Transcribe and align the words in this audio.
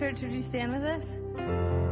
Church, 0.00 0.22
would 0.22 0.32
you 0.32 0.42
stand 0.42 0.72
with 0.72 0.82
us? 0.82 1.83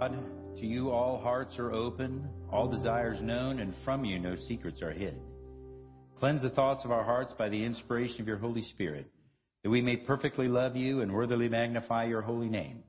God, 0.00 0.16
to 0.56 0.66
you 0.66 0.90
all 0.90 1.20
hearts 1.20 1.58
are 1.58 1.72
open, 1.72 2.26
all 2.50 2.68
desires 2.68 3.20
known, 3.20 3.60
and 3.60 3.74
from 3.84 4.02
you 4.02 4.18
no 4.18 4.34
secrets 4.48 4.80
are 4.80 4.92
hid. 4.92 5.14
Cleanse 6.18 6.40
the 6.40 6.48
thoughts 6.48 6.86
of 6.86 6.90
our 6.90 7.04
hearts 7.04 7.34
by 7.36 7.50
the 7.50 7.62
inspiration 7.62 8.22
of 8.22 8.26
your 8.26 8.38
Holy 8.38 8.62
Spirit, 8.62 9.10
that 9.62 9.68
we 9.68 9.82
may 9.82 9.96
perfectly 9.96 10.48
love 10.48 10.74
you 10.74 11.02
and 11.02 11.12
worthily 11.12 11.50
magnify 11.50 12.04
your 12.04 12.22
holy 12.22 12.48
name. 12.48 12.82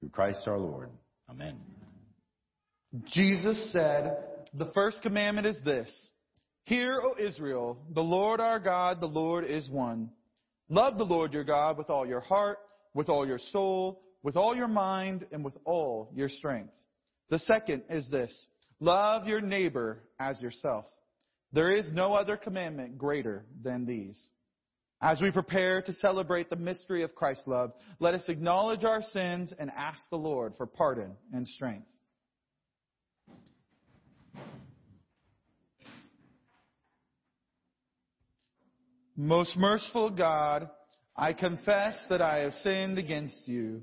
Through 0.00 0.08
Christ 0.08 0.42
our 0.46 0.58
Lord. 0.58 0.90
Amen. 1.30 1.56
Jesus 3.12 3.70
said, 3.72 4.16
The 4.54 4.72
first 4.74 5.02
commandment 5.02 5.46
is 5.46 5.60
this 5.64 5.88
Hear, 6.64 7.00
O 7.00 7.14
Israel, 7.24 7.78
the 7.94 8.02
Lord 8.02 8.40
our 8.40 8.58
God, 8.58 9.00
the 9.00 9.06
Lord 9.06 9.44
is 9.44 9.70
one. 9.70 10.10
Love 10.68 10.98
the 10.98 11.04
Lord 11.04 11.32
your 11.32 11.44
God 11.44 11.78
with 11.78 11.90
all 11.90 12.06
your 12.06 12.20
heart, 12.20 12.58
with 12.92 13.08
all 13.08 13.24
your 13.24 13.38
soul, 13.52 14.02
with 14.22 14.36
all 14.36 14.54
your 14.54 14.68
mind, 14.68 15.26
and 15.32 15.44
with 15.44 15.56
all 15.64 16.10
your 16.14 16.28
strength. 16.28 16.74
The 17.30 17.38
second 17.38 17.84
is 17.88 18.08
this 18.10 18.46
Love 18.80 19.26
your 19.26 19.40
neighbor 19.40 20.02
as 20.18 20.40
yourself. 20.40 20.86
There 21.52 21.72
is 21.72 21.86
no 21.92 22.14
other 22.14 22.36
commandment 22.36 22.96
greater 22.96 23.44
than 23.62 23.84
these. 23.84 24.30
As 25.02 25.20
we 25.20 25.30
prepare 25.30 25.82
to 25.82 25.92
celebrate 25.94 26.50
the 26.50 26.56
mystery 26.56 27.02
of 27.02 27.14
Christ's 27.14 27.46
love, 27.46 27.72
let 27.98 28.14
us 28.14 28.24
acknowledge 28.28 28.84
our 28.84 29.02
sins 29.12 29.52
and 29.58 29.70
ask 29.70 30.00
the 30.10 30.16
Lord 30.16 30.54
for 30.56 30.66
pardon 30.66 31.16
and 31.32 31.48
strength. 31.48 31.88
Most 39.16 39.56
merciful 39.56 40.10
God, 40.10 40.70
I 41.16 41.32
confess 41.34 41.96
that 42.08 42.22
I 42.22 42.38
have 42.38 42.54
sinned 42.54 42.98
against 42.98 43.46
you 43.46 43.82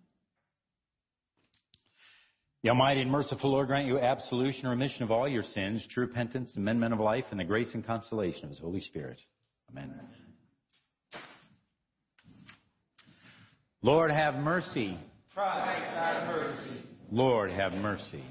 The 2.63 2.69
Almighty 2.69 3.01
and 3.01 3.09
merciful 3.09 3.51
Lord 3.51 3.67
grant 3.67 3.87
you 3.87 3.97
absolution 3.97 4.67
and 4.67 4.79
remission 4.79 5.01
of 5.03 5.09
all 5.09 5.27
your 5.27 5.43
sins, 5.43 5.83
true 5.89 6.05
repentance, 6.05 6.55
amendment 6.55 6.93
of 6.93 6.99
life, 6.99 7.25
and 7.31 7.39
the 7.39 7.43
grace 7.43 7.73
and 7.73 7.85
consolation 7.85 8.43
of 8.43 8.49
His 8.51 8.59
Holy 8.59 8.81
Spirit. 8.81 9.19
Amen. 9.71 9.99
Lord, 13.81 14.11
have 14.11 14.35
mercy. 14.35 14.95
Christ, 15.33 15.83
have 15.95 16.27
mercy. 16.27 16.83
Lord, 17.11 17.51
have 17.51 17.73
mercy. 17.73 18.23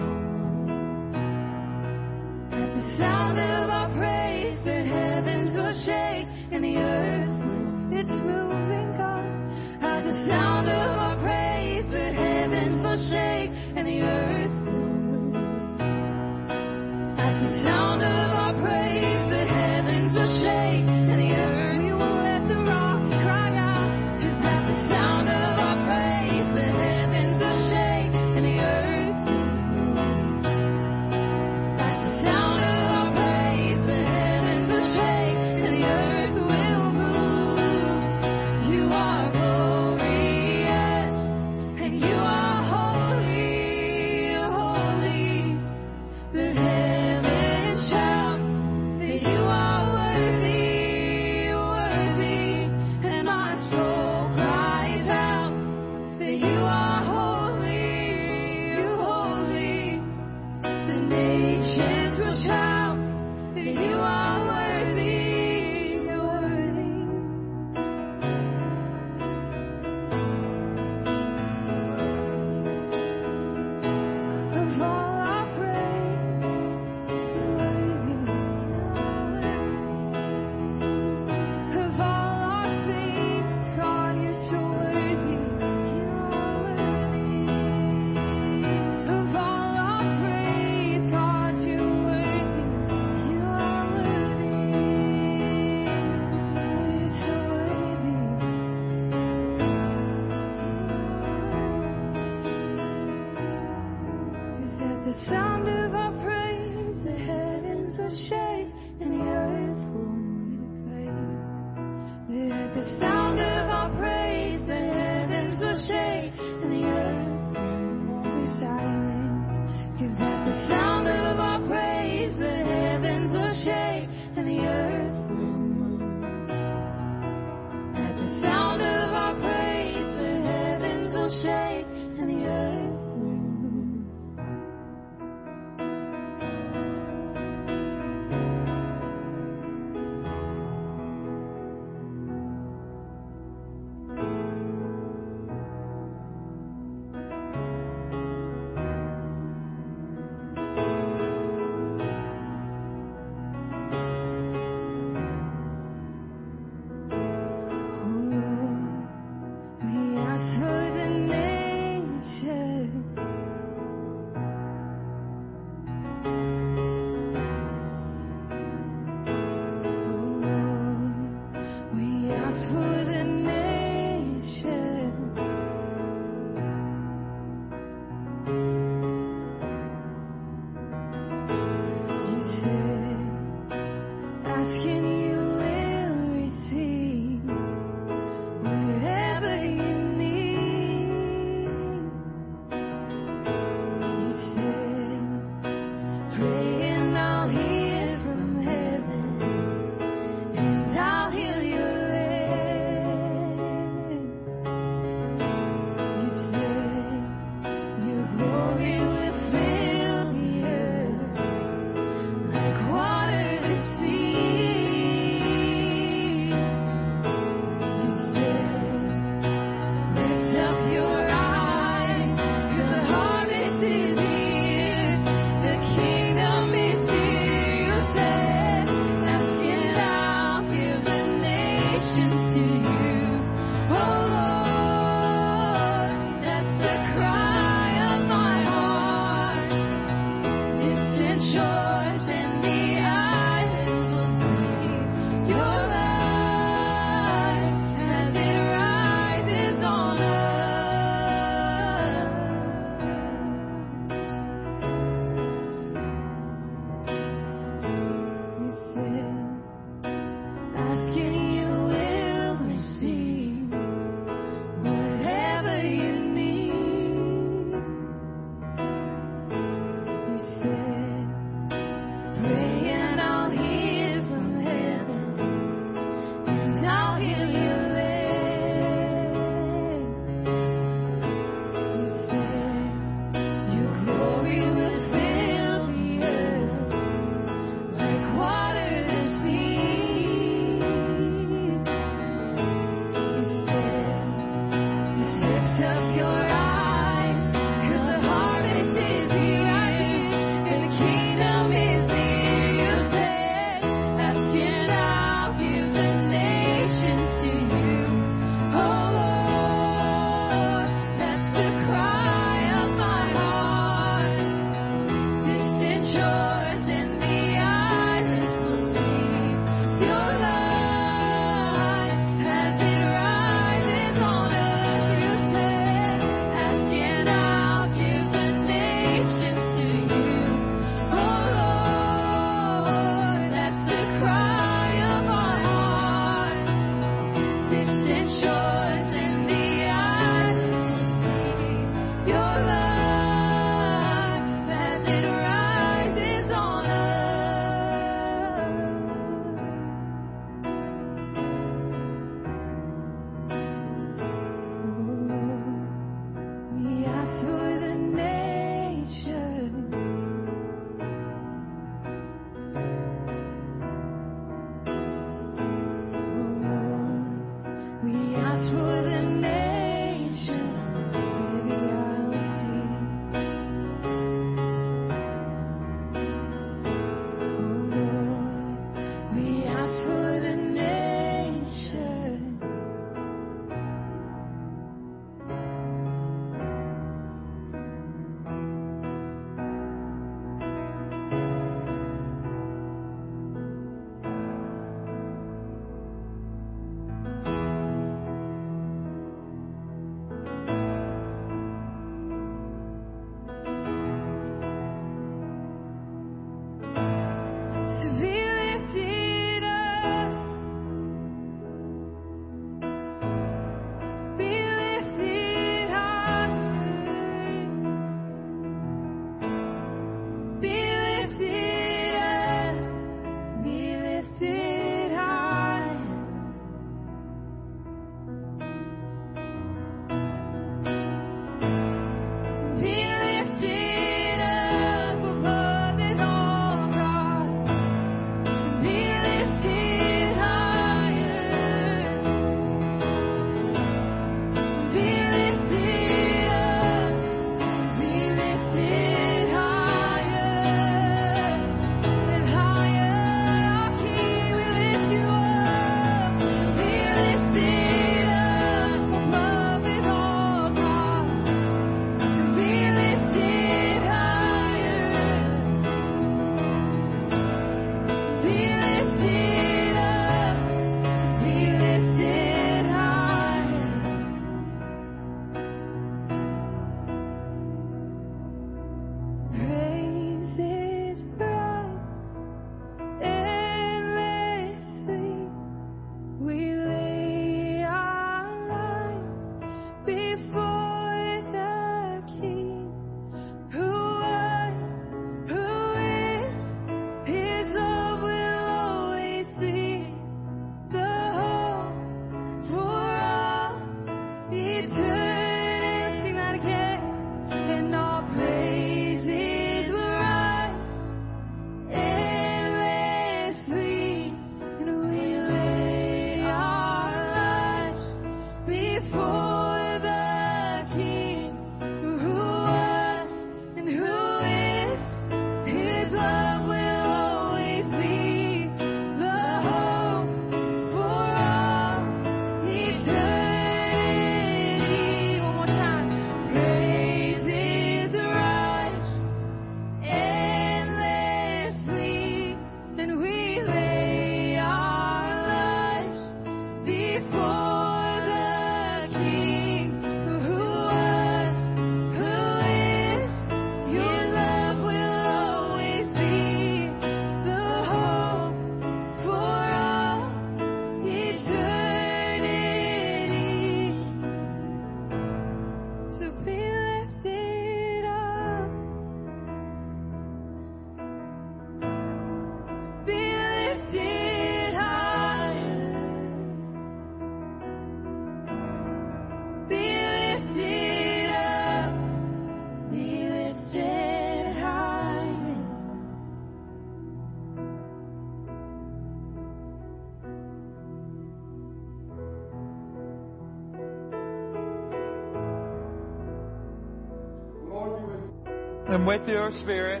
With 599.06 599.26
your 599.26 599.50
spirit, 599.62 600.00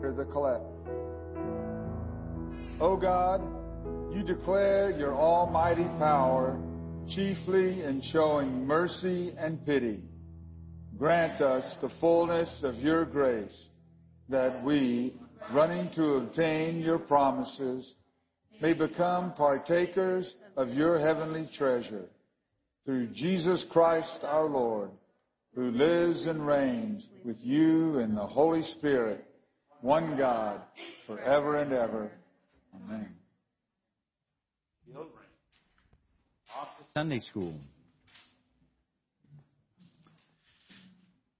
the 0.00 0.24
collect. 0.30 0.62
O 2.80 2.92
oh 2.92 2.96
God, 2.96 3.42
you 4.14 4.22
declare 4.22 4.92
your 4.92 5.16
almighty 5.16 5.88
power, 5.98 6.56
chiefly 7.08 7.82
in 7.82 8.00
showing 8.12 8.64
mercy 8.64 9.34
and 9.36 9.66
pity. 9.66 10.00
Grant 10.96 11.42
us 11.42 11.64
the 11.82 11.90
fullness 12.00 12.60
of 12.62 12.76
your 12.76 13.04
grace, 13.04 13.66
that 14.28 14.62
we, 14.62 15.14
running 15.52 15.90
to 15.96 16.18
obtain 16.18 16.78
your 16.78 17.00
promises, 17.00 17.94
may 18.62 18.74
become 18.74 19.32
partakers 19.32 20.32
of 20.56 20.68
your 20.68 21.00
heavenly 21.00 21.50
treasure. 21.58 22.04
Through 22.84 23.08
Jesus 23.08 23.64
Christ 23.72 24.20
our 24.22 24.46
Lord, 24.46 24.90
who 25.56 25.70
lives 25.70 26.26
and 26.26 26.46
reigns 26.46 27.04
with 27.24 27.38
you 27.40 27.98
in 27.98 28.14
the 28.14 28.26
Holy 28.26 28.62
Spirit, 28.78 29.24
one 29.80 30.16
God, 30.18 30.60
forever 31.06 31.56
and 31.56 31.72
ever. 31.72 32.12
Amen. 32.74 33.08
Off 36.54 36.68
to 36.78 36.84
Sunday 36.92 37.20
school. 37.20 37.54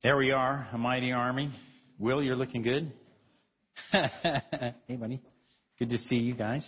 There 0.03 0.17
we 0.17 0.31
are, 0.31 0.67
a 0.73 0.79
mighty 0.79 1.13
army. 1.13 1.51
Will, 1.99 2.23
you're 2.23 2.37
looking 2.37 2.63
good. 2.63 2.93
hey, 3.93 4.97
buddy. 4.99 5.21
Good 5.79 5.91
to 5.91 5.99
see 6.09 6.17
you 6.17 6.35
guys. 6.35 6.67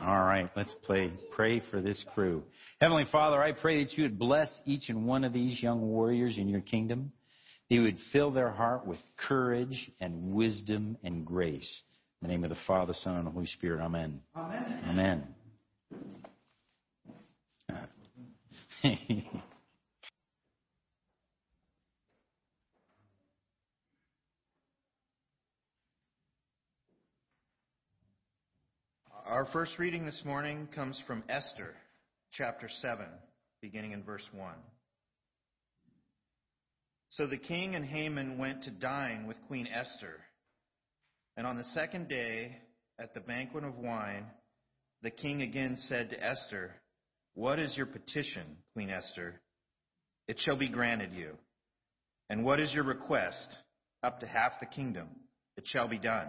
All 0.00 0.22
right, 0.22 0.48
let's 0.56 0.74
play. 0.84 1.12
Pray 1.34 1.60
for 1.70 1.80
this 1.80 2.02
crew. 2.14 2.44
Heavenly 2.80 3.06
Father, 3.10 3.42
I 3.42 3.52
pray 3.52 3.82
that 3.82 3.92
you 3.94 4.04
would 4.04 4.18
bless 4.18 4.48
each 4.64 4.88
and 4.88 5.06
one 5.06 5.24
of 5.24 5.32
these 5.32 5.60
young 5.62 5.80
warriors 5.80 6.38
in 6.38 6.48
your 6.48 6.60
kingdom. 6.60 7.12
That 7.68 7.74
you 7.74 7.82
would 7.82 7.98
fill 8.12 8.30
their 8.30 8.50
heart 8.50 8.86
with 8.86 8.98
courage 9.16 9.90
and 10.00 10.32
wisdom 10.34 10.96
and 11.02 11.26
grace. 11.26 11.68
In 12.22 12.28
the 12.28 12.32
name 12.32 12.44
of 12.44 12.50
the 12.50 12.56
Father, 12.66 12.94
Son, 13.02 13.16
and 13.16 13.26
the 13.26 13.30
Holy 13.30 13.46
Spirit. 13.46 13.80
Amen. 13.80 14.20
Amen. 14.36 15.26
Amen. 18.84 19.32
Our 29.28 29.44
first 29.52 29.78
reading 29.78 30.06
this 30.06 30.22
morning 30.24 30.68
comes 30.74 30.98
from 31.06 31.22
Esther, 31.28 31.74
chapter 32.32 32.66
7, 32.80 33.04
beginning 33.60 33.92
in 33.92 34.02
verse 34.02 34.26
1. 34.32 34.54
So 37.10 37.26
the 37.26 37.36
king 37.36 37.74
and 37.74 37.84
Haman 37.84 38.38
went 38.38 38.62
to 38.62 38.70
dine 38.70 39.26
with 39.26 39.36
Queen 39.46 39.66
Esther. 39.66 40.14
And 41.36 41.46
on 41.46 41.58
the 41.58 41.64
second 41.74 42.08
day, 42.08 42.56
at 42.98 43.12
the 43.12 43.20
banquet 43.20 43.64
of 43.64 43.76
wine, 43.76 44.24
the 45.02 45.10
king 45.10 45.42
again 45.42 45.76
said 45.88 46.08
to 46.08 46.24
Esther, 46.24 46.76
What 47.34 47.58
is 47.58 47.76
your 47.76 47.84
petition, 47.84 48.56
Queen 48.72 48.88
Esther? 48.88 49.42
It 50.26 50.40
shall 50.40 50.56
be 50.56 50.70
granted 50.70 51.12
you. 51.12 51.32
And 52.30 52.46
what 52.46 52.60
is 52.60 52.72
your 52.72 52.84
request? 52.84 53.58
Up 54.02 54.20
to 54.20 54.26
half 54.26 54.52
the 54.58 54.66
kingdom. 54.66 55.08
It 55.58 55.64
shall 55.66 55.86
be 55.86 55.98
done. 55.98 56.28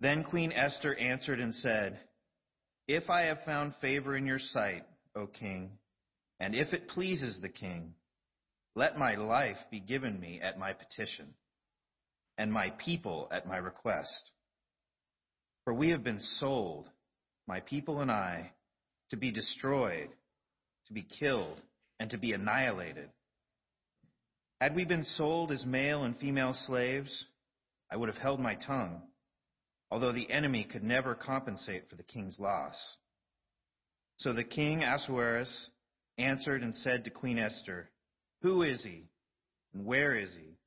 Then 0.00 0.24
Queen 0.24 0.50
Esther 0.52 0.94
answered 0.94 1.40
and 1.40 1.54
said, 1.54 2.00
If 2.88 3.10
I 3.10 3.22
have 3.24 3.44
found 3.44 3.74
favor 3.82 4.16
in 4.16 4.26
your 4.26 4.38
sight, 4.38 4.84
O 5.14 5.26
king, 5.26 5.72
and 6.38 6.54
if 6.54 6.72
it 6.72 6.88
pleases 6.88 7.38
the 7.40 7.50
king, 7.50 7.94
let 8.74 8.96
my 8.96 9.16
life 9.16 9.58
be 9.70 9.78
given 9.78 10.18
me 10.18 10.40
at 10.40 10.58
my 10.58 10.72
petition, 10.72 11.34
and 12.38 12.50
my 12.50 12.70
people 12.70 13.28
at 13.30 13.46
my 13.46 13.58
request. 13.58 14.30
For 15.64 15.74
we 15.74 15.90
have 15.90 16.02
been 16.02 16.20
sold, 16.20 16.88
my 17.46 17.60
people 17.60 18.00
and 18.00 18.10
I, 18.10 18.52
to 19.10 19.18
be 19.18 19.30
destroyed, 19.30 20.08
to 20.86 20.94
be 20.94 21.02
killed, 21.02 21.60
and 21.98 22.08
to 22.10 22.16
be 22.16 22.32
annihilated. 22.32 23.10
Had 24.62 24.74
we 24.74 24.86
been 24.86 25.04
sold 25.04 25.52
as 25.52 25.64
male 25.64 26.04
and 26.04 26.16
female 26.16 26.54
slaves, 26.54 27.26
I 27.90 27.96
would 27.96 28.08
have 28.08 28.22
held 28.22 28.40
my 28.40 28.54
tongue 28.54 29.02
although 29.90 30.12
the 30.12 30.30
enemy 30.30 30.64
could 30.64 30.84
never 30.84 31.14
compensate 31.14 31.88
for 31.88 31.96
the 31.96 32.02
king's 32.02 32.38
loss. 32.38 32.76
So 34.18 34.32
the 34.32 34.44
king 34.44 34.82
Ahasuerus 34.82 35.70
answered 36.18 36.62
and 36.62 36.74
said 36.74 37.04
to 37.04 37.10
Queen 37.10 37.38
Esther, 37.38 37.90
Who 38.42 38.62
is 38.62 38.82
he, 38.84 39.08
and 39.74 39.84
where 39.84 40.14
is 40.14 40.34
he, 40.34 40.58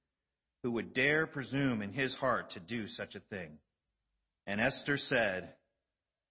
who 0.63 0.71
would 0.71 0.93
dare 0.93 1.27
presume 1.27 1.81
in 1.81 1.93
his 1.93 2.13
heart 2.15 2.51
to 2.51 2.59
do 2.59 2.87
such 2.87 3.15
a 3.15 3.19
thing? 3.29 3.57
And 4.47 4.59
Esther 4.59 4.97
said, 4.97 5.53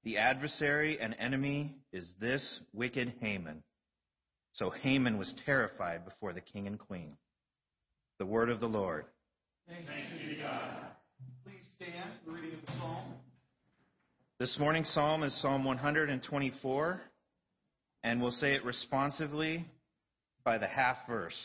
The 0.05 0.19
adversary 0.19 1.01
and 1.01 1.15
enemy 1.19 1.77
is 1.93 2.13
this 2.21 2.61
wicked 2.73 3.15
Haman. 3.21 3.63
So 4.55 4.71
Haman 4.71 5.19
was 5.19 5.35
terrified 5.47 6.05
before 6.05 6.33
the 6.33 6.41
king 6.41 6.67
and 6.67 6.79
queen. 6.79 7.17
The 8.19 8.27
word 8.27 8.51
of 8.51 8.61
the 8.61 8.69
Lord. 8.69 9.07
Thanks 9.69 10.13
be 10.21 10.35
to 10.35 10.43
God. 10.43 10.75
Please 11.45 11.62
stand 11.83 12.11
the 12.27 12.33
reading 12.33 12.53
of 12.55 12.67
the 12.67 12.73
psalm. 12.73 13.15
This 14.39 14.57
morning's 14.59 14.89
psalm 14.91 15.23
is 15.23 15.41
Psalm 15.41 15.65
124, 15.65 17.01
and 18.05 18.21
we'll 18.21 18.31
say 18.31 18.55
it 18.55 18.65
responsively 18.65 19.65
by 20.45 20.59
the 20.59 20.67
half 20.67 20.99
verse. 21.09 21.39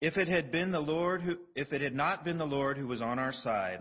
If 0.00 0.16
it 0.16 0.28
had 0.28 0.50
been 0.50 0.72
the 0.72 0.80
Lord 0.80 1.22
who, 1.22 1.36
if 1.54 1.72
it 1.72 1.80
had 1.80 1.94
not 1.94 2.24
been 2.24 2.38
the 2.38 2.44
Lord 2.44 2.76
who 2.76 2.86
was 2.86 3.00
on 3.00 3.18
our 3.18 3.32
side, 3.32 3.80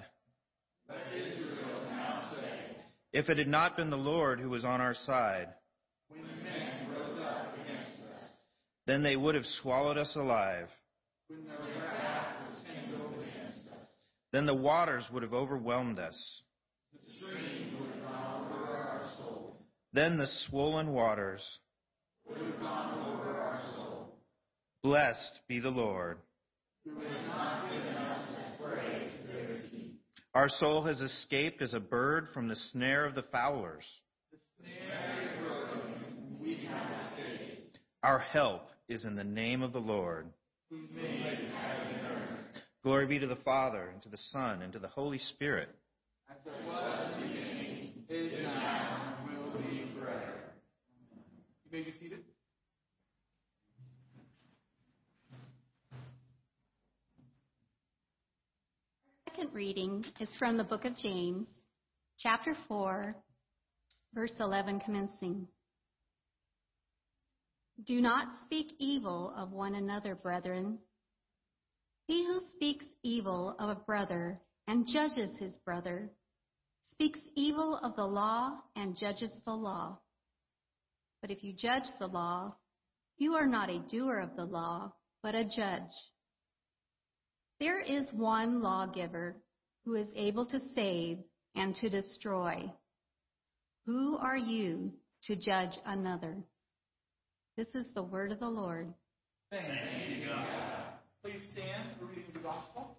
if 3.11 3.29
it 3.29 3.37
had 3.37 3.47
not 3.47 3.77
been 3.77 3.89
the 3.89 3.97
Lord 3.97 4.39
who 4.39 4.49
was 4.49 4.63
on 4.63 4.79
our 4.79 4.93
side, 4.93 5.47
then 8.85 9.01
they 9.01 9.15
would 9.15 9.35
have 9.35 9.45
swallowed 9.61 9.97
us 9.97 10.15
alive. 10.15 10.67
Then 14.33 14.47
the 14.47 14.53
waters 14.53 15.05
would 15.13 15.21
have 15.21 15.33
overwhelmed 15.33 15.99
us. 15.99 16.41
Then 19.93 20.17
the 20.17 20.27
swollen 20.47 20.91
waters. 20.91 21.41
Would 22.27 22.39
have 22.39 22.59
gone 22.59 23.07
over 23.07 23.39
our 23.39 23.61
soul. 23.75 24.17
Blessed 24.81 25.39
be 25.47 25.59
the 25.59 25.69
Lord. 25.69 26.17
Our 30.33 30.49
soul 30.49 30.81
has 30.83 30.99
escaped 30.99 31.61
as 31.61 31.75
a 31.75 31.79
bird 31.79 32.29
from 32.33 32.47
the 32.47 32.55
snare 32.55 33.05
of 33.05 33.13
the 33.13 33.25
fowlers. 33.31 33.85
Our 38.01 38.19
help 38.19 38.69
is 38.89 39.05
in 39.05 39.15
the 39.15 39.23
name 39.23 39.61
of 39.61 39.73
the 39.73 39.79
Lord. 39.79 40.27
Glory 42.83 43.05
be 43.05 43.19
to 43.19 43.27
the 43.27 43.37
Father, 43.37 43.89
and 43.93 44.01
to 44.03 44.09
the 44.09 44.17
Son, 44.17 44.61
and 44.61 44.73
to 44.73 44.79
the 44.79 44.89
Holy 44.89 45.17
Spirit. 45.17 45.69
As 46.29 46.37
it 46.45 46.67
was 46.67 47.13
in 47.15 47.21
the 47.21 47.27
beginning, 47.27 48.03
is 48.09 48.43
now, 48.43 49.17
and 49.19 49.37
will 49.37 49.61
be 49.61 49.85
forever. 49.97 50.33
You 51.65 51.79
may 51.79 51.83
be 51.83 51.93
seated. 51.99 52.19
second 59.35 59.55
reading 59.55 60.05
is 60.19 60.29
from 60.37 60.57
the 60.57 60.63
book 60.63 60.85
of 60.85 60.95
James, 60.95 61.47
chapter 62.19 62.55
4, 62.67 63.15
verse 64.13 64.33
11 64.39 64.79
commencing. 64.79 65.47
Do 67.81 68.01
not 68.01 68.27
speak 68.45 68.75
evil 68.79 69.33
of 69.35 69.51
one 69.51 69.75
another, 69.75 70.15
brethren. 70.15 70.79
He 72.05 72.25
who 72.25 72.39
speaks 72.53 72.85
evil 73.01 73.55
of 73.59 73.69
a 73.69 73.81
brother 73.81 74.41
and 74.67 74.87
judges 74.87 75.35
his 75.39 75.53
brother 75.65 76.11
speaks 76.91 77.19
evil 77.35 77.79
of 77.81 77.95
the 77.95 78.05
law 78.05 78.59
and 78.75 78.95
judges 78.95 79.31
the 79.45 79.53
law. 79.53 79.99
But 81.21 81.31
if 81.31 81.43
you 81.43 81.53
judge 81.53 81.87
the 81.99 82.07
law, 82.07 82.55
you 83.17 83.33
are 83.33 83.47
not 83.47 83.69
a 83.69 83.83
doer 83.89 84.19
of 84.19 84.35
the 84.35 84.45
law, 84.45 84.93
but 85.21 85.35
a 85.35 85.43
judge. 85.43 85.81
There 87.59 87.79
is 87.79 88.05
one 88.13 88.61
lawgiver 88.61 89.41
who 89.85 89.95
is 89.95 90.09
able 90.15 90.45
to 90.47 90.59
save 90.75 91.17
and 91.55 91.75
to 91.75 91.89
destroy. 91.89 92.71
Who 93.85 94.17
are 94.17 94.37
you 94.37 94.93
to 95.23 95.35
judge 95.35 95.77
another? 95.85 96.43
This 97.55 97.75
is 97.75 97.85
the 97.93 98.01
word 98.01 98.31
of 98.31 98.39
the 98.39 98.49
Lord. 98.49 98.91
Thanks 99.51 99.69
be 100.07 100.25
Please 101.23 101.41
stand 101.51 101.89
for 101.99 102.05
reading 102.05 102.23
the 102.33 102.39
gospel. 102.39 102.97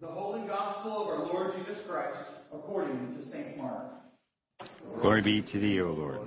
The 0.00 0.06
Holy 0.06 0.46
Gospel 0.46 1.02
of 1.02 1.08
our 1.08 1.26
Lord 1.26 1.54
Jesus 1.56 1.84
Christ 1.86 2.39
according 2.52 3.14
to 3.14 3.24
St. 3.26 3.56
Mark. 3.56 3.92
Glory 5.00 5.22
be 5.22 5.42
to 5.42 5.60
thee, 5.60 5.80
O 5.80 5.92
Lord. 5.92 6.20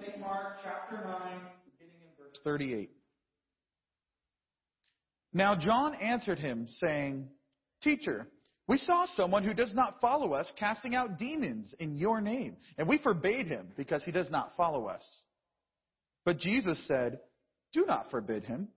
St. 0.00 0.18
Mark 0.18 0.56
chapter 0.64 0.96
9, 0.96 1.04
beginning 1.64 2.00
in 2.02 2.08
verse 2.18 2.38
38. 2.42 2.90
Now 5.32 5.54
John 5.54 5.94
answered 5.94 6.38
him, 6.38 6.66
saying, 6.78 7.28
Teacher, 7.82 8.28
we 8.68 8.78
saw 8.78 9.06
someone 9.16 9.44
who 9.44 9.54
does 9.54 9.74
not 9.74 10.00
follow 10.00 10.32
us 10.32 10.50
casting 10.58 10.94
out 10.94 11.18
demons 11.18 11.74
in 11.78 11.96
your 11.96 12.20
name, 12.20 12.56
and 12.78 12.88
we 12.88 12.98
forbade 12.98 13.46
him 13.46 13.68
because 13.76 14.04
he 14.04 14.12
does 14.12 14.30
not 14.30 14.52
follow 14.56 14.86
us. 14.86 15.04
But 16.24 16.38
Jesus 16.38 16.82
said, 16.86 17.20
Do 17.72 17.84
not 17.86 18.10
forbid 18.10 18.44
him, 18.44 18.68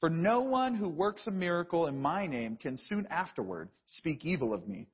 for 0.00 0.10
no 0.10 0.40
one 0.40 0.74
who 0.74 0.88
works 0.88 1.26
a 1.26 1.30
miracle 1.30 1.86
in 1.86 2.00
my 2.00 2.26
name 2.26 2.56
can 2.56 2.78
soon 2.78 3.06
afterward 3.10 3.70
speak 3.86 4.24
evil 4.24 4.54
of 4.54 4.68
me. 4.68 4.88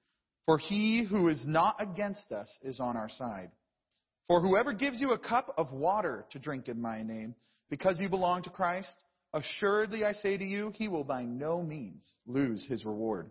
For 0.51 0.59
he 0.59 1.05
who 1.05 1.29
is 1.29 1.41
not 1.47 1.77
against 1.79 2.33
us 2.33 2.51
is 2.65 2.81
on 2.81 2.97
our 2.97 3.09
side. 3.09 3.53
For 4.27 4.41
whoever 4.41 4.73
gives 4.73 5.01
you 5.01 5.13
a 5.13 5.19
cup 5.19 5.55
of 5.57 5.71
water 5.71 6.27
to 6.33 6.41
drink 6.41 6.67
in 6.67 6.83
my 6.83 7.05
name, 7.05 7.37
because 7.71 8.01
you 8.01 8.09
belong 8.09 8.43
to 8.43 8.51
Christ, 8.51 8.97
assuredly 9.33 10.05
I 10.05 10.13
say 10.13 10.37
to 10.37 10.45
you, 10.45 10.73
he 10.75 10.89
will 10.89 11.05
by 11.05 11.23
no 11.23 11.63
means 11.63 12.15
lose 12.27 12.67
his 12.69 12.85
reward. 12.85 13.31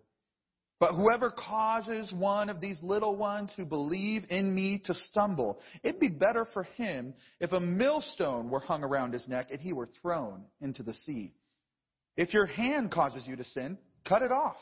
But 0.80 0.94
whoever 0.94 1.30
causes 1.30 2.10
one 2.14 2.50
of 2.50 2.62
these 2.62 2.80
little 2.82 3.18
ones 3.18 3.52
who 3.58 3.66
believe 3.66 4.24
in 4.30 4.56
me 4.56 4.82
to 4.86 4.94
stumble, 4.94 5.60
it'd 5.84 6.00
be 6.00 6.08
better 6.08 6.48
for 6.54 6.64
him 6.64 7.14
if 7.42 7.52
a 7.52 7.60
millstone 7.60 8.50
were 8.50 8.62
hung 8.62 8.82
around 8.82 9.12
his 9.12 9.28
neck 9.28 9.48
and 9.52 9.60
he 9.60 9.74
were 9.74 9.90
thrown 10.02 10.46
into 10.62 10.84
the 10.84 10.94
sea. 10.94 11.34
If 12.16 12.34
your 12.34 12.46
hand 12.46 12.92
causes 12.92 13.28
you 13.28 13.36
to 13.36 13.44
sin, 13.44 13.78
cut 14.06 14.22
it 14.22 14.32
off. 14.32 14.56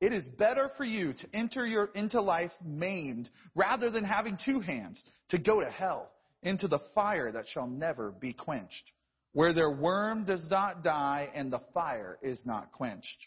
It 0.00 0.12
is 0.14 0.26
better 0.38 0.70
for 0.76 0.84
you 0.84 1.12
to 1.12 1.28
enter 1.34 1.66
your, 1.66 1.90
into 1.94 2.22
life 2.22 2.52
maimed 2.64 3.28
rather 3.54 3.90
than 3.90 4.04
having 4.04 4.38
two 4.42 4.60
hands 4.60 5.00
to 5.28 5.38
go 5.38 5.60
to 5.60 5.70
hell, 5.70 6.10
into 6.42 6.68
the 6.68 6.80
fire 6.94 7.30
that 7.32 7.44
shall 7.52 7.66
never 7.66 8.10
be 8.10 8.32
quenched, 8.32 8.92
where 9.32 9.52
their 9.52 9.70
worm 9.70 10.24
does 10.24 10.44
not 10.50 10.82
die 10.82 11.28
and 11.34 11.52
the 11.52 11.60
fire 11.74 12.18
is 12.22 12.40
not 12.46 12.72
quenched. 12.72 13.26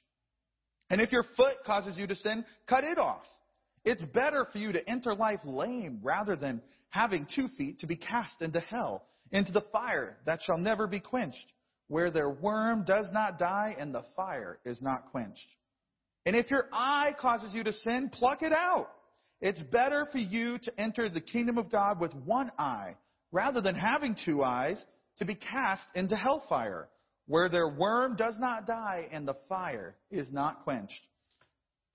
And 0.90 1.00
if 1.00 1.12
your 1.12 1.24
foot 1.38 1.58
causes 1.66 1.98
you 1.98 2.08
to 2.08 2.16
sin, 2.16 2.44
cut 2.68 2.84
it 2.84 2.98
off. 2.98 3.26
It's 3.86 4.04
better 4.04 4.48
for 4.52 4.58
you 4.58 4.72
to 4.72 4.90
enter 4.90 5.14
life 5.14 5.42
lame 5.44 6.00
rather 6.02 6.36
than 6.36 6.62
having 6.90 7.28
two 7.36 7.50
feet 7.58 7.80
to 7.80 7.88
be 7.88 7.96
cast 7.96 8.42
into 8.42 8.60
hell, 8.60 9.06
into 9.32 9.52
the 9.52 9.66
fire 9.72 10.18
that 10.26 10.40
shall 10.42 10.58
never 10.58 10.88
be 10.88 11.00
quenched, 11.00 11.54
where 11.88 12.10
their 12.10 12.30
worm 12.30 12.84
does 12.86 13.08
not 13.12 13.38
die 13.38 13.76
and 13.78 13.94
the 13.94 14.06
fire 14.16 14.60
is 14.66 14.82
not 14.82 15.12
quenched. 15.12 15.56
And 16.26 16.36
if 16.36 16.50
your 16.50 16.68
eye 16.72 17.12
causes 17.20 17.54
you 17.54 17.64
to 17.64 17.74
sin, 17.74 18.10
pluck 18.12 18.42
it 18.42 18.54
out. 18.54 18.88
It's 19.42 19.62
better 19.62 20.08
for 20.12 20.20
you 20.20 20.58
to 20.60 20.80
enter 20.80 21.10
the 21.10 21.20
kingdom 21.20 21.58
of 21.58 21.70
God 21.70 22.00
with 22.00 22.14
one 22.26 22.52
eye 22.58 22.96
rather 23.32 23.60
than 23.60 23.76
having 23.76 24.16
two 24.26 24.44
eyes 24.44 24.84
to 25.18 25.26
be 25.26 25.36
cast 25.36 25.84
into 25.96 26.16
hellfire, 26.16 26.88
where 27.28 27.50
their 27.50 27.68
worm 27.68 28.16
does 28.16 28.36
not 28.40 28.66
die 28.66 29.08
and 29.12 29.28
the 29.28 29.36
fire 29.50 29.96
is 30.12 30.32
not 30.32 30.64
quenched. 30.64 30.94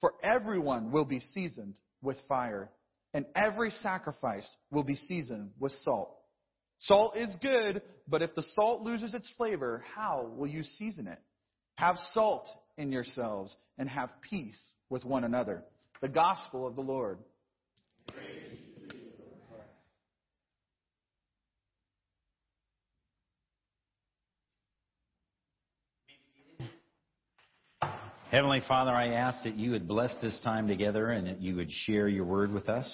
For 0.00 0.12
everyone 0.22 0.92
will 0.92 1.04
be 1.04 1.20
seasoned 1.20 1.78
with 2.02 2.16
fire, 2.28 2.70
and 3.14 3.24
every 3.34 3.70
sacrifice 3.70 4.48
will 4.70 4.84
be 4.84 4.94
seasoned 4.94 5.50
with 5.58 5.72
salt. 5.82 6.14
Salt 6.78 7.16
is 7.16 7.36
good, 7.40 7.82
but 8.06 8.22
if 8.22 8.34
the 8.34 8.44
salt 8.54 8.82
loses 8.82 9.14
its 9.14 9.30
flavor, 9.36 9.82
how 9.96 10.30
will 10.36 10.46
you 10.46 10.62
season 10.62 11.08
it? 11.08 11.18
Have 11.76 11.96
salt 12.12 12.46
in 12.78 12.90
yourselves 12.90 13.54
and 13.76 13.88
have 13.88 14.10
peace 14.22 14.58
with 14.88 15.04
one 15.04 15.24
another. 15.24 15.64
The 16.00 16.08
gospel 16.08 16.66
of 16.66 16.76
the 16.76 16.80
Lord. 16.80 17.18
Heavenly 28.30 28.60
Father, 28.68 28.90
I 28.90 29.14
ask 29.14 29.42
that 29.44 29.56
you 29.56 29.70
would 29.70 29.88
bless 29.88 30.14
this 30.20 30.38
time 30.44 30.68
together 30.68 31.10
and 31.10 31.26
that 31.26 31.40
you 31.40 31.56
would 31.56 31.70
share 31.70 32.08
your 32.08 32.26
word 32.26 32.52
with 32.52 32.68
us. 32.68 32.86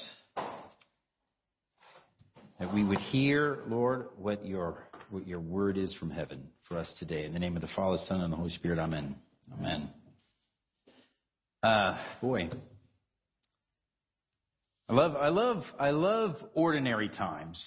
That 2.61 2.73
we 2.73 2.85
would 2.85 3.01
hear, 3.01 3.59
Lord, 3.67 4.07
what 4.17 4.47
your, 4.47 4.85
what 5.11 5.27
your 5.27 5.41
word 5.41 5.77
is 5.77 5.93
from 5.95 6.11
heaven 6.11 6.45
for 6.69 6.79
us 6.79 6.91
today. 7.01 7.25
In 7.25 7.33
the 7.33 7.41
name 7.41 7.57
of 7.57 7.63
the 7.63 7.69
Father, 7.75 7.99
Son, 8.07 8.21
and 8.21 8.33
the 8.33 8.37
Holy 8.37 8.51
Spirit, 8.51 8.79
amen. 8.79 9.17
Amen. 9.53 9.91
Uh, 11.63 11.99
boy. 12.21 12.49
I 14.89 14.93
love, 14.93 15.17
I 15.17 15.29
love, 15.29 15.63
I 15.79 15.91
love 15.91 16.37
ordinary 16.55 17.09
times. 17.09 17.63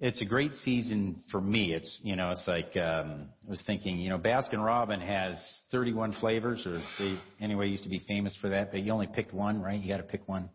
It's 0.00 0.20
a 0.20 0.24
great 0.24 0.52
season 0.64 1.22
for 1.30 1.40
me. 1.40 1.72
It's, 1.72 2.00
you 2.02 2.14
know, 2.16 2.30
it's 2.30 2.46
like, 2.46 2.76
um, 2.76 3.28
I 3.46 3.50
was 3.50 3.62
thinking, 3.66 3.98
you 3.98 4.10
know, 4.10 4.18
Baskin 4.18 4.62
Robin 4.62 5.00
has 5.00 5.34
31 5.70 6.14
flavors, 6.20 6.62
or 6.66 6.82
they, 6.98 7.18
anyway, 7.40 7.68
used 7.68 7.84
to 7.84 7.88
be 7.88 8.00
famous 8.06 8.36
for 8.40 8.50
that, 8.50 8.70
but 8.70 8.82
you 8.82 8.92
only 8.92 9.06
picked 9.06 9.32
one, 9.32 9.62
right? 9.62 9.80
You 9.80 9.88
got 9.88 9.98
to 9.98 10.02
pick 10.02 10.28
one. 10.28 10.50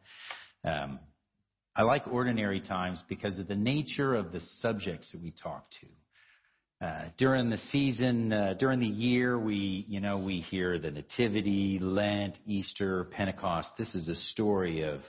Um, 0.63 0.99
I 1.75 1.83
like 1.83 2.05
ordinary 2.07 2.59
times 2.59 3.01
because 3.07 3.39
of 3.39 3.47
the 3.47 3.55
nature 3.55 4.13
of 4.13 4.31
the 4.31 4.41
subjects 4.59 5.09
that 5.13 5.21
we 5.21 5.31
talk 5.31 5.71
to. 5.81 5.87
Uh, 6.81 7.03
during 7.17 7.49
the 7.49 7.57
season, 7.71 8.31
uh, 8.31 8.53
during 8.57 8.79
the 8.79 8.87
year, 8.87 9.37
we, 9.37 9.85
you 9.89 9.99
know, 9.99 10.17
we 10.17 10.39
hear 10.39 10.79
the 10.79 10.89
Nativity, 10.89 11.77
Lent, 11.81 12.39
Easter, 12.45 13.03
Pentecost. 13.11 13.67
This 13.77 13.93
is 13.93 14.07
a 14.07 14.15
story 14.15 14.83
of 14.83 15.01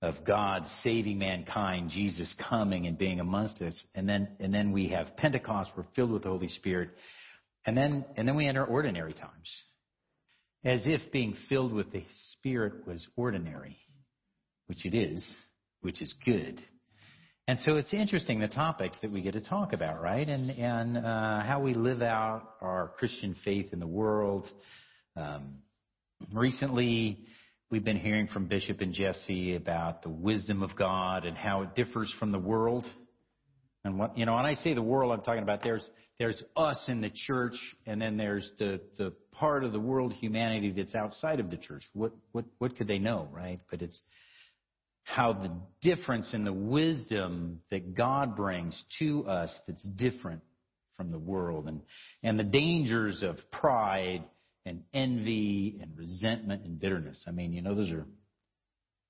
of 0.00 0.14
God 0.24 0.62
saving 0.84 1.18
mankind, 1.18 1.90
Jesus 1.90 2.32
coming 2.48 2.86
and 2.86 2.96
being 2.96 3.20
amongst 3.20 3.60
us, 3.62 3.74
and 3.94 4.06
then 4.06 4.28
and 4.38 4.52
then 4.52 4.70
we 4.70 4.88
have 4.88 5.16
Pentecost. 5.16 5.70
We're 5.76 5.86
filled 5.96 6.10
with 6.10 6.24
the 6.24 6.28
Holy 6.28 6.48
Spirit, 6.48 6.90
and 7.64 7.74
then 7.74 8.04
and 8.18 8.28
then 8.28 8.36
we 8.36 8.46
enter 8.46 8.64
ordinary 8.64 9.14
times, 9.14 9.50
as 10.62 10.82
if 10.84 11.10
being 11.10 11.34
filled 11.48 11.72
with 11.72 11.90
the 11.90 12.04
Spirit 12.32 12.86
was 12.86 13.06
ordinary, 13.16 13.78
which 14.66 14.84
it 14.84 14.94
is, 14.94 15.24
which 15.80 16.02
is 16.02 16.14
good. 16.24 16.62
And 17.48 17.58
so 17.60 17.76
it's 17.76 17.94
interesting 17.94 18.40
the 18.40 18.46
topics 18.48 18.98
that 19.00 19.10
we 19.10 19.22
get 19.22 19.32
to 19.32 19.40
talk 19.40 19.72
about, 19.72 20.02
right? 20.02 20.28
And 20.28 20.50
and 20.50 20.98
uh, 20.98 21.40
how 21.40 21.60
we 21.64 21.72
live 21.72 22.02
out 22.02 22.42
our 22.60 22.92
Christian 22.98 23.34
faith 23.42 23.72
in 23.72 23.80
the 23.80 23.86
world. 23.86 24.46
Um, 25.16 25.54
recently, 26.30 27.20
we've 27.70 27.82
been 27.82 27.96
hearing 27.96 28.26
from 28.26 28.48
Bishop 28.48 28.82
and 28.82 28.92
Jesse 28.92 29.56
about 29.56 30.02
the 30.02 30.10
wisdom 30.10 30.62
of 30.62 30.76
God 30.76 31.24
and 31.24 31.38
how 31.38 31.62
it 31.62 31.74
differs 31.74 32.14
from 32.18 32.32
the 32.32 32.38
world. 32.38 32.84
And 33.82 33.98
what 33.98 34.18
you 34.18 34.26
know, 34.26 34.34
when 34.34 34.44
I 34.44 34.52
say 34.52 34.74
the 34.74 34.82
world, 34.82 35.10
I'm 35.10 35.22
talking 35.22 35.42
about 35.42 35.62
there's 35.62 35.88
there's 36.18 36.42
us 36.54 36.84
in 36.88 37.00
the 37.00 37.10
church, 37.26 37.56
and 37.86 37.98
then 37.98 38.18
there's 38.18 38.46
the 38.58 38.78
the 38.98 39.14
part 39.32 39.64
of 39.64 39.72
the 39.72 39.80
world 39.80 40.12
humanity 40.12 40.70
that's 40.76 40.94
outside 40.94 41.40
of 41.40 41.48
the 41.48 41.56
church. 41.56 41.84
What 41.94 42.12
what 42.32 42.44
what 42.58 42.76
could 42.76 42.88
they 42.88 42.98
know, 42.98 43.26
right? 43.32 43.60
But 43.70 43.80
it's 43.80 43.98
how 45.08 45.32
the 45.32 45.50
difference 45.80 46.34
in 46.34 46.44
the 46.44 46.52
wisdom 46.52 47.60
that 47.70 47.94
God 47.94 48.36
brings 48.36 48.80
to 48.98 49.26
us 49.26 49.50
that's 49.66 49.82
different 49.82 50.42
from 50.98 51.10
the 51.10 51.18
world 51.18 51.66
and, 51.66 51.80
and 52.22 52.38
the 52.38 52.44
dangers 52.44 53.22
of 53.22 53.38
pride 53.50 54.22
and 54.66 54.82
envy 54.92 55.78
and 55.80 55.96
resentment 55.96 56.62
and 56.66 56.78
bitterness. 56.78 57.24
I 57.26 57.30
mean, 57.30 57.54
you 57.54 57.62
know, 57.62 57.74
those 57.74 57.90
are, 57.90 58.04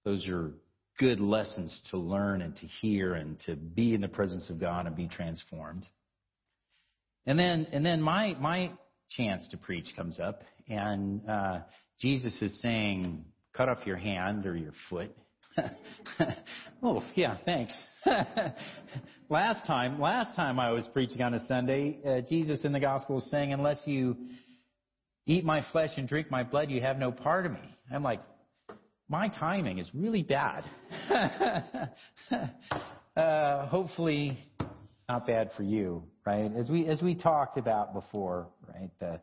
those 0.05 0.25
are 0.29 0.53
good 1.01 1.19
lessons 1.19 1.77
to 1.91 1.99
learn 1.99 2.43
and 2.43 2.57
to 2.59 2.67
hear 2.81 3.15
and 3.15 3.39
to 3.47 3.57
be 3.57 3.93
in 3.93 4.01
the 4.01 4.09
presence 4.09 4.49
of 4.51 4.61
God 4.61 4.87
and 4.87 4.95
be 4.95 5.09
transformed. 5.09 5.85
And 7.27 7.37
then, 7.37 7.67
and 7.73 7.85
then 7.85 8.01
my, 8.01 8.37
my 8.39 8.71
chance 9.17 9.49
to 9.49 9.57
preach 9.57 9.89
comes 9.97 10.21
up 10.21 10.43
and, 10.69 11.29
uh, 11.29 11.61
Jesus 12.01 12.41
is 12.41 12.57
saying, 12.63 13.25
cut 13.53 13.69
off 13.69 13.85
your 13.85 13.97
hand 13.97 14.47
or 14.47 14.57
your 14.57 14.75
foot 14.89 15.13
oh, 16.83 17.03
yeah, 17.15 17.37
thanks. 17.45 17.73
last 19.29 19.67
time, 19.67 20.01
last 20.01 20.35
time 20.35 20.59
I 20.59 20.71
was 20.71 20.85
preaching 20.93 21.23
on 21.23 21.35
a 21.35 21.47
Sunday, 21.47 21.99
uh, 22.07 22.21
Jesus 22.29 22.65
in 22.65 22.73
the 22.73 22.81
gospel 22.81 23.17
was 23.17 23.31
saying, 23.31 23.53
unless 23.53 23.79
you 23.85 24.17
eat 25.27 25.45
my 25.45 25.65
flesh 25.73 25.91
and 25.97 26.09
drink 26.09 26.31
my 26.31 26.43
blood, 26.43 26.71
you 26.71 26.81
have 26.81 26.99
no 26.99 27.13
part 27.13 27.47
of 27.47 27.53
me. 27.53 27.77
I'm 27.93 28.03
like, 28.03 28.21
my 29.09 29.29
timing 29.29 29.79
is 29.79 29.89
really 29.95 30.23
bad. 30.23 30.65
uh, 33.17 33.67
hopefully 33.67 34.39
not 35.09 35.27
bad 35.27 35.51
for 35.57 35.63
you, 35.63 36.03
right? 36.27 36.51
As 36.57 36.69
we, 36.69 36.87
as 36.87 37.01
we 37.01 37.15
talked 37.15 37.57
about 37.57 37.95
before, 37.95 38.49
right? 38.75 38.91
The, 39.01 39.21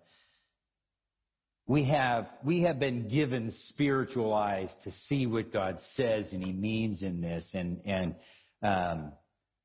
we 1.67 1.85
have, 1.85 2.27
we 2.43 2.61
have 2.61 2.79
been 2.79 3.07
given 3.07 3.53
spiritual 3.69 4.33
eyes 4.33 4.69
to 4.83 4.91
see 5.07 5.25
what 5.25 5.51
God 5.51 5.79
says 5.95 6.25
and 6.31 6.43
He 6.43 6.53
means 6.53 7.01
in 7.01 7.21
this. 7.21 7.43
And, 7.53 7.81
and 7.85 8.15
um, 8.61 9.11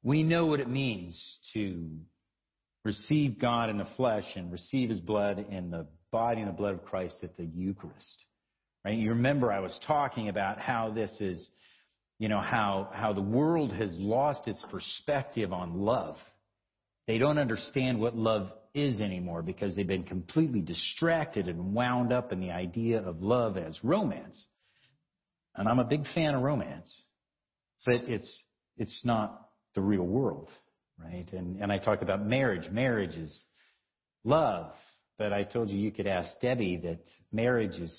we 0.03 0.23
know 0.23 0.47
what 0.47 0.61
it 0.61 0.69
means 0.69 1.21
to 1.53 1.89
receive 2.85 3.39
God 3.39 3.69
in 3.69 3.77
the 3.77 3.87
flesh 3.97 4.25
and 4.35 4.51
receive 4.51 4.89
His 4.89 5.01
blood 5.01 5.45
in 5.51 5.71
the 5.71 5.87
body 6.11 6.41
and 6.41 6.49
the 6.49 6.55
blood 6.55 6.75
of 6.75 6.85
Christ 6.85 7.17
at 7.23 7.37
the 7.37 7.45
Eucharist. 7.45 8.25
Right? 8.83 8.97
You 8.97 9.11
remember 9.11 9.53
I 9.53 9.61
was 9.61 9.79
talking 9.87 10.31
about 10.31 10.59
how 10.59 10.91
this 10.91 11.11
is, 11.21 11.47
you 12.19 12.29
know, 12.29 12.41
how, 12.41 12.89
how 12.95 13.13
the 13.13 13.21
world 13.21 13.75
has 13.75 13.91
lost 13.93 14.49
its 14.49 14.63
perspective 14.71 15.53
on 15.53 15.81
love. 15.81 16.17
They 17.07 17.19
don't 17.19 17.39
understand 17.39 18.01
what 18.01 18.17
love 18.17 18.51
is 18.75 19.01
anymore 19.01 19.43
because 19.43 19.75
they've 19.75 19.87
been 19.87 20.05
completely 20.05 20.61
distracted 20.61 21.49
and 21.49 21.75
wound 21.75 22.13
up 22.13 22.33
in 22.33 22.41
the 22.41 22.51
idea 22.51 23.01
of 23.01 23.23
love 23.23 23.57
as 23.57 23.77
romance. 23.83 24.47
And 25.57 25.69
I'm 25.69 25.79
a 25.79 25.85
big 25.85 26.05
fan 26.15 26.35
of 26.35 26.43
romance, 26.43 26.95
but 27.85 27.97
it's, 28.09 28.45
it's 28.77 29.01
not 29.05 29.49
the 29.75 29.81
real 29.81 30.07
world, 30.07 30.49
right? 30.99 31.31
And, 31.33 31.61
and 31.61 31.73
I 31.73 31.79
talked 31.79 32.03
about 32.03 32.25
marriage. 32.25 32.71
Marriage 32.71 33.17
is 33.17 33.45
love, 34.25 34.73
but 35.19 35.33
I 35.33 35.43
told 35.43 35.71
you 35.71 35.79
you 35.79 35.91
could 35.91 36.07
ask 36.07 36.29
Debbie 36.41 36.81
that 36.85 37.01
marriage 37.33 37.77
is 37.77 37.95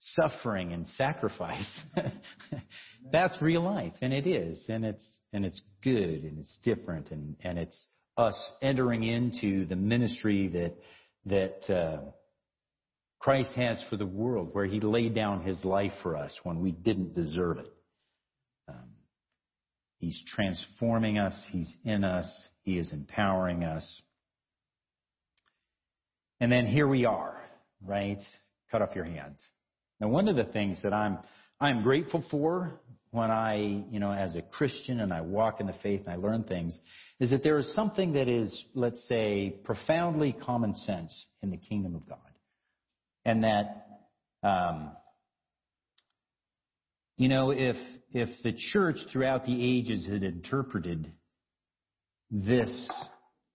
suffering 0.00 0.72
and 0.72 0.88
sacrifice. 0.90 1.82
That's 3.12 3.34
real 3.40 3.62
life, 3.62 3.94
and 4.00 4.12
it 4.12 4.26
is, 4.26 4.62
and 4.68 4.84
it's 4.84 5.04
and 5.32 5.44
it's 5.44 5.60
good, 5.82 6.24
and 6.24 6.38
it's 6.38 6.58
different, 6.62 7.10
and 7.10 7.36
and 7.42 7.58
it's 7.58 7.86
us 8.16 8.36
entering 8.62 9.02
into 9.02 9.66
the 9.66 9.76
ministry 9.76 10.48
that 10.48 10.76
that 11.26 11.74
uh, 11.74 11.98
Christ 13.18 13.52
has 13.56 13.82
for 13.88 13.96
the 13.96 14.06
world, 14.06 14.50
where 14.52 14.66
He 14.66 14.80
laid 14.80 15.14
down 15.14 15.42
His 15.42 15.64
life 15.64 15.92
for 16.02 16.16
us 16.16 16.32
when 16.42 16.60
we 16.60 16.72
didn't 16.72 17.14
deserve 17.14 17.58
it. 17.58 17.72
Um, 18.68 18.90
he's 19.98 20.20
transforming 20.34 21.18
us. 21.18 21.34
He's 21.50 21.74
in 21.84 22.04
us. 22.04 22.26
He 22.62 22.78
is 22.78 22.92
empowering 22.92 23.64
us. 23.64 23.84
And 26.40 26.52
then 26.52 26.66
here 26.66 26.86
we 26.86 27.06
are, 27.06 27.42
right? 27.84 28.20
Cut 28.70 28.82
off 28.82 28.94
your 28.94 29.04
hands. 29.04 29.38
Now, 30.00 30.08
one 30.08 30.28
of 30.28 30.36
the 30.36 30.44
things 30.44 30.78
that 30.82 30.92
I'm 30.92 31.18
I'm 31.60 31.82
grateful 31.82 32.22
for 32.30 32.80
when 33.14 33.30
I, 33.30 33.84
you 33.90 34.00
know, 34.00 34.12
as 34.12 34.34
a 34.34 34.42
Christian 34.42 34.98
and 34.98 35.12
I 35.12 35.20
walk 35.20 35.60
in 35.60 35.68
the 35.68 35.74
faith 35.84 36.02
and 36.04 36.10
I 36.10 36.16
learn 36.16 36.42
things, 36.42 36.76
is 37.20 37.30
that 37.30 37.44
there 37.44 37.58
is 37.58 37.72
something 37.72 38.14
that 38.14 38.28
is, 38.28 38.52
let's 38.74 39.06
say, 39.08 39.54
profoundly 39.62 40.32
common 40.32 40.74
sense 40.78 41.12
in 41.40 41.50
the 41.50 41.56
kingdom 41.56 41.94
of 41.94 42.08
God, 42.08 42.18
and 43.24 43.44
that, 43.44 43.86
um, 44.42 44.90
you 47.16 47.28
know, 47.28 47.52
if 47.52 47.76
if 48.12 48.30
the 48.42 48.52
church 48.72 48.96
throughout 49.12 49.46
the 49.46 49.78
ages 49.78 50.06
had 50.06 50.24
interpreted 50.24 51.12
this 52.32 52.90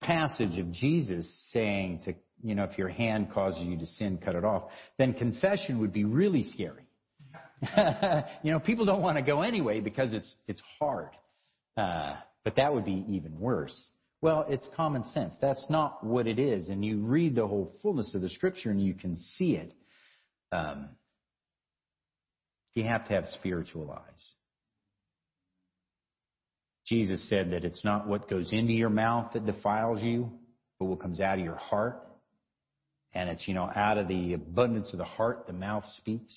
passage 0.02 0.58
of 0.58 0.72
Jesus 0.72 1.30
saying 1.52 2.00
to 2.06 2.14
you 2.42 2.56
know, 2.56 2.64
if 2.64 2.78
your 2.78 2.88
hand 2.88 3.34
causes 3.34 3.62
you 3.62 3.78
to 3.78 3.86
sin, 3.86 4.18
cut 4.24 4.36
it 4.36 4.46
off, 4.46 4.70
then 4.98 5.14
confession 5.14 5.80
would 5.80 5.92
be 5.92 6.06
really 6.06 6.44
scary. 6.54 6.89
you 8.44 8.52
know, 8.52 8.60
people 8.60 8.86
don't 8.86 9.02
want 9.02 9.18
to 9.18 9.22
go 9.22 9.42
anyway 9.42 9.80
because 9.80 10.14
it's 10.14 10.34
it's 10.48 10.62
hard. 10.80 11.10
Uh, 11.78 12.16
but 12.44 12.56
that 12.56 12.74
would 12.74 12.86
be 12.86 13.06
even 13.10 13.40
worse. 13.40 13.78
Well, 14.22 14.46
it's 14.50 14.68
common 14.76 15.04
sense. 15.10 15.34
That's 15.42 15.66
not 15.70 16.04
what 16.04 16.28
it 16.28 16.40
is, 16.40 16.70
and 16.70 16.84
you 16.84 17.00
read 17.00 17.36
the 17.36 17.48
whole 17.48 17.74
fullness 17.82 18.14
of 18.16 18.22
the 18.22 18.30
Scripture 18.30 18.70
and 18.70 18.84
you 18.84 18.94
can 18.94 19.18
see 19.38 19.56
it. 19.56 19.74
Um, 20.52 20.90
you 22.76 22.84
have 22.84 23.08
to 23.08 23.14
have 23.14 23.26
spiritual 23.40 23.92
eyes. 23.92 24.24
Jesus 26.88 27.28
said 27.30 27.52
that 27.52 27.64
it's 27.64 27.84
not 27.86 28.08
what 28.08 28.30
goes 28.30 28.52
into 28.52 28.74
your 28.74 28.90
mouth 28.90 29.34
that 29.34 29.46
defiles 29.46 30.02
you, 30.02 30.32
but 30.80 30.86
what 30.86 31.00
comes 31.00 31.22
out 31.22 31.38
of 31.38 31.46
your 31.46 31.56
heart. 31.56 32.02
And 33.14 33.30
it's, 33.30 33.48
you 33.48 33.54
know, 33.54 33.70
out 33.76 33.98
of 33.98 34.08
the 34.08 34.34
abundance 34.34 34.90
of 34.92 34.98
the 34.98 35.06
heart, 35.06 35.46
the 35.46 35.54
mouth 35.54 35.84
speaks. 35.98 36.34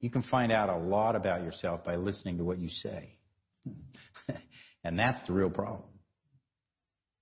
You 0.00 0.10
can 0.10 0.22
find 0.24 0.50
out 0.50 0.68
a 0.68 0.76
lot 0.76 1.14
about 1.14 1.42
yourself 1.42 1.84
by 1.84 1.96
listening 1.96 2.38
to 2.38 2.44
what 2.44 2.58
you 2.58 2.68
say. 2.68 3.16
and 4.84 4.98
that's 4.98 5.26
the 5.26 5.32
real 5.32 5.50
problem. 5.50 5.82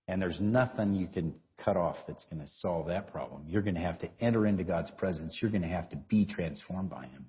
And 0.06 0.22
there's 0.22 0.40
nothing 0.40 0.94
you 0.94 1.08
can 1.08 1.34
cut 1.64 1.76
off 1.76 1.96
that's 2.06 2.24
going 2.30 2.40
to 2.40 2.50
solve 2.60 2.86
that 2.86 3.12
problem. 3.12 3.42
You're 3.46 3.62
going 3.62 3.74
to 3.74 3.80
have 3.80 3.98
to 4.00 4.08
enter 4.20 4.46
into 4.46 4.64
God's 4.64 4.90
presence. 4.92 5.36
You're 5.40 5.50
going 5.50 5.62
to 5.62 5.68
have 5.68 5.90
to 5.90 5.96
be 5.96 6.24
transformed 6.24 6.90
by 6.90 7.06
Him. 7.06 7.26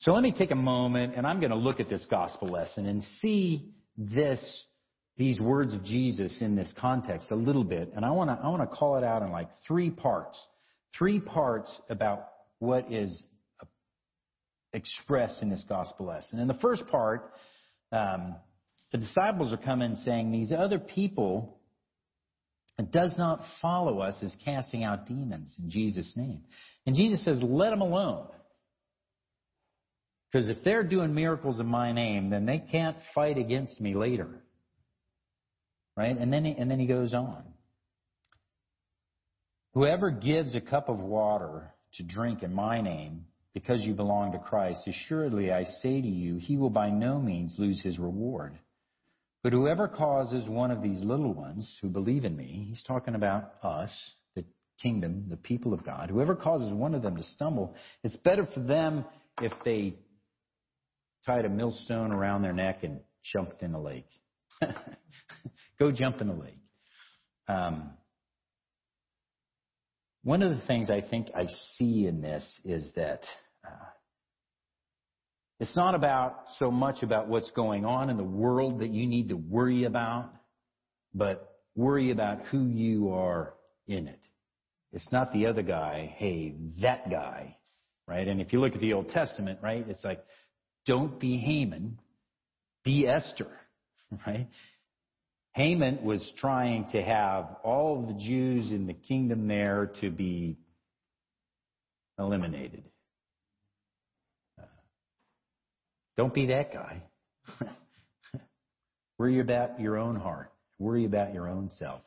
So 0.00 0.12
let 0.12 0.22
me 0.22 0.32
take 0.32 0.50
a 0.50 0.56
moment 0.56 1.14
and 1.16 1.26
I'm 1.26 1.40
going 1.40 1.50
to 1.50 1.56
look 1.56 1.80
at 1.80 1.88
this 1.88 2.06
gospel 2.10 2.48
lesson 2.48 2.86
and 2.86 3.02
see 3.20 3.70
this 3.96 4.64
these 5.20 5.38
words 5.38 5.74
of 5.74 5.84
Jesus 5.84 6.38
in 6.40 6.56
this 6.56 6.72
context 6.78 7.30
a 7.30 7.34
little 7.34 7.62
bit, 7.62 7.92
and 7.94 8.06
I 8.06 8.10
want 8.10 8.30
to 8.30 8.38
I 8.42 8.48
want 8.48 8.62
to 8.62 8.74
call 8.74 8.96
it 8.96 9.04
out 9.04 9.20
in 9.20 9.30
like 9.30 9.50
three 9.68 9.90
parts, 9.90 10.38
three 10.96 11.20
parts 11.20 11.70
about 11.90 12.28
what 12.58 12.90
is 12.90 13.22
expressed 14.72 15.42
in 15.42 15.50
this 15.50 15.64
gospel 15.68 16.06
lesson. 16.06 16.38
In 16.38 16.48
the 16.48 16.54
first 16.54 16.86
part, 16.88 17.32
um, 17.92 18.36
the 18.92 18.98
disciples 18.98 19.52
are 19.52 19.58
coming 19.58 19.96
saying 20.04 20.30
these 20.30 20.52
other 20.52 20.78
people 20.78 21.56
does 22.92 23.14
not 23.18 23.42
follow 23.60 24.00
us 24.00 24.14
as 24.22 24.34
casting 24.42 24.84
out 24.84 25.06
demons 25.06 25.54
in 25.58 25.68
Jesus' 25.68 26.12
name, 26.16 26.42
and 26.86 26.96
Jesus 26.96 27.22
says, 27.24 27.42
"Let 27.42 27.70
them 27.70 27.82
alone." 27.82 28.28
Because 30.30 30.48
if 30.48 30.62
they're 30.64 30.84
doing 30.84 31.14
miracles 31.14 31.58
in 31.58 31.66
my 31.66 31.92
name, 31.92 32.30
then 32.30 32.46
they 32.46 32.58
can't 32.58 32.96
fight 33.14 33.36
against 33.36 33.80
me 33.80 33.94
later. 33.94 34.28
Right? 35.96 36.16
And 36.16 36.32
then 36.32 36.44
he, 36.44 36.52
and 36.52 36.70
then 36.70 36.78
he 36.78 36.86
goes 36.86 37.12
on. 37.12 37.42
Whoever 39.74 40.10
gives 40.10 40.54
a 40.54 40.60
cup 40.60 40.88
of 40.88 40.98
water 40.98 41.74
to 41.94 42.02
drink 42.02 42.42
in 42.42 42.54
my 42.54 42.80
name, 42.80 43.26
because 43.54 43.82
you 43.82 43.94
belong 43.94 44.32
to 44.32 44.38
Christ, 44.38 44.86
assuredly 44.86 45.52
I 45.52 45.64
say 45.82 46.00
to 46.00 46.08
you, 46.08 46.36
he 46.36 46.56
will 46.56 46.70
by 46.70 46.90
no 46.90 47.20
means 47.20 47.54
lose 47.58 47.80
his 47.82 47.98
reward. 47.98 48.58
But 49.42 49.52
whoever 49.52 49.88
causes 49.88 50.48
one 50.48 50.70
of 50.70 50.82
these 50.82 51.02
little 51.02 51.32
ones 51.32 51.78
who 51.80 51.88
believe 51.88 52.24
in 52.24 52.36
me, 52.36 52.66
he's 52.68 52.82
talking 52.84 53.14
about 53.14 53.54
us, 53.62 53.90
the 54.36 54.44
kingdom, 54.82 55.26
the 55.30 55.36
people 55.36 55.72
of 55.72 55.84
God, 55.84 56.10
whoever 56.10 56.34
causes 56.34 56.72
one 56.72 56.94
of 56.94 57.02
them 57.02 57.16
to 57.16 57.22
stumble, 57.22 57.74
it's 58.04 58.16
better 58.16 58.46
for 58.52 58.60
them 58.60 59.04
if 59.40 59.52
they 59.64 59.94
tied 61.26 61.44
a 61.44 61.48
millstone 61.48 62.12
around 62.12 62.42
their 62.42 62.52
neck 62.52 62.80
and 62.82 63.00
jumped 63.32 63.62
in 63.62 63.74
a 63.74 63.80
lake. 63.80 64.08
Go 65.78 65.90
jump 65.90 66.20
in 66.20 66.28
the 66.28 66.34
lake. 66.34 66.58
Um, 67.48 67.90
one 70.22 70.42
of 70.42 70.50
the 70.50 70.66
things 70.66 70.90
I 70.90 71.00
think 71.00 71.28
I 71.34 71.46
see 71.76 72.06
in 72.06 72.20
this 72.20 72.44
is 72.64 72.90
that 72.96 73.24
uh, 73.66 73.86
it's 75.58 75.74
not 75.76 75.94
about 75.94 76.44
so 76.58 76.70
much 76.70 77.02
about 77.02 77.28
what's 77.28 77.50
going 77.52 77.84
on 77.84 78.10
in 78.10 78.16
the 78.16 78.24
world 78.24 78.80
that 78.80 78.90
you 78.90 79.06
need 79.06 79.30
to 79.30 79.36
worry 79.36 79.84
about, 79.84 80.30
but 81.14 81.56
worry 81.74 82.10
about 82.10 82.42
who 82.50 82.66
you 82.66 83.12
are 83.12 83.54
in 83.86 84.08
it. 84.08 84.20
It's 84.92 85.10
not 85.12 85.32
the 85.32 85.46
other 85.46 85.62
guy, 85.62 86.14
hey, 86.18 86.54
that 86.82 87.10
guy, 87.10 87.56
right? 88.06 88.26
And 88.26 88.40
if 88.40 88.52
you 88.52 88.60
look 88.60 88.74
at 88.74 88.80
the 88.80 88.92
Old 88.92 89.10
Testament, 89.10 89.60
right, 89.62 89.86
it's 89.88 90.04
like, 90.04 90.22
don't 90.86 91.20
be 91.20 91.38
Haman, 91.38 91.98
be 92.84 93.06
Esther, 93.06 93.50
right? 94.26 94.48
Haman 95.52 96.04
was 96.04 96.32
trying 96.38 96.86
to 96.92 97.02
have 97.02 97.56
all 97.64 98.06
the 98.06 98.14
Jews 98.14 98.70
in 98.70 98.86
the 98.86 98.94
kingdom 98.94 99.48
there 99.48 99.92
to 100.00 100.10
be 100.10 100.58
eliminated. 102.18 102.84
Uh, 104.60 104.66
don't 106.16 106.32
be 106.32 106.46
that 106.46 106.72
guy. 106.72 107.02
Worry 109.18 109.40
about 109.40 109.80
your 109.80 109.98
own 109.98 110.16
heart. 110.16 110.52
Worry 110.78 111.04
about 111.04 111.34
your 111.34 111.48
own 111.48 111.70
self. 111.78 112.02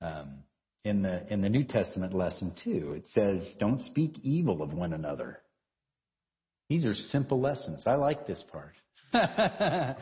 Um, 0.00 0.38
in 0.84 1.02
the 1.02 1.24
in 1.32 1.40
the 1.40 1.48
New 1.48 1.62
Testament 1.62 2.12
lesson 2.12 2.52
too, 2.64 2.94
it 2.96 3.06
says, 3.12 3.54
"Don't 3.60 3.80
speak 3.82 4.18
evil 4.24 4.62
of 4.62 4.72
one 4.72 4.92
another." 4.92 5.40
These 6.68 6.84
are 6.84 6.94
simple 6.94 7.40
lessons. 7.40 7.84
I 7.86 7.94
like 7.94 8.26
this 8.26 8.42
part. 8.50 8.74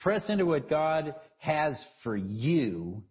Press 0.00 0.22
into 0.28 0.46
what 0.46 0.68
God 0.68 1.14
has 1.38 1.74
for 2.02 2.16
you 2.16 3.02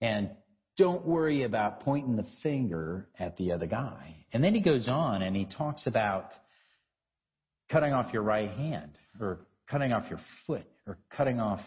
and 0.00 0.30
don't 0.76 1.04
worry 1.04 1.42
about 1.42 1.80
pointing 1.80 2.16
the 2.16 2.26
finger 2.42 3.08
at 3.18 3.36
the 3.36 3.52
other 3.52 3.66
guy. 3.66 4.16
And 4.32 4.42
then 4.42 4.54
he 4.54 4.60
goes 4.60 4.88
on 4.88 5.22
and 5.22 5.36
he 5.36 5.44
talks 5.44 5.86
about 5.86 6.30
cutting 7.70 7.92
off 7.92 8.12
your 8.12 8.22
right 8.22 8.50
hand 8.50 8.92
or 9.20 9.40
cutting 9.68 9.92
off 9.92 10.04
your 10.08 10.20
foot 10.46 10.66
or 10.86 10.98
cutting 11.16 11.38
off, 11.38 11.60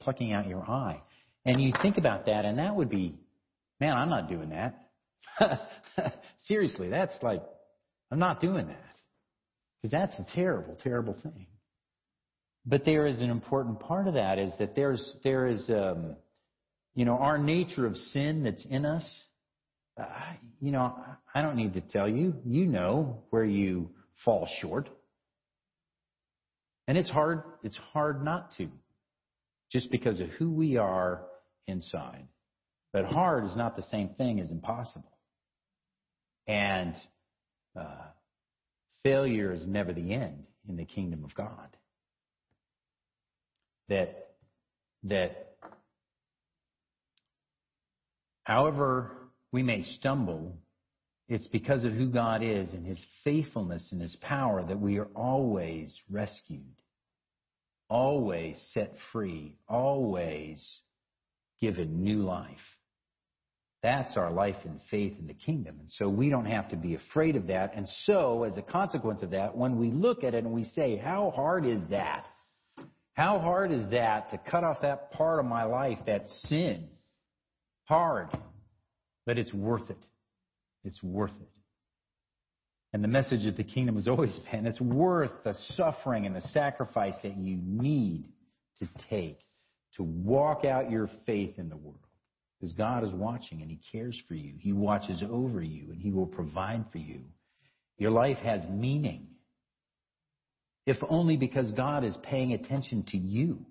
plucking 0.00 0.32
out 0.32 0.46
your 0.46 0.62
eye. 0.62 1.00
And 1.46 1.60
you 1.62 1.72
think 1.82 1.96
about 1.96 2.26
that 2.26 2.44
and 2.44 2.58
that 2.58 2.74
would 2.74 2.90
be, 2.90 3.14
man, 3.80 3.96
I'm 3.96 4.10
not 4.10 4.28
doing 4.28 4.50
that. 4.50 4.90
Seriously, 6.46 6.90
that's 6.90 7.14
like, 7.22 7.42
I'm 8.10 8.18
not 8.18 8.40
doing 8.40 8.66
that. 8.66 8.94
Because 9.80 9.92
that's 9.92 10.18
a 10.18 10.34
terrible, 10.34 10.76
terrible 10.82 11.14
thing. 11.22 11.46
But 12.66 12.84
there 12.84 13.06
is 13.06 13.20
an 13.20 13.30
important 13.30 13.80
part 13.80 14.06
of 14.06 14.14
that 14.14 14.38
is 14.38 14.52
that 14.58 14.74
there's 14.76 15.16
there 15.24 15.46
is 15.46 15.68
um, 15.70 16.16
you 16.94 17.04
know 17.04 17.16
our 17.18 17.38
nature 17.38 17.86
of 17.86 17.96
sin 17.96 18.42
that's 18.44 18.64
in 18.66 18.84
us 18.84 19.04
Uh, 20.00 20.04
you 20.60 20.70
know, 20.72 20.94
I 21.34 21.42
don't 21.42 21.56
need 21.56 21.74
to 21.74 21.80
tell 21.80 22.08
you. 22.08 22.34
You 22.44 22.64
know 22.66 23.22
where 23.30 23.44
you 23.44 23.90
fall 24.24 24.48
short. 24.60 24.88
And 26.86 26.96
it's 26.96 27.10
hard, 27.10 27.42
it's 27.62 27.78
hard 27.92 28.24
not 28.24 28.50
to, 28.56 28.68
just 29.70 29.90
because 29.90 30.20
of 30.20 30.28
who 30.38 30.50
we 30.50 30.76
are 30.76 31.22
inside. 31.66 32.26
But 32.92 33.04
hard 33.04 33.44
is 33.44 33.56
not 33.56 33.76
the 33.76 33.82
same 33.82 34.08
thing 34.16 34.40
as 34.40 34.50
impossible. 34.50 35.12
And 36.46 36.94
uh, 37.78 38.06
failure 39.02 39.52
is 39.52 39.66
never 39.66 39.92
the 39.92 40.14
end 40.14 40.44
in 40.68 40.76
the 40.76 40.84
kingdom 40.84 41.24
of 41.24 41.34
God. 41.34 41.76
That 43.90 44.28
that 45.04 45.56
however 48.44 49.12
we 49.52 49.62
may 49.62 49.82
stumble, 49.82 50.56
it's 51.28 51.46
because 51.48 51.84
of 51.84 51.92
who 51.92 52.08
God 52.08 52.42
is 52.42 52.72
and 52.72 52.86
His 52.86 53.04
faithfulness 53.24 53.88
and 53.92 54.00
His 54.00 54.16
power 54.20 54.64
that 54.64 54.80
we 54.80 54.98
are 54.98 55.08
always 55.14 55.96
rescued, 56.10 56.74
always 57.88 58.56
set 58.72 58.94
free, 59.12 59.56
always 59.68 60.64
given 61.60 62.02
new 62.02 62.22
life. 62.22 62.56
That's 63.82 64.16
our 64.16 64.30
life 64.30 64.56
and 64.64 64.80
faith 64.90 65.14
in 65.18 65.26
the 65.26 65.34
kingdom. 65.34 65.76
And 65.80 65.88
so 65.90 66.08
we 66.08 66.30
don't 66.30 66.44
have 66.44 66.68
to 66.68 66.76
be 66.76 66.94
afraid 66.94 67.34
of 67.34 67.46
that. 67.46 67.72
And 67.74 67.88
so, 68.04 68.44
as 68.44 68.56
a 68.58 68.62
consequence 68.62 69.22
of 69.22 69.30
that, 69.30 69.56
when 69.56 69.78
we 69.78 69.90
look 69.90 70.22
at 70.22 70.34
it 70.34 70.44
and 70.44 70.52
we 70.52 70.64
say, 70.64 70.96
How 70.96 71.32
hard 71.34 71.66
is 71.66 71.80
that? 71.90 72.28
How 73.20 73.38
hard 73.38 73.70
is 73.70 73.86
that 73.90 74.30
to 74.30 74.38
cut 74.38 74.64
off 74.64 74.80
that 74.80 75.12
part 75.12 75.40
of 75.40 75.44
my 75.44 75.64
life, 75.64 75.98
that 76.06 76.22
sin? 76.46 76.88
Hard. 77.84 78.28
But 79.26 79.36
it's 79.36 79.52
worth 79.52 79.90
it. 79.90 79.98
It's 80.84 81.02
worth 81.02 81.34
it. 81.38 81.50
And 82.94 83.04
the 83.04 83.08
message 83.08 83.44
of 83.44 83.58
the 83.58 83.62
kingdom 83.62 83.96
has 83.96 84.08
always 84.08 84.34
been 84.50 84.66
it's 84.66 84.80
worth 84.80 85.32
the 85.44 85.52
suffering 85.74 86.24
and 86.24 86.34
the 86.34 86.40
sacrifice 86.40 87.12
that 87.22 87.36
you 87.36 87.58
need 87.62 88.24
to 88.78 88.88
take 89.10 89.40
to 89.96 90.02
walk 90.02 90.64
out 90.64 90.90
your 90.90 91.10
faith 91.26 91.58
in 91.58 91.68
the 91.68 91.76
world. 91.76 91.98
Because 92.58 92.72
God 92.72 93.04
is 93.04 93.12
watching 93.12 93.60
and 93.60 93.70
He 93.70 93.80
cares 93.92 94.18
for 94.28 94.34
you. 94.34 94.54
He 94.58 94.72
watches 94.72 95.22
over 95.30 95.60
you 95.60 95.90
and 95.90 96.00
He 96.00 96.10
will 96.10 96.26
provide 96.26 96.86
for 96.90 96.96
you. 96.96 97.20
Your 97.98 98.12
life 98.12 98.38
has 98.38 98.62
meaning. 98.70 99.26
If 100.86 100.96
only 101.08 101.36
because 101.36 101.70
God 101.72 102.04
is 102.04 102.16
paying 102.22 102.52
attention 102.52 103.04
to 103.08 103.16
you. 103.18 103.64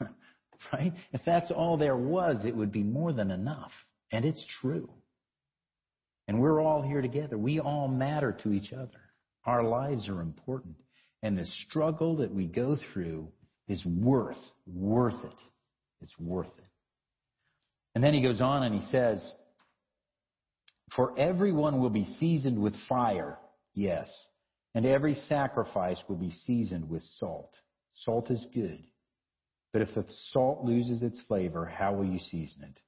right? 0.72 0.92
If 1.12 1.20
that's 1.24 1.50
all 1.50 1.76
there 1.76 1.96
was, 1.96 2.44
it 2.44 2.56
would 2.56 2.72
be 2.72 2.82
more 2.82 3.12
than 3.12 3.30
enough. 3.30 3.72
And 4.10 4.24
it's 4.24 4.44
true. 4.60 4.88
And 6.26 6.40
we're 6.40 6.60
all 6.60 6.82
here 6.82 7.02
together. 7.02 7.36
We 7.36 7.60
all 7.60 7.88
matter 7.88 8.36
to 8.42 8.52
each 8.52 8.72
other. 8.72 9.00
Our 9.44 9.62
lives 9.62 10.08
are 10.08 10.20
important. 10.20 10.76
And 11.22 11.36
the 11.36 11.46
struggle 11.68 12.16
that 12.16 12.32
we 12.32 12.46
go 12.46 12.78
through 12.92 13.28
is 13.68 13.84
worth, 13.84 14.38
worth 14.66 15.22
it. 15.24 15.38
It's 16.00 16.18
worth 16.18 16.46
it. 16.58 16.64
And 17.94 18.02
then 18.02 18.14
he 18.14 18.22
goes 18.22 18.40
on 18.40 18.62
and 18.62 18.74
he 18.74 18.86
says, 18.90 19.32
For 20.96 21.18
everyone 21.18 21.80
will 21.80 21.90
be 21.90 22.04
seasoned 22.18 22.60
with 22.60 22.74
fire, 22.88 23.38
yes, 23.74 24.10
and 24.74 24.84
every 24.86 25.14
sacrifice 25.14 25.98
will 26.08 26.16
be 26.16 26.32
seasoned 26.46 26.88
with 26.88 27.02
salt. 27.18 27.54
Salt 27.94 28.30
is 28.30 28.46
good. 28.54 28.82
But 29.72 29.82
if 29.82 29.94
the 29.94 30.04
salt 30.32 30.64
loses 30.64 31.02
its 31.02 31.20
flavor, 31.26 31.66
how 31.66 31.94
will 31.94 32.06
you 32.06 32.18
season 32.18 32.64
it? 32.64 32.80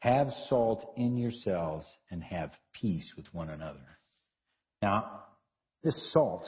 Have 0.00 0.28
salt 0.48 0.92
in 0.96 1.16
yourselves 1.16 1.86
and 2.10 2.22
have 2.22 2.50
peace 2.72 3.12
with 3.16 3.26
one 3.32 3.50
another. 3.50 3.98
Now, 4.80 5.24
this 5.82 6.12
salt, 6.12 6.44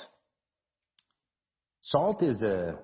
salt 1.83 2.22
is 2.22 2.41
a 2.43 2.78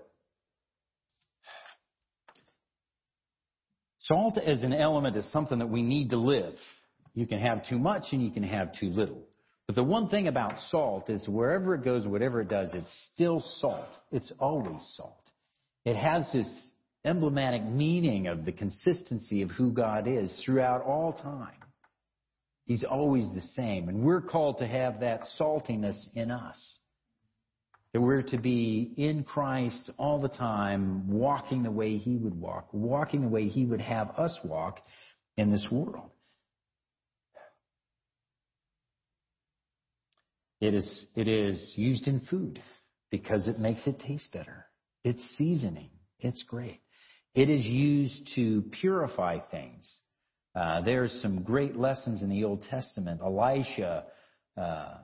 Salt 4.06 4.38
as 4.38 4.62
an 4.62 4.72
element 4.72 5.16
is 5.16 5.28
something 5.32 5.58
that 5.58 5.68
we 5.68 5.82
need 5.82 6.10
to 6.10 6.16
live. 6.16 6.54
You 7.14 7.26
can 7.26 7.40
have 7.40 7.66
too 7.68 7.78
much 7.78 8.04
and 8.12 8.22
you 8.22 8.30
can 8.30 8.44
have 8.44 8.72
too 8.78 8.90
little. 8.90 9.22
But 9.66 9.74
the 9.74 9.82
one 9.82 10.08
thing 10.08 10.28
about 10.28 10.54
salt 10.70 11.10
is 11.10 11.26
wherever 11.26 11.74
it 11.74 11.84
goes, 11.84 12.06
whatever 12.06 12.40
it 12.40 12.48
does, 12.48 12.68
it's 12.72 12.90
still 13.12 13.44
salt. 13.60 13.88
It's 14.12 14.32
always 14.38 14.80
salt. 14.96 15.22
It 15.84 15.96
has 15.96 16.24
this 16.32 16.48
emblematic 17.04 17.64
meaning 17.64 18.28
of 18.28 18.44
the 18.44 18.52
consistency 18.52 19.42
of 19.42 19.50
who 19.50 19.72
God 19.72 20.06
is 20.06 20.32
throughout 20.44 20.82
all 20.82 21.12
time. 21.12 21.54
He's 22.66 22.84
always 22.84 23.28
the 23.34 23.42
same. 23.54 23.88
And 23.88 24.02
we're 24.02 24.20
called 24.20 24.58
to 24.58 24.66
have 24.66 25.00
that 25.00 25.22
saltiness 25.38 25.96
in 26.14 26.30
us. 26.30 26.58
That 27.92 28.00
we're 28.00 28.22
to 28.22 28.38
be 28.38 28.92
in 28.96 29.24
Christ 29.24 29.90
all 29.96 30.20
the 30.20 30.28
time, 30.28 31.08
walking 31.08 31.62
the 31.62 31.70
way 31.70 31.96
He 31.96 32.16
would 32.16 32.38
walk, 32.38 32.68
walking 32.72 33.22
the 33.22 33.28
way 33.28 33.48
He 33.48 33.64
would 33.64 33.80
have 33.80 34.10
us 34.18 34.36
walk 34.44 34.80
in 35.36 35.50
this 35.50 35.64
world. 35.70 36.10
It 40.60 40.74
is, 40.74 41.06
it 41.14 41.28
is 41.28 41.72
used 41.76 42.08
in 42.08 42.20
food 42.20 42.62
because 43.10 43.46
it 43.46 43.58
makes 43.58 43.86
it 43.86 43.98
taste 44.00 44.28
better. 44.32 44.66
It's 45.04 45.22
seasoning. 45.36 45.90
It's 46.20 46.42
great. 46.42 46.80
It 47.34 47.50
is 47.50 47.64
used 47.64 48.30
to 48.36 48.62
purify 48.80 49.38
things. 49.50 49.86
Uh, 50.54 50.80
there's 50.80 51.12
some 51.20 51.42
great 51.42 51.76
lessons 51.76 52.22
in 52.22 52.30
the 52.30 52.44
Old 52.44 52.64
Testament. 52.70 53.20
Elisha 53.22 54.04
uh, 54.56 54.94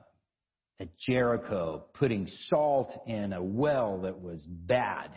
at 0.79 0.97
Jericho, 0.97 1.85
putting 1.93 2.27
salt 2.47 2.91
in 3.05 3.33
a 3.33 3.43
well 3.43 4.01
that 4.01 4.19
was 4.19 4.43
bad. 4.47 5.11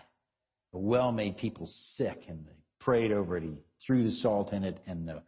The 0.72 0.78
well 0.78 1.10
made 1.10 1.38
people 1.38 1.70
sick, 1.96 2.24
and 2.28 2.44
they 2.44 2.58
prayed 2.80 3.12
over 3.12 3.38
it. 3.38 3.44
He 3.44 3.62
threw 3.86 4.04
the 4.04 4.16
salt 4.16 4.52
in 4.52 4.62
it, 4.62 4.78
and 4.86 5.08
the, 5.08 5.22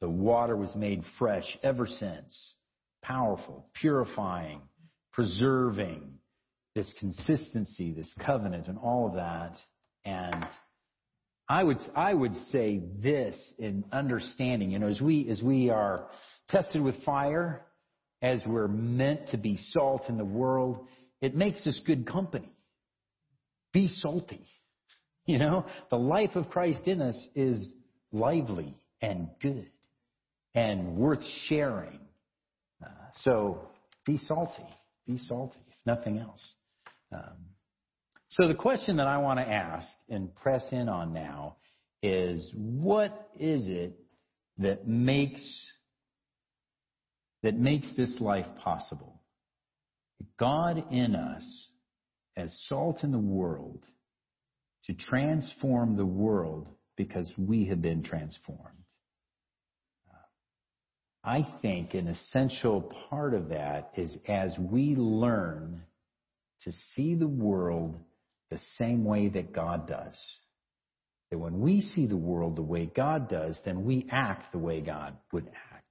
the 0.00 0.08
water 0.08 0.56
was 0.56 0.72
made 0.76 1.02
fresh 1.18 1.58
ever 1.64 1.86
since. 1.88 2.54
Powerful, 3.04 3.66
purifying, 3.74 4.62
preserving 5.12 6.14
this 6.74 6.92
consistency, 6.98 7.92
this 7.92 8.12
covenant, 8.24 8.66
and 8.66 8.78
all 8.78 9.06
of 9.06 9.14
that. 9.14 9.56
And 10.04 10.46
I 11.48 11.62
would 11.62 11.78
I 11.94 12.14
would 12.14 12.34
say 12.50 12.80
this 13.02 13.36
in 13.58 13.84
understanding, 13.92 14.70
you 14.70 14.78
know, 14.78 14.88
as 14.88 15.00
we 15.00 15.28
as 15.28 15.42
we 15.42 15.68
are 15.68 16.06
tested 16.48 16.80
with 16.80 17.02
fire, 17.04 17.66
as 18.22 18.40
we're 18.46 18.68
meant 18.68 19.28
to 19.28 19.36
be 19.36 19.58
salt 19.72 20.08
in 20.08 20.16
the 20.16 20.24
world, 20.24 20.86
it 21.20 21.36
makes 21.36 21.66
us 21.66 21.78
good 21.86 22.06
company. 22.06 22.52
Be 23.72 23.88
salty. 23.88 24.44
You 25.26 25.38
know, 25.38 25.64
the 25.88 25.96
life 25.96 26.36
of 26.36 26.50
Christ 26.50 26.86
in 26.86 27.00
us 27.00 27.16
is 27.34 27.72
lively 28.12 28.76
and 29.00 29.28
good 29.40 29.70
and 30.54 30.96
worth 30.96 31.24
sharing. 31.46 31.98
Uh, 32.84 32.88
so 33.22 33.60
be 34.04 34.18
salty. 34.18 34.66
Be 35.06 35.18
salty, 35.18 35.60
if 35.68 35.76
nothing 35.86 36.18
else. 36.18 36.42
Um, 37.12 37.36
so 38.28 38.48
the 38.48 38.54
question 38.54 38.96
that 38.96 39.06
I 39.06 39.18
want 39.18 39.38
to 39.38 39.48
ask 39.48 39.86
and 40.08 40.34
press 40.34 40.64
in 40.72 40.88
on 40.88 41.12
now 41.12 41.56
is 42.02 42.50
what 42.54 43.30
is 43.38 43.68
it 43.68 43.94
that 44.58 44.86
makes 44.86 45.42
that 47.42 47.58
makes 47.58 47.86
this 47.96 48.20
life 48.20 48.46
possible. 48.62 49.20
God 50.38 50.82
in 50.90 51.14
us 51.14 51.42
as 52.36 52.50
salt 52.68 53.04
in 53.04 53.12
the 53.12 53.18
world 53.18 53.84
to 54.86 54.94
transform 54.94 55.96
the 55.96 56.06
world 56.06 56.68
because 56.96 57.30
we 57.36 57.66
have 57.66 57.82
been 57.82 58.02
transformed. 58.02 58.83
I 61.24 61.46
think 61.62 61.94
an 61.94 62.08
essential 62.08 62.92
part 63.08 63.32
of 63.32 63.48
that 63.48 63.92
is 63.96 64.16
as 64.28 64.54
we 64.58 64.94
learn 64.94 65.82
to 66.62 66.72
see 66.94 67.14
the 67.14 67.28
world 67.28 67.96
the 68.50 68.58
same 68.78 69.04
way 69.04 69.28
that 69.28 69.54
God 69.54 69.88
does. 69.88 70.18
That 71.30 71.38
when 71.38 71.60
we 71.60 71.80
see 71.80 72.06
the 72.06 72.16
world 72.16 72.56
the 72.56 72.62
way 72.62 72.90
God 72.94 73.30
does, 73.30 73.58
then 73.64 73.84
we 73.84 74.06
act 74.10 74.52
the 74.52 74.58
way 74.58 74.82
God 74.82 75.16
would 75.32 75.46
act. 75.46 75.84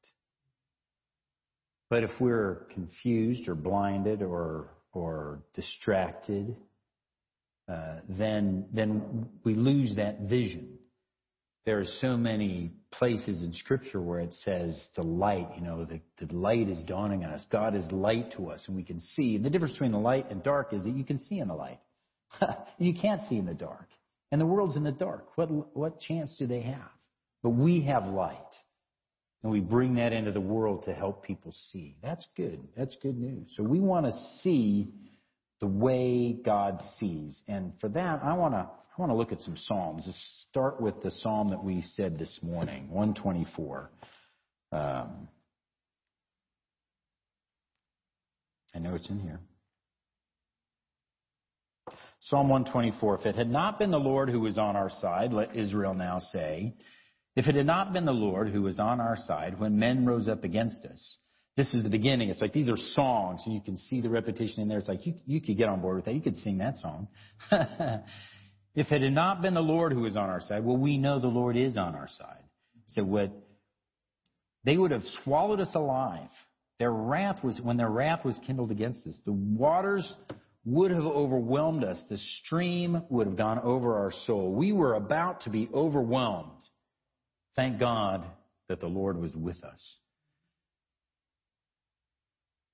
But 1.90 2.04
if 2.04 2.12
we're 2.20 2.68
confused 2.74 3.48
or 3.48 3.56
blinded 3.56 4.22
or, 4.22 4.70
or 4.94 5.40
distracted, 5.56 6.56
uh, 7.68 7.98
then, 8.08 8.66
then 8.72 9.30
we 9.44 9.56
lose 9.56 9.96
that 9.96 10.22
vision. 10.22 10.78
There 11.66 11.80
are 11.80 11.86
so 12.01 12.18
many 12.18 12.72
places 12.91 13.41
in 13.41 13.53
Scripture 13.53 14.01
where 14.01 14.20
it 14.20 14.34
says 14.43 14.78
the 14.95 15.03
light, 15.03 15.47
you 15.55 15.61
know, 15.61 15.86
the, 15.86 16.01
the 16.26 16.34
light 16.34 16.68
is 16.68 16.84
dawning 16.84 17.24
on 17.24 17.32
us. 17.32 17.45
God 17.49 17.74
is 17.74 17.89
light 17.91 18.34
to 18.34 18.49
us, 18.49 18.61
and 18.68 18.76
we 18.76 18.84
can 18.84 18.99
see. 18.99 19.36
And 19.36 19.45
the 19.45 19.49
difference 19.49 19.74
between 19.74 19.93
the 19.93 19.97
light 19.97 20.30
and 20.30 20.43
dark 20.43 20.74
is 20.74 20.84
that 20.84 20.93
you 20.95 21.05
can 21.05 21.20
see 21.20 21.39
in 21.39 21.47
the 21.47 21.53
light. 21.53 21.80
you 22.80 22.93
can't 22.93 23.22
see 23.30 23.38
in 23.38 23.45
the 23.45 23.53
dark. 23.53 23.88
And 24.32 24.41
the 24.41 24.45
world's 24.45 24.76
in 24.76 24.84
the 24.84 24.91
dark. 24.91 25.28
What, 25.36 25.49
what 25.76 26.01
chance 26.01 26.36
do 26.38 26.47
they 26.47 26.61
have? 26.61 26.91
But 27.43 27.51
we 27.51 27.82
have 27.84 28.07
light. 28.07 28.38
and 29.43 29.51
we 29.51 29.59
bring 29.59 29.95
that 29.95 30.14
into 30.14 30.32
the 30.32 30.41
world 30.41 30.86
to 30.86 30.93
help 30.93 31.24
people 31.24 31.53
see. 31.72 31.95
That's 32.01 32.26
good. 32.36 32.59
That's 32.76 32.95
good 33.01 33.18
news. 33.18 33.53
So 33.55 33.64
we 33.64 33.80
want 33.80 34.05
to 34.05 34.14
see 34.41 34.89
the 35.59 35.68
way 35.68 36.34
God 36.34 36.82
sees. 36.99 37.39
And 37.47 37.74
for 37.80 37.89
that, 37.89 38.22
I 38.24 38.34
want 38.34 38.53
to 38.53 38.68
I 38.96 39.02
want 39.02 39.12
to 39.12 39.16
look 39.16 39.32
at 39.32 39.41
some 39.41 39.58
psalms. 39.58 40.04
Let's 40.06 40.46
start 40.50 40.80
with 40.80 41.02
the 41.02 41.10
psalm 41.10 41.50
that 41.50 41.64
we 41.64 41.82
said 41.96 42.20
this 42.20 42.39
morning, 42.44 42.89
124. 42.91 43.89
Um, 44.72 45.28
I 48.76 48.80
know 48.80 48.94
it's 48.94 49.10
in 49.10 49.20
here. 49.20 49.39
Psalm 52.26 52.50
124. 52.50 53.20
If 53.20 53.26
it 53.26 53.36
had 53.36 53.50
not 53.50 53.80
been 53.80 53.89
the 53.89 53.98
Lord 53.98 54.30
who 54.30 54.41
was 54.41 54.60
on 54.60 54.76
our 54.76 54.91
side, 55.02 55.34
let 55.34 55.56
Israel 55.56 55.96
now 55.96 56.20
say, 56.32 56.76
if 57.36 57.48
it 57.48 57.56
had 57.56 57.66
not 57.66 57.94
been 57.94 58.06
the 58.06 58.12
Lord 58.12 58.50
who 58.50 58.62
was 58.62 58.80
on 58.80 59.02
our 59.02 59.18
side 59.26 59.60
when 59.60 59.80
men 59.80 60.06
rose 60.06 60.28
up 60.28 60.44
against 60.44 60.86
us, 60.86 61.18
this 61.58 61.74
is 61.74 61.82
the 61.82 61.89
beginning. 61.89 62.30
It's 62.30 62.41
like 62.41 62.54
these 62.54 62.70
are 62.70 62.78
songs, 62.78 63.41
and 63.46 63.56
you 63.56 63.62
can 63.62 63.78
see 63.78 64.02
the 64.02 64.10
repetition 64.10 64.62
in 64.62 64.68
there. 64.68 64.78
It's 64.78 64.88
like 64.88 65.06
you, 65.06 65.16
you 65.26 65.41
could 65.41 65.58
get 65.58 65.68
on 65.68 65.82
board 65.82 65.96
with 65.96 66.06
that. 66.06 66.14
You 66.14 66.22
could 66.22 66.38
sing 66.38 66.60
that 66.60 66.78
song. 66.78 67.08
if 68.76 68.91
it 68.91 69.01
had 69.01 69.13
not 69.13 69.41
been 69.41 69.53
the 69.53 69.61
Lord 69.61 69.93
who 69.93 70.01
was 70.01 70.15
on 70.15 70.30
our 70.30 70.41
side, 70.41 70.63
well, 70.63 70.78
we 70.78 70.97
know 70.97 71.19
the 71.19 71.28
Lord 71.28 71.55
is 71.55 71.78
on 71.78 71.95
our 71.95 72.07
side. 72.07 72.43
So 72.88 73.03
what 73.03 73.32
they 74.63 74.78
would 74.78 74.91
have 74.91 75.03
swallowed 75.24 75.59
us 75.59 75.74
alive. 75.76 76.30
Their 76.80 76.91
wrath 76.91 77.43
was 77.43 77.59
when 77.61 77.78
their 77.78 77.89
wrath 77.89 78.26
was 78.26 78.38
kindled 78.45 78.71
against 78.71 79.05
us. 79.05 79.19
The 79.26 79.32
waters 79.32 80.11
would 80.65 80.91
have 80.91 81.03
overwhelmed 81.03 81.84
us. 81.84 82.01
The 82.09 82.17
stream 82.17 83.03
would 83.09 83.28
have 83.28 83.38
gone 83.38 83.59
over 83.59 83.97
our 83.97 84.11
soul. 84.26 84.53
We 84.53 84.71
were 84.71 84.95
about 84.95 85.41
to 85.41 85.49
be 85.49 85.69
overwhelmed. 85.74 86.61
Thank 87.55 87.80
God 87.80 88.26
that 88.69 88.80
the 88.80 88.88
Lord 88.88 89.19
was 89.19 89.34
with 89.36 89.61
us. 89.63 89.80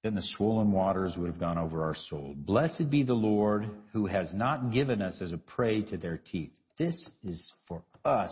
Then 0.03 0.15
the 0.15 0.21
swollen 0.37 0.71
waters 0.71 1.15
would 1.17 1.27
have 1.27 1.39
gone 1.39 1.57
over 1.57 1.83
our 1.83 1.95
soul. 2.09 2.33
Blessed 2.37 2.89
be 2.89 3.03
the 3.03 3.13
Lord 3.13 3.69
who 3.91 4.05
has 4.07 4.33
not 4.33 4.71
given 4.71 5.01
us 5.01 5.21
as 5.21 5.31
a 5.31 5.37
prey 5.37 5.81
to 5.83 5.97
their 5.97 6.17
teeth. 6.17 6.51
This 6.77 7.05
is 7.23 7.51
for 7.67 7.83
us 8.05 8.31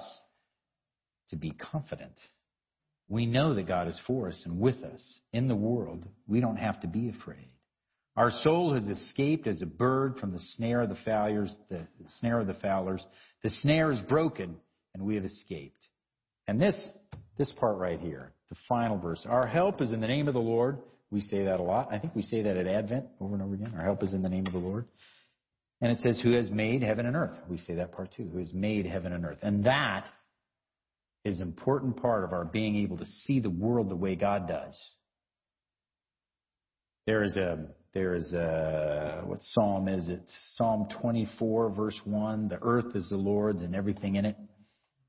to 1.30 1.36
be 1.36 1.52
confident. 1.52 2.14
We 3.10 3.26
know 3.26 3.54
that 3.54 3.68
God 3.68 3.88
is 3.88 4.00
for 4.08 4.30
us 4.30 4.42
and 4.46 4.60
with 4.60 4.82
us 4.84 5.02
in 5.34 5.48
the 5.48 5.56
world. 5.56 6.06
We 6.28 6.40
don't 6.40 6.58
have 6.58 6.82
to 6.82 6.88
be 6.88 7.10
afraid. 7.10 7.50
Our 8.16 8.32
soul 8.32 8.74
has 8.74 8.88
escaped 8.88 9.46
as 9.46 9.62
a 9.62 9.68
bird 9.68 10.18
from 10.20 10.32
the 10.32 10.42
snare 10.56 10.82
of 10.82 10.90
the 10.90 10.98
fowlers. 11.06 11.56
The 11.70 11.86
snare 12.20 12.40
of 12.40 12.48
the 12.48 12.56
fowlers. 12.56 13.06
The 13.44 13.50
snare 13.50 13.92
is 13.92 14.00
broken, 14.02 14.56
and 14.94 15.04
we 15.04 15.16
have 15.16 15.26
escaped. 15.26 15.80
And 16.48 16.60
this, 16.60 16.76
this 17.38 17.52
part 17.60 17.78
right 17.78 18.00
here, 18.00 18.32
the 18.50 18.56
final 18.68 18.98
verse. 18.98 19.24
Our 19.30 19.46
help 19.46 19.82
is 19.82 19.94
in 19.94 20.02
the 20.02 20.08
name 20.08 20.28
of 20.28 20.34
the 20.34 20.40
Lord. 20.40 20.80
We 21.10 21.22
say 21.22 21.46
that 21.46 21.60
a 21.60 21.64
lot. 21.64 21.90
I 21.92 22.00
think 22.00 22.16
we 22.16 22.22
say 22.22 22.42
that 22.42 22.58
at 22.58 22.68
Advent 22.68 23.06
over 23.22 23.34
and 23.34 23.44
over 23.44 23.54
again. 23.54 23.74
Our 23.78 23.86
help 23.86 24.04
is 24.04 24.14
in 24.14 24.22
the 24.22 24.30
name 24.30 24.46
of 24.46 24.54
the 24.54 24.60
Lord. 24.60 24.86
And 25.82 25.92
it 25.92 26.02
says, 26.02 26.20
Who 26.22 26.34
has 26.34 26.50
made 26.50 26.82
heaven 26.82 27.06
and 27.06 27.16
earth? 27.16 27.38
We 27.48 27.60
say 27.60 27.76
that 27.76 27.94
part 27.94 28.14
too. 28.16 28.30
Who 28.32 28.40
has 28.40 28.54
made 28.54 28.86
heaven 28.86 29.14
and 29.14 29.26
earth? 29.26 29.40
And 29.42 29.64
that 29.66 30.06
is 31.24 31.38
an 31.38 31.44
important 31.44 32.02
part 32.02 32.24
of 32.24 32.34
our 32.34 32.46
being 32.46 32.78
able 32.78 32.98
to 32.98 33.06
see 33.06 33.40
the 33.40 33.50
world 33.50 33.90
the 33.90 33.96
way 33.96 34.16
God 34.16 34.48
does. 34.48 34.76
There 37.06 37.24
is 37.24 37.38
a, 37.38 37.68
there 37.94 38.16
is 38.16 38.34
a, 38.34 39.24
what 39.26 39.40
psalm 39.42 39.88
is 39.88 40.10
it? 40.10 40.22
Psalm 40.56 40.88
24, 41.02 41.70
verse 41.70 42.00
1. 42.04 42.50
The 42.50 42.60
earth 42.62 42.96
is 42.96 43.08
the 43.10 43.18
Lord's 43.18 43.62
and 43.62 43.76
everything 43.76 44.16
in 44.16 44.26
it. 44.26 44.36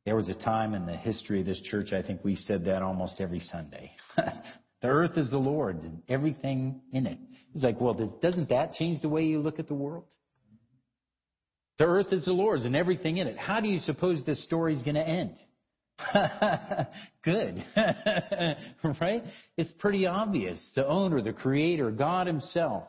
There 0.04 0.14
was 0.14 0.28
a 0.28 0.34
time 0.34 0.74
in 0.74 0.86
the 0.86 0.96
history 0.96 1.40
of 1.40 1.46
this 1.46 1.60
church, 1.60 1.92
I 1.92 2.02
think 2.02 2.24
we 2.24 2.36
said 2.36 2.64
that 2.66 2.82
almost 2.82 3.20
every 3.20 3.40
Sunday. 3.40 3.90
the 4.82 4.88
earth 4.88 5.16
is 5.16 5.30
the 5.30 5.38
Lord 5.38 5.82
and 5.82 6.02
everything 6.08 6.80
in 6.92 7.06
it. 7.06 7.18
It's 7.54 7.64
like, 7.64 7.80
well, 7.80 7.94
doesn't 8.22 8.50
that 8.50 8.74
change 8.74 9.02
the 9.02 9.08
way 9.08 9.24
you 9.24 9.40
look 9.40 9.58
at 9.58 9.68
the 9.68 9.74
world? 9.74 10.04
The 11.78 11.84
earth 11.84 12.12
is 12.12 12.24
the 12.24 12.32
Lord's 12.32 12.64
and 12.64 12.76
everything 12.76 13.18
in 13.18 13.26
it. 13.26 13.38
How 13.38 13.60
do 13.60 13.68
you 13.68 13.78
suppose 13.80 14.22
this 14.24 14.42
story 14.44 14.76
is 14.76 14.82
going 14.82 14.96
to 14.96 15.08
end? 15.08 15.34
Good. 17.24 17.64
right? 19.00 19.22
It's 19.56 19.72
pretty 19.78 20.06
obvious. 20.06 20.70
The 20.74 20.86
owner, 20.86 21.22
the 21.22 21.32
creator, 21.32 21.90
God 21.90 22.26
Himself. 22.26 22.84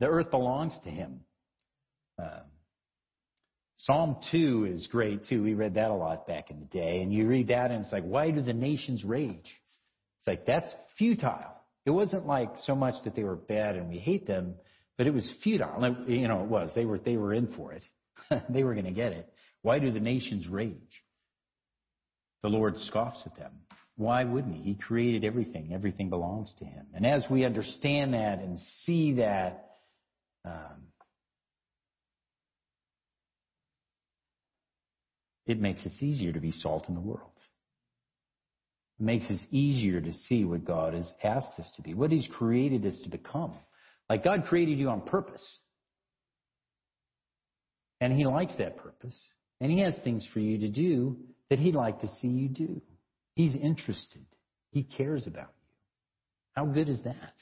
The 0.00 0.06
earth 0.06 0.30
belongs 0.30 0.74
to 0.84 0.90
Him. 0.90 1.20
Uh, 2.20 2.40
Psalm 3.78 4.16
2 4.30 4.68
is 4.72 4.86
great 4.92 5.24
too. 5.28 5.42
We 5.42 5.54
read 5.54 5.74
that 5.74 5.90
a 5.90 5.94
lot 5.94 6.26
back 6.26 6.50
in 6.50 6.60
the 6.60 6.66
day. 6.66 7.00
And 7.00 7.12
you 7.12 7.26
read 7.26 7.48
that 7.48 7.70
and 7.70 7.84
it's 7.84 7.92
like, 7.92 8.04
why 8.04 8.30
do 8.30 8.42
the 8.42 8.52
nations 8.52 9.02
rage? 9.04 9.50
It's 10.22 10.28
like, 10.28 10.46
that's 10.46 10.72
futile. 10.98 11.50
It 11.84 11.90
wasn't 11.90 12.28
like 12.28 12.50
so 12.64 12.76
much 12.76 12.94
that 13.04 13.16
they 13.16 13.24
were 13.24 13.34
bad 13.34 13.74
and 13.74 13.88
we 13.88 13.98
hate 13.98 14.24
them, 14.24 14.54
but 14.96 15.08
it 15.08 15.12
was 15.12 15.28
futile. 15.42 15.96
You 16.06 16.28
know, 16.28 16.44
it 16.44 16.48
was. 16.48 16.70
They 16.76 16.84
were, 16.84 17.00
they 17.00 17.16
were 17.16 17.34
in 17.34 17.52
for 17.54 17.72
it. 17.72 17.82
they 18.48 18.62
were 18.62 18.74
going 18.74 18.86
to 18.86 18.92
get 18.92 19.10
it. 19.10 19.28
Why 19.62 19.80
do 19.80 19.90
the 19.90 19.98
nations 19.98 20.46
rage? 20.46 20.76
The 22.44 22.50
Lord 22.50 22.76
scoffs 22.78 23.20
at 23.26 23.36
them. 23.36 23.50
Why 23.96 24.22
wouldn't 24.22 24.54
he? 24.54 24.62
He 24.62 24.74
created 24.74 25.24
everything. 25.24 25.72
Everything 25.74 26.08
belongs 26.08 26.52
to 26.60 26.64
him. 26.64 26.86
And 26.94 27.04
as 27.04 27.24
we 27.28 27.44
understand 27.44 28.14
that 28.14 28.38
and 28.38 28.58
see 28.86 29.14
that, 29.14 29.70
um, 30.44 30.86
it 35.46 35.60
makes 35.60 35.84
us 35.84 35.92
easier 36.00 36.32
to 36.32 36.40
be 36.40 36.52
salt 36.52 36.88
in 36.88 36.94
the 36.94 37.00
world. 37.00 37.31
Makes 39.02 39.24
us 39.32 39.40
easier 39.50 40.00
to 40.00 40.12
see 40.28 40.44
what 40.44 40.64
God 40.64 40.94
has 40.94 41.10
asked 41.24 41.58
us 41.58 41.68
to 41.74 41.82
be, 41.82 41.92
what 41.92 42.12
He's 42.12 42.28
created 42.38 42.86
us 42.86 42.94
to 43.02 43.08
become. 43.08 43.52
Like 44.08 44.22
God 44.22 44.44
created 44.44 44.78
you 44.78 44.90
on 44.90 45.00
purpose. 45.00 45.44
And 48.00 48.12
He 48.12 48.26
likes 48.26 48.54
that 48.58 48.76
purpose. 48.76 49.18
And 49.60 49.72
He 49.72 49.80
has 49.80 49.94
things 50.04 50.24
for 50.32 50.38
you 50.38 50.58
to 50.58 50.68
do 50.68 51.16
that 51.50 51.58
He'd 51.58 51.74
like 51.74 52.00
to 52.02 52.08
see 52.20 52.28
you 52.28 52.48
do. 52.48 52.80
He's 53.34 53.56
interested. 53.56 54.24
He 54.70 54.84
cares 54.84 55.26
about 55.26 55.48
you. 55.48 55.72
How 56.52 56.66
good 56.66 56.88
is 56.88 57.02
that? 57.02 57.34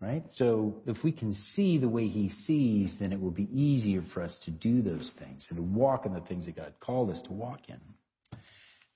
Right? 0.00 0.24
So 0.32 0.82
if 0.86 1.04
we 1.04 1.12
can 1.12 1.32
see 1.54 1.78
the 1.78 1.88
way 1.88 2.08
he 2.08 2.30
sees, 2.46 2.96
then 2.98 3.12
it 3.12 3.20
will 3.20 3.30
be 3.30 3.48
easier 3.54 4.02
for 4.12 4.22
us 4.22 4.36
to 4.44 4.50
do 4.50 4.82
those 4.82 5.12
things 5.20 5.46
and 5.48 5.56
to 5.56 5.62
walk 5.62 6.04
in 6.04 6.12
the 6.12 6.20
things 6.22 6.46
that 6.46 6.56
God 6.56 6.74
called 6.80 7.10
us 7.10 7.22
to 7.22 7.32
walk 7.32 7.60
in. 7.68 7.80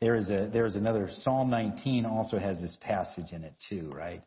There 0.00 0.14
is 0.14 0.30
a 0.30 0.48
there 0.52 0.66
is 0.66 0.76
another 0.76 1.10
Psalm 1.22 1.50
19 1.50 2.06
also 2.06 2.38
has 2.38 2.60
this 2.60 2.76
passage 2.80 3.32
in 3.32 3.42
it 3.42 3.54
too, 3.68 3.90
right? 3.92 4.22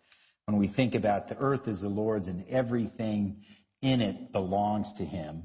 When 0.46 0.58
we 0.58 0.68
think 0.68 0.96
about 0.96 1.30
the 1.30 1.38
earth 1.38 1.68
is 1.68 1.82
the 1.82 1.88
Lord's 1.88 2.28
and 2.28 2.46
everything 2.50 3.44
in 3.82 4.02
it 4.02 4.32
belongs 4.32 4.88
to 4.98 5.06
him. 5.06 5.44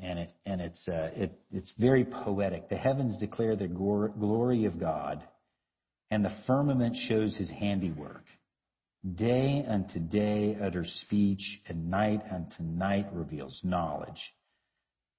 And 0.00 0.18
it 0.20 0.30
and 0.46 0.60
it's 0.60 0.88
uh, 0.88 1.10
it 1.14 1.38
it's 1.52 1.72
very 1.78 2.04
poetic. 2.04 2.68
The 2.68 2.76
heavens 2.76 3.18
declare 3.18 3.56
the 3.56 3.66
glory 3.66 4.64
of 4.64 4.78
God, 4.78 5.22
and 6.10 6.24
the 6.24 6.34
firmament 6.46 6.96
shows 7.08 7.34
his 7.36 7.50
handiwork. 7.50 8.24
Day 9.14 9.64
unto 9.68 9.98
day 9.98 10.56
utters 10.60 10.92
speech, 11.04 11.60
and 11.66 11.90
night 11.90 12.22
unto 12.32 12.62
night 12.62 13.06
reveals 13.12 13.58
knowledge. 13.64 14.20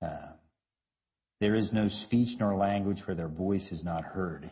Uh, 0.02 0.34
there 1.40 1.56
is 1.56 1.72
no 1.72 1.88
speech 1.88 2.38
nor 2.40 2.56
language 2.56 3.02
where 3.06 3.16
their 3.16 3.28
voice 3.28 3.68
is 3.72 3.84
not 3.84 4.04
heard. 4.04 4.52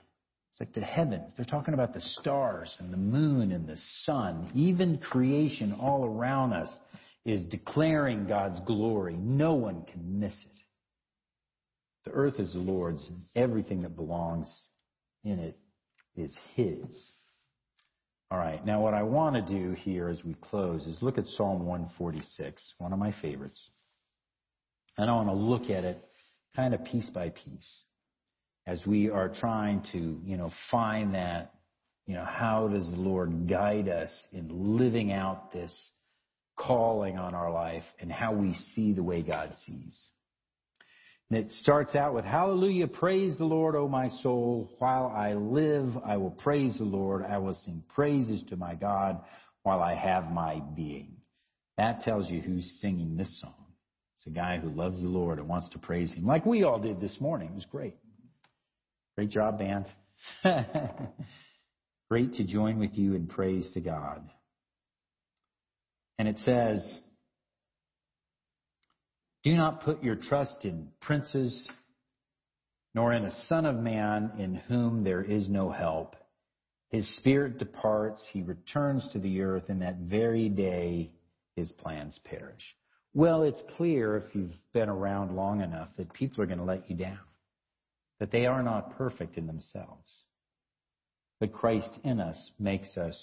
It's 0.52 0.60
like 0.60 0.74
the 0.74 0.82
heavens. 0.82 1.32
They're 1.36 1.46
talking 1.46 1.74
about 1.74 1.94
the 1.94 2.02
stars 2.02 2.76
and 2.80 2.92
the 2.92 2.98
moon 2.98 3.52
and 3.52 3.68
the 3.68 3.78
sun. 4.04 4.50
Even 4.56 4.98
creation 4.98 5.74
all 5.80 6.06
around 6.06 6.54
us 6.54 6.76
is 7.26 7.46
declaring 7.46 8.26
God's 8.26 8.60
glory. 8.62 9.16
No 9.18 9.54
one 9.54 9.84
can 9.84 10.20
miss 10.20 10.34
it. 10.34 10.58
The 12.06 12.12
earth 12.12 12.40
is 12.40 12.54
the 12.54 12.60
Lord's, 12.60 13.06
and 13.08 13.22
everything 13.36 13.82
that 13.82 13.98
belongs 13.98 14.50
in 15.26 15.40
it 15.40 15.58
is 16.16 16.34
His. 16.56 17.12
All 18.32 18.38
right, 18.38 18.66
now 18.66 18.82
what 18.82 18.94
I 18.94 19.04
want 19.04 19.36
to 19.36 19.42
do 19.54 19.74
here 19.74 20.10
as 20.10 20.24
we 20.24 20.36
close 20.36 20.86
is 20.88 21.02
look 21.02 21.18
at 21.18 21.28
Psalm 21.28 21.66
146, 21.66 22.74
one 22.78 22.94
of 22.94 23.00
my 23.00 23.14
favorites. 23.22 23.62
And 24.98 25.10
I 25.10 25.14
want 25.14 25.30
to 25.30 25.34
look 25.34 25.70
at 25.70 25.84
it 25.84 26.07
kind 26.58 26.74
of 26.74 26.84
piece 26.84 27.10
by 27.12 27.30
piece 27.30 27.84
as 28.66 28.86
we 28.86 29.10
are 29.10 29.30
trying 29.30 29.82
to, 29.94 30.20
you 30.26 30.36
know, 30.36 30.52
find 30.70 31.16
that, 31.16 31.54
you 32.06 32.16
know, 32.16 32.26
how 32.26 32.68
does 32.68 32.86
the 32.90 32.98
Lord 32.98 33.48
guide 33.48 33.88
us 33.88 34.10
in 34.34 34.76
living 34.78 35.14
out 35.14 35.54
this 35.54 35.74
calling 36.58 37.18
on 37.18 37.34
our 37.36 37.52
life 37.52 37.84
and 38.00 38.12
how 38.12 38.34
we 38.34 38.54
see 38.76 38.92
the 38.92 39.04
way 39.04 39.22
God 39.22 39.54
sees. 39.66 39.98
And 41.30 41.40
it 41.40 41.52
starts 41.52 41.96
out 41.96 42.14
with, 42.14 42.26
Hallelujah, 42.26 42.88
praise 42.88 43.38
the 43.38 43.46
Lord, 43.46 43.76
O 43.76 43.88
my 43.88 44.10
soul. 44.24 44.70
While 44.80 45.08
I 45.16 45.34
live, 45.34 45.94
I 46.06 46.18
will 46.18 46.32
praise 46.32 46.78
the 46.78 46.86
Lord. 46.86 47.24
I 47.24 47.38
will 47.38 47.58
sing 47.66 47.84
praises 47.94 48.44
to 48.50 48.58
my 48.58 48.76
God 48.76 49.20
while 49.64 49.82
I 49.82 49.94
have 49.94 50.32
my 50.32 50.62
being. 50.76 51.18
That 51.78 52.02
tells 52.02 52.30
you 52.30 52.42
who's 52.42 52.80
singing 52.82 53.18
this 53.18 53.40
song. 53.40 53.67
It's 54.18 54.26
a 54.26 54.32
guy 54.32 54.58
who 54.58 54.70
loves 54.70 55.00
the 55.00 55.08
Lord 55.08 55.38
and 55.38 55.48
wants 55.48 55.70
to 55.70 55.80
praise 55.80 56.12
Him, 56.12 56.26
like 56.26 56.44
we 56.44 56.64
all 56.64 56.80
did 56.80 57.00
this 57.00 57.16
morning. 57.22 57.50
It 57.50 57.56
was 57.56 57.66
great. 57.66 57.96
Great 59.16 59.30
job, 59.30 59.60
band. 59.60 59.86
Great 62.10 62.34
to 62.34 62.44
join 62.44 62.80
with 62.80 62.94
you 62.94 63.14
in 63.14 63.28
praise 63.28 63.70
to 63.74 63.82
God. 63.82 64.28
And 66.18 66.28
it 66.28 66.40
says, 66.40 67.00
Do 69.44 69.56
not 69.56 69.84
put 69.84 70.04
your 70.04 70.16
trust 70.16 70.66
in 70.66 70.88
princes, 71.02 71.68
nor 72.96 73.14
in 73.14 73.26
a 73.26 73.32
son 73.48 73.66
of 73.66 73.76
man 73.76 74.32
in 74.40 74.56
whom 74.56 75.04
there 75.04 75.24
is 75.24 75.48
no 75.48 75.70
help. 75.70 76.16
His 76.90 77.08
spirit 77.18 77.60
departs, 77.60 78.24
he 78.32 78.42
returns 78.42 79.08
to 79.14 79.20
the 79.20 79.42
earth, 79.42 79.66
and 79.70 79.82
that 79.84 79.98
very 79.98 80.50
day 80.50 81.12
his 81.56 81.72
plans 81.74 82.18
perish. 82.24 82.64
Well, 83.18 83.42
it's 83.42 83.64
clear 83.78 84.16
if 84.16 84.36
you've 84.36 84.54
been 84.76 84.90
around 84.90 85.36
long 85.36 85.62
enough 85.62 85.88
that 85.98 86.14
people 86.14 86.44
are 86.44 86.46
going 86.46 86.60
to 86.60 86.64
let 86.64 86.88
you 86.88 86.96
down, 86.96 87.18
that 88.20 88.30
they 88.30 88.46
are 88.46 88.62
not 88.62 88.96
perfect 88.96 89.40
in 89.40 89.48
themselves. 89.48 90.08
But 91.40 91.52
Christ 91.52 91.90
in 92.04 92.20
us 92.20 92.38
makes 92.60 92.96
us 92.96 93.18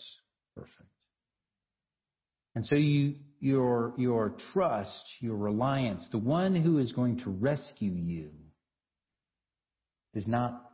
perfect. 0.56 0.90
And 2.56 2.66
so 2.66 2.74
you, 2.74 3.14
your, 3.38 3.94
your 3.96 4.34
trust, 4.52 5.04
your 5.20 5.36
reliance, 5.36 6.04
the 6.10 6.18
one 6.18 6.56
who 6.56 6.78
is 6.78 6.92
going 6.92 7.20
to 7.20 7.30
rescue 7.30 7.92
you 7.92 8.30
is 10.12 10.26
not 10.26 10.72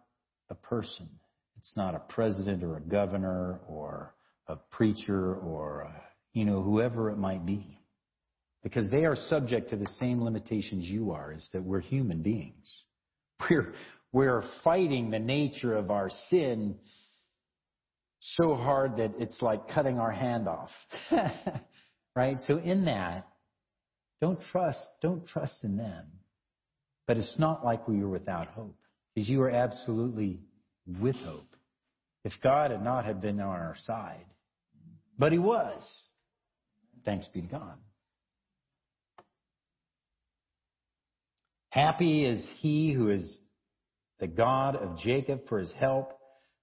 a 0.49 0.55
person. 0.55 1.11
It's 1.59 1.77
not 1.77 1.95
a 1.95 1.99
president 1.99 2.65
or 2.65 2.79
a 2.79 2.81
governor 2.81 3.61
or 3.69 4.15
a 4.47 4.57
preacher 4.57 5.35
or, 5.35 5.83
a, 5.83 6.03
you 6.33 6.47
know, 6.47 6.63
whoever 6.63 7.11
it 7.11 7.19
might 7.19 7.45
be. 7.45 7.80
Because 8.63 8.91
they 8.91 9.05
are 9.05 9.17
subject 9.29 9.71
to 9.71 9.77
the 9.77 9.89
same 9.99 10.23
limitations 10.23 10.85
you 10.85 11.13
are, 11.13 11.33
is 11.33 11.49
that 11.53 11.63
we're 11.63 11.81
human 11.81 12.23
beings. 12.23 12.67
We're, 13.51 13.73
we're 14.13 14.45
fighting 14.63 15.11
the 15.11 15.19
nature 15.19 15.75
of 15.75 15.91
our 15.91 16.11
sin 16.29 16.75
so 18.21 18.55
hard 18.55 18.99
that 18.99 19.13
it's 19.19 19.41
like 19.41 19.69
cutting 19.69 19.99
our 19.99 20.13
hand 20.13 20.47
off. 20.47 20.69
right? 22.15 22.37
So 22.47 22.59
in 22.59 22.85
that, 22.85 23.27
don't 24.21 24.41
trust, 24.53 24.81
don't 25.01 25.27
trust 25.27 25.55
in 25.63 25.77
them. 25.77 26.05
But 27.07 27.17
it's 27.17 27.39
not 27.39 27.65
like 27.65 27.89
we 27.89 28.01
were 28.01 28.11
without 28.11 28.49
hope, 28.49 28.77
because 29.15 29.29
you 29.29 29.43
are 29.43 29.51
absolutely 29.51 30.41
with 31.01 31.17
hope. 31.17 31.57
If 32.25 32.33
God 32.43 32.71
had 32.71 32.85
not 32.85 33.07
have 33.07 33.21
been 33.21 33.41
on 33.41 33.49
our 33.49 33.77
side, 33.85 34.27
but 35.19 35.33
He 35.33 35.39
was, 35.39 35.83
thanks 37.05 37.27
be 37.33 37.41
to 37.41 37.47
God. 37.47 37.79
Happy 41.81 42.27
is 42.27 42.45
he 42.61 42.93
who 42.93 43.09
is 43.09 43.41
the 44.19 44.27
God 44.27 44.77
of 44.77 44.99
Jacob 44.99 45.49
for 45.49 45.59
his 45.59 45.73
help, 45.73 46.13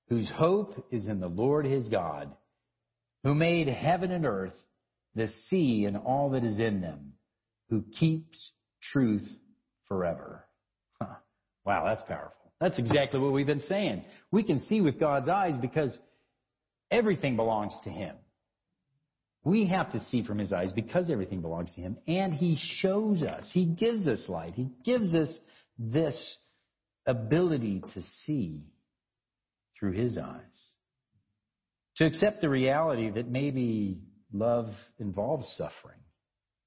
whose 0.09 0.30
hope 0.30 0.86
is 0.91 1.07
in 1.07 1.20
the 1.20 1.28
Lord 1.28 1.65
his 1.65 1.88
God, 1.88 2.32
who 3.24 3.34
made 3.34 3.68
heaven 3.68 4.11
and 4.11 4.28
earth, 4.28 4.53
the 5.15 5.28
sea 5.49 5.86
and 5.86 5.97
all 5.97 6.30
that 6.32 6.43
is 6.43 6.59
in 6.59 6.82
them, 6.82 7.13
who 7.72 7.84
keeps 7.99 8.51
truth 8.91 9.28
forever. 9.88 10.45
Huh. 11.01 11.15
Wow, 11.65 11.86
that's 11.86 12.07
powerful. 12.07 12.51
That's 12.61 12.78
exactly 12.78 13.20
what 13.20 13.34
we've 13.34 13.47
been 13.47 13.61
saying. 13.61 14.03
We 14.32 14.43
can 14.43 14.68
see 14.68 14.82
with 14.82 14.99
God's 14.99 15.30
eyes 15.30 15.55
because 15.59 15.97
everything 16.91 17.38
belongs 17.38 17.74
to 17.86 17.89
him. 17.89 18.15
We 19.43 19.67
have 19.67 19.91
to 19.93 19.99
see 19.99 20.23
from 20.23 20.39
his 20.39 20.51
eyes 20.51 20.71
because 20.73 21.09
everything 21.09 21.41
belongs 21.41 21.71
to 21.75 21.81
him. 21.81 21.97
And 22.07 22.33
he 22.33 22.57
shows 22.81 23.21
us, 23.21 23.49
he 23.53 23.65
gives 23.65 24.07
us 24.07 24.25
light, 24.27 24.53
he 24.55 24.69
gives 24.83 25.13
us 25.13 25.29
this 25.79 26.17
ability 27.05 27.83
to 27.93 28.01
see 28.25 28.65
through 29.79 29.93
his 29.93 30.17
eyes. 30.17 30.41
To 31.97 32.05
accept 32.05 32.41
the 32.41 32.49
reality 32.49 33.09
that 33.09 33.27
maybe 33.27 33.99
love 34.31 34.69
involves 34.99 35.47
suffering, 35.57 35.99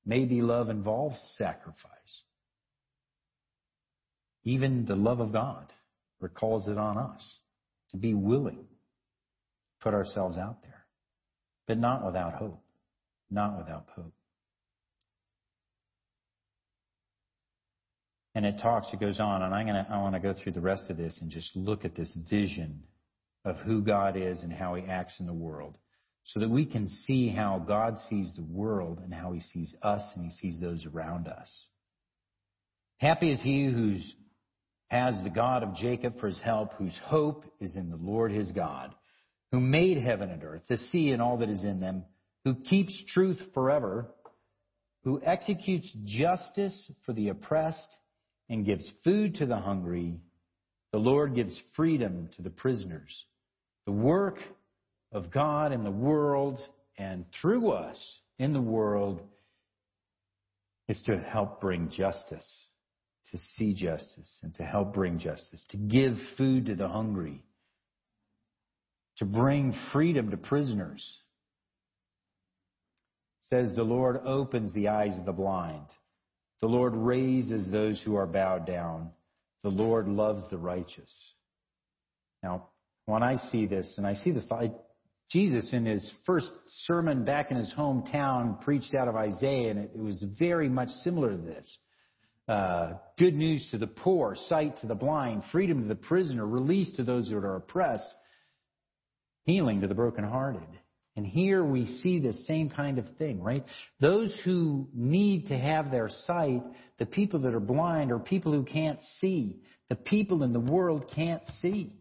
maybe 0.05 0.43
love 0.43 0.71
involves 0.71 1.17
sacrifice. 1.37 1.91
Even 4.45 4.87
the 4.87 4.97
love 4.97 5.21
of 5.21 5.33
God 5.33 5.73
recalls 6.21 6.67
it 6.67 6.79
on 6.79 6.99
us 6.99 7.23
to 7.91 7.97
be 7.97 8.15
willing 8.15 8.57
to 8.57 9.83
put 9.83 9.95
ourselves 9.95 10.39
out 10.39 10.63
there, 10.63 10.80
but 11.71 11.79
not 11.79 12.05
without 12.05 12.35
hope 12.35 12.61
not 13.31 13.59
without 13.59 13.87
hope. 13.95 14.13
And 18.35 18.47
it 18.47 18.57
talks, 18.63 18.89
it 18.93 19.01
goes 19.01 19.19
on, 19.19 19.43
and 19.43 19.55
I'm 19.55 19.67
gonna, 19.67 19.87
I 19.91 19.99
want 19.99 20.15
to 20.15 20.21
go 20.21 20.35
through 20.35 20.53
the 20.53 20.61
rest 20.61 20.85
of 20.89 20.97
this 20.97 21.19
and 21.21 21.31
just 21.31 21.51
look 21.55 21.85
at 21.85 21.97
this 21.97 22.13
vision 22.29 22.83
of 23.45 23.57
who 23.59 23.83
God 23.83 24.17
is 24.17 24.43
and 24.43 24.53
how 24.53 24.75
He 24.75 24.85
acts 24.85 25.15
in 25.19 25.27
the 25.27 25.33
world, 25.33 25.77
so 26.25 26.41
that 26.41 26.49
we 26.49 26.65
can 26.65 26.89
see 26.89 27.29
how 27.29 27.59
God 27.59 27.97
sees 28.09 28.33
the 28.37 28.43
world 28.43 29.01
and 29.03 29.13
how 29.13 29.33
He 29.33 29.41
sees 29.41 29.75
us 29.83 30.03
and 30.15 30.25
He 30.25 30.31
sees 30.31 30.61
those 30.61 30.87
around 30.87 31.27
us. 31.27 31.49
Happy 32.99 33.31
is 33.31 33.41
he 33.41 33.65
who 33.65 33.97
has 34.89 35.15
the 35.25 35.31
God 35.31 35.63
of 35.63 35.75
Jacob 35.75 36.21
for 36.21 36.27
his 36.27 36.39
help, 36.41 36.75
whose 36.75 36.99
hope 37.05 37.45
is 37.61 37.75
in 37.75 37.91
the 37.91 37.97
Lord 37.97 38.31
his 38.31 38.53
God, 38.53 38.95
who 39.53 39.61
made 39.61 39.99
heaven 39.99 40.31
and 40.31 40.45
earth, 40.45 40.63
the 40.69 40.77
sea 40.77 41.11
and 41.11 41.21
all 41.21 41.39
that 41.39 41.49
is 41.49 41.65
in 41.65 41.81
them 41.81 42.05
who 42.45 42.55
keeps 42.55 43.03
truth 43.13 43.41
forever, 43.53 44.07
who 45.05 45.21
executes 45.25 45.91
justice 46.05 46.91
for 47.05 47.13
the 47.13 47.29
oppressed 47.29 47.97
and 48.49 48.67
gives 48.67 48.89
food 49.05 49.35
to 49.37 49.47
the 49.47 49.57
hungry. 49.57 50.21
The 50.93 50.99
Lord 50.99 51.35
gives 51.35 51.59
freedom 51.75 52.29
to 52.37 52.43
the 52.43 52.51
prisoners. 52.51 53.25
The 53.87 53.93
work 53.93 54.39
of 55.13 55.31
God 55.31 55.73
in 55.73 55.85
the 55.85 55.91
world 55.91 56.61
and 56.99 57.25
through 57.41 57.71
us 57.71 57.99
in 58.39 58.53
the 58.53 58.61
world 58.61 59.21
is 60.89 61.01
to 61.07 61.19
help 61.19 61.61
bring 61.61 61.91
justice, 61.91 62.47
to 63.31 63.39
see 63.57 63.75
justice 63.75 64.31
and 64.43 64.55
to 64.55 64.65
help 64.65 64.93
bring 64.93 65.19
justice, 65.19 65.65
to 65.71 65.77
give 65.77 66.17
food 66.37 66.67
to 66.67 66.75
the 66.75 66.89
hungry, 66.89 67.43
to 69.21 69.27
bring 69.27 69.75
freedom 69.93 70.31
to 70.31 70.37
prisoners 70.37 71.07
says, 73.51 73.71
The 73.77 73.83
Lord 73.83 74.19
opens 74.25 74.73
the 74.73 74.89
eyes 74.89 75.17
of 75.19 75.27
the 75.27 75.33
blind. 75.33 75.87
The 76.63 76.69
Lord 76.69 76.95
raises 76.95 77.71
those 77.71 78.01
who 78.03 78.17
are 78.17 78.27
bowed 78.27 78.67
down. 78.67 79.11
The 79.63 79.69
Lord 79.69 80.09
loves 80.09 80.49
the 80.49 80.57
righteous. 80.57 81.13
Now, 82.43 82.69
when 83.05 83.23
I 83.23 83.37
see 83.51 83.67
this, 83.67 83.93
and 83.99 84.07
I 84.07 84.15
see 84.15 84.31
this, 84.31 84.49
I, 84.51 84.73
Jesus 85.31 85.71
in 85.73 85.85
his 85.85 86.11
first 86.25 86.51
sermon 86.87 87.25
back 87.25 87.51
in 87.51 87.59
his 87.59 87.73
hometown 87.77 88.63
preached 88.63 88.95
out 88.95 89.07
of 89.09 89.17
Isaiah, 89.17 89.71
and 89.71 89.81
it, 89.81 89.91
it 89.95 90.01
was 90.01 90.25
very 90.39 90.71
much 90.71 90.89
similar 91.05 91.33
to 91.33 91.43
this. 91.43 91.79
Uh, 92.49 92.95
good 93.19 93.35
news 93.35 93.67
to 93.71 93.79
the 93.79 93.87
poor, 93.87 94.35
sight 94.49 94.81
to 94.81 94.87
the 94.87 94.95
blind, 94.95 95.43
freedom 95.53 95.83
to 95.83 95.89
the 95.89 95.95
prisoner, 95.95 96.47
release 96.47 96.91
to 96.97 97.05
those 97.05 97.29
that 97.29 97.37
are 97.37 97.57
oppressed, 97.57 98.15
healing 99.45 99.81
to 99.81 99.89
the 99.89 99.95
brokenhearted. 99.95 100.67
And 101.17 101.27
here 101.27 101.65
we 101.65 101.87
see 102.03 102.21
the 102.21 102.33
same 102.47 102.71
kind 102.71 102.99
of 102.99 103.05
thing, 103.19 103.43
right? 103.43 103.65
Those 104.01 104.35
who 104.45 104.89
need 104.95 105.49
to 105.49 105.59
have 105.59 105.91
their 105.91 106.09
sight, 106.27 106.63
the 106.99 107.07
people 107.07 107.41
that 107.41 107.55
are 107.55 107.61
blind 107.61 108.13
or 108.13 108.19
people 108.19 108.53
who 108.53 108.63
can't 108.63 109.01
see, 109.21 109.61
the 109.89 109.97
people 109.97 110.45
in 110.45 110.53
the 110.53 110.61
world 110.61 111.11
can't 111.15 111.43
see. 111.61 111.93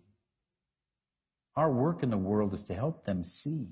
Our 1.56 1.72
work 1.72 2.04
in 2.04 2.12
the 2.12 2.18
world 2.18 2.54
is 2.54 2.64
to 2.68 2.74
help 2.74 3.06
them 3.06 3.26
see. 3.44 3.68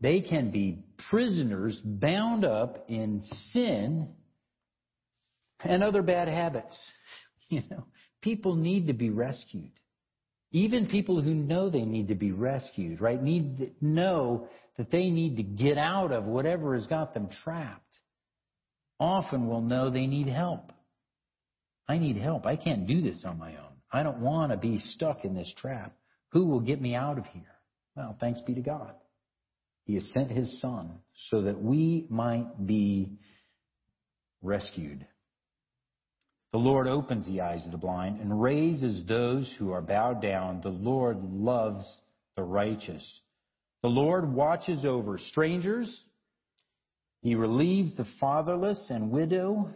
They 0.00 0.20
can 0.20 0.50
be 0.50 0.84
prisoners 1.10 1.78
bound 1.84 2.44
up 2.44 2.86
in 2.88 3.22
sin 3.52 4.08
and 5.60 5.82
other 5.82 6.02
bad 6.02 6.28
habits. 6.28 6.76
You 7.48 7.62
know, 7.70 7.84
people 8.22 8.56
need 8.56 8.88
to 8.88 8.92
be 8.92 9.10
rescued. 9.10 9.70
Even 10.52 10.86
people 10.86 11.20
who 11.20 11.34
know 11.34 11.68
they 11.68 11.84
need 11.84 12.08
to 12.08 12.14
be 12.14 12.32
rescued, 12.32 13.00
right, 13.00 13.22
need 13.22 13.74
know 13.80 14.48
that 14.78 14.90
they 14.90 15.10
need 15.10 15.36
to 15.36 15.42
get 15.42 15.78
out 15.78 16.12
of 16.12 16.24
whatever 16.24 16.74
has 16.74 16.86
got 16.86 17.14
them 17.14 17.28
trapped, 17.42 17.82
often 18.98 19.48
will 19.48 19.60
know 19.60 19.90
they 19.90 20.06
need 20.06 20.28
help. 20.28 20.72
I 21.88 21.98
need 21.98 22.16
help. 22.16 22.46
I 22.46 22.56
can't 22.56 22.86
do 22.86 23.02
this 23.02 23.22
on 23.24 23.38
my 23.38 23.50
own. 23.52 23.76
I 23.92 24.02
don't 24.02 24.20
want 24.20 24.52
to 24.52 24.58
be 24.58 24.78
stuck 24.78 25.24
in 25.24 25.34
this 25.34 25.52
trap. 25.56 25.92
Who 26.32 26.46
will 26.46 26.60
get 26.60 26.80
me 26.80 26.94
out 26.94 27.18
of 27.18 27.26
here? 27.26 27.42
Well, 27.94 28.16
thanks 28.20 28.40
be 28.40 28.54
to 28.54 28.60
God. 28.60 28.94
He 29.84 29.94
has 29.94 30.06
sent 30.12 30.30
his 30.30 30.60
son 30.60 30.98
so 31.30 31.42
that 31.42 31.60
we 31.60 32.06
might 32.10 32.66
be 32.66 33.12
rescued. 34.42 35.06
The 36.56 36.62
Lord 36.62 36.88
opens 36.88 37.26
the 37.26 37.42
eyes 37.42 37.66
of 37.66 37.70
the 37.70 37.76
blind 37.76 38.18
and 38.18 38.40
raises 38.40 39.04
those 39.04 39.54
who 39.58 39.72
are 39.72 39.82
bowed 39.82 40.22
down. 40.22 40.62
The 40.62 40.70
Lord 40.70 41.22
loves 41.22 41.86
the 42.34 42.44
righteous. 42.44 43.04
The 43.82 43.90
Lord 43.90 44.32
watches 44.32 44.86
over 44.86 45.18
strangers. 45.18 46.00
He 47.20 47.34
relieves 47.34 47.94
the 47.94 48.06
fatherless 48.18 48.86
and 48.88 49.10
widow. 49.10 49.68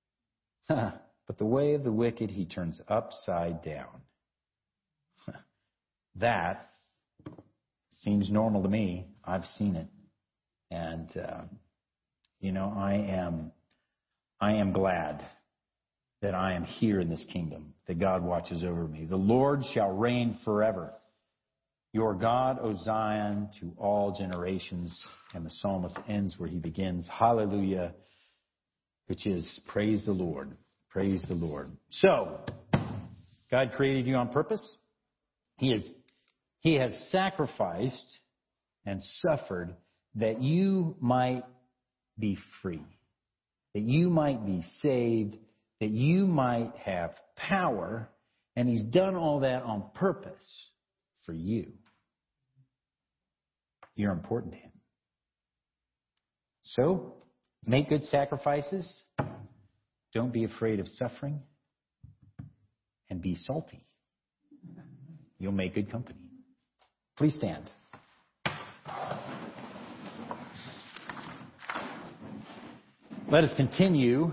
but 0.66 1.36
the 1.36 1.44
way 1.44 1.74
of 1.74 1.84
the 1.84 1.92
wicked 1.92 2.30
he 2.30 2.46
turns 2.46 2.80
upside 2.88 3.60
down. 3.62 4.00
that 6.16 6.70
seems 8.02 8.30
normal 8.30 8.62
to 8.62 8.68
me. 8.70 9.08
I've 9.26 9.44
seen 9.58 9.76
it. 9.76 9.88
And, 10.70 11.14
uh, 11.18 11.42
you 12.40 12.52
know, 12.52 12.72
I 12.74 12.94
am, 12.94 13.52
I 14.40 14.52
am 14.52 14.72
glad 14.72 15.22
that 16.20 16.34
I 16.34 16.54
am 16.54 16.64
here 16.64 17.00
in 17.00 17.08
this 17.08 17.24
kingdom, 17.32 17.74
that 17.86 17.98
God 17.98 18.22
watches 18.22 18.62
over 18.64 18.88
me. 18.88 19.04
The 19.04 19.16
Lord 19.16 19.62
shall 19.72 19.90
reign 19.90 20.38
forever. 20.44 20.92
Your 21.92 22.14
God, 22.14 22.58
O 22.60 22.74
Zion, 22.74 23.48
to 23.60 23.72
all 23.78 24.16
generations. 24.18 24.96
And 25.34 25.44
the 25.46 25.50
psalmist 25.50 25.98
ends 26.08 26.34
where 26.38 26.48
he 26.48 26.58
begins, 26.58 27.08
Hallelujah, 27.08 27.94
which 29.06 29.26
is 29.26 29.46
praise 29.68 30.04
the 30.04 30.12
Lord. 30.12 30.56
Praise 30.90 31.22
the 31.28 31.34
Lord. 31.34 31.70
So, 31.90 32.40
God 33.50 33.72
created 33.72 34.06
you 34.06 34.16
on 34.16 34.28
purpose. 34.28 34.76
He 35.56 35.70
has, 35.72 35.82
he 36.60 36.74
has 36.74 36.96
sacrificed 37.10 38.18
and 38.84 39.00
suffered 39.20 39.74
that 40.16 40.42
you 40.42 40.96
might 41.00 41.44
be 42.18 42.38
free, 42.62 42.82
that 43.74 43.82
you 43.82 44.10
might 44.10 44.44
be 44.44 44.64
saved, 44.80 45.36
that 45.80 45.90
you 45.90 46.26
might 46.26 46.72
have 46.82 47.12
power, 47.36 48.08
and 48.56 48.68
He's 48.68 48.84
done 48.84 49.14
all 49.14 49.40
that 49.40 49.62
on 49.62 49.84
purpose 49.94 50.44
for 51.24 51.32
you. 51.32 51.72
You're 53.94 54.12
important 54.12 54.52
to 54.52 54.58
Him. 54.58 54.72
So, 56.62 57.14
make 57.66 57.88
good 57.88 58.04
sacrifices. 58.04 58.88
Don't 60.12 60.32
be 60.32 60.44
afraid 60.44 60.80
of 60.80 60.88
suffering. 60.88 61.40
And 63.10 63.22
be 63.22 63.34
salty. 63.34 63.84
You'll 65.38 65.52
make 65.52 65.74
good 65.74 65.90
company. 65.90 66.18
Please 67.16 67.34
stand. 67.38 67.70
Let 73.30 73.44
us 73.44 73.54
continue 73.56 74.32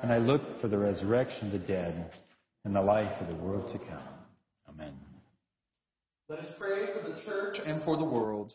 and 0.00 0.12
I 0.12 0.18
look 0.18 0.60
for 0.60 0.68
the 0.68 0.78
resurrection 0.78 1.46
of 1.46 1.52
the 1.52 1.66
dead 1.66 2.10
and 2.64 2.74
the 2.74 2.82
life 2.82 3.12
of 3.20 3.28
the 3.28 3.34
world 3.34 3.72
to 3.72 3.78
come. 3.78 4.02
Amen. 4.68 4.92
Let 6.28 6.40
us 6.40 6.52
pray 6.58 6.86
for 6.92 7.08
the 7.08 7.20
church 7.24 7.58
and 7.64 7.82
for 7.84 7.96
the 7.96 8.04
world. 8.04 8.52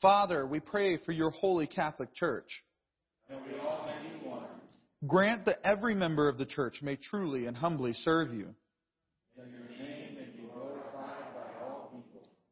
Father, 0.00 0.46
we 0.46 0.58
pray 0.58 0.98
for 0.98 1.12
your 1.12 1.30
holy 1.30 1.66
Catholic 1.66 2.12
Church. 2.14 2.64
Grant 5.06 5.44
that 5.46 5.58
every 5.64 5.94
member 5.94 6.28
of 6.28 6.38
the 6.38 6.46
church 6.46 6.80
may 6.82 6.96
truly 6.96 7.46
and 7.46 7.56
humbly 7.56 7.92
serve 7.92 8.34
you. 8.34 8.48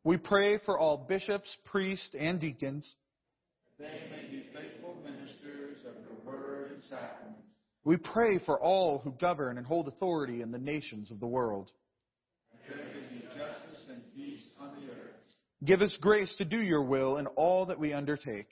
We 0.02 0.16
pray 0.16 0.58
for 0.64 0.78
all 0.78 0.96
bishops, 0.96 1.54
priests, 1.64 2.14
and 2.18 2.40
deacons. 2.40 2.94
We 7.90 7.96
pray 7.96 8.38
for 8.46 8.56
all 8.56 9.00
who 9.00 9.10
govern 9.10 9.58
and 9.58 9.66
hold 9.66 9.88
authority 9.88 10.42
in 10.42 10.52
the 10.52 10.60
nations 10.60 11.10
of 11.10 11.18
the 11.18 11.26
world. 11.26 11.72
The 12.68 12.76
Give 15.64 15.80
us 15.80 15.98
grace 16.00 16.32
to 16.38 16.44
do 16.44 16.58
your 16.58 16.84
will 16.84 17.16
in 17.16 17.26
all 17.26 17.66
that 17.66 17.80
we 17.80 17.92
undertake. 17.92 18.46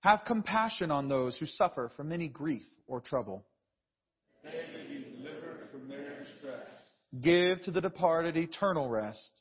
Have 0.00 0.20
compassion 0.26 0.90
on 0.90 1.08
those 1.08 1.38
who 1.38 1.46
suffer 1.46 1.90
from 1.96 2.12
any 2.12 2.28
grief 2.28 2.66
or 2.86 3.00
trouble. 3.00 3.46
Give 7.18 7.62
to 7.62 7.70
the 7.70 7.80
departed 7.80 8.36
eternal 8.36 8.90
rest. 8.90 9.39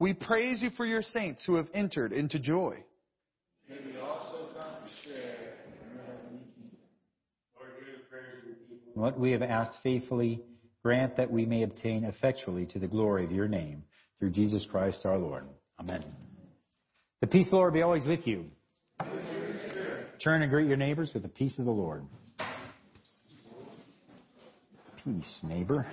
We 0.00 0.14
praise 0.14 0.62
you 0.62 0.70
for 0.70 0.86
your 0.86 1.02
saints 1.02 1.44
who 1.44 1.56
have 1.56 1.68
entered 1.74 2.12
into 2.12 2.38
joy. 2.38 2.84
May 3.68 3.76
we 3.84 3.98
also 4.00 4.48
come 4.58 4.72
to 4.84 5.08
share. 5.08 5.54
Lord, 7.56 7.70
grant 7.78 7.96
our 7.96 8.08
prayers 8.08 8.42
to 8.44 8.74
be. 8.74 8.80
What 8.94 9.18
we 9.18 9.32
have 9.32 9.42
asked 9.42 9.78
faithfully, 9.82 10.42
grant 10.84 11.16
that 11.16 11.30
we 11.30 11.44
may 11.44 11.64
obtain 11.64 12.04
effectually 12.04 12.66
to 12.66 12.78
the 12.78 12.86
glory 12.86 13.24
of 13.24 13.32
your 13.32 13.48
name, 13.48 13.82
through 14.20 14.30
Jesus 14.30 14.64
Christ 14.70 15.04
our 15.04 15.18
Lord. 15.18 15.44
Amen. 15.80 16.04
The 17.20 17.26
peace 17.26 17.46
of 17.46 17.50
the 17.50 17.56
Lord 17.56 17.74
be 17.74 17.82
always 17.82 18.04
with 18.04 18.24
you. 18.24 18.44
Turn 20.22 20.42
and 20.42 20.50
greet 20.50 20.68
your 20.68 20.76
neighbors 20.76 21.10
with 21.12 21.22
the 21.22 21.28
peace 21.28 21.58
of 21.58 21.64
the 21.64 21.70
Lord. 21.70 22.04
Peace, 25.04 25.38
neighbor. 25.42 25.86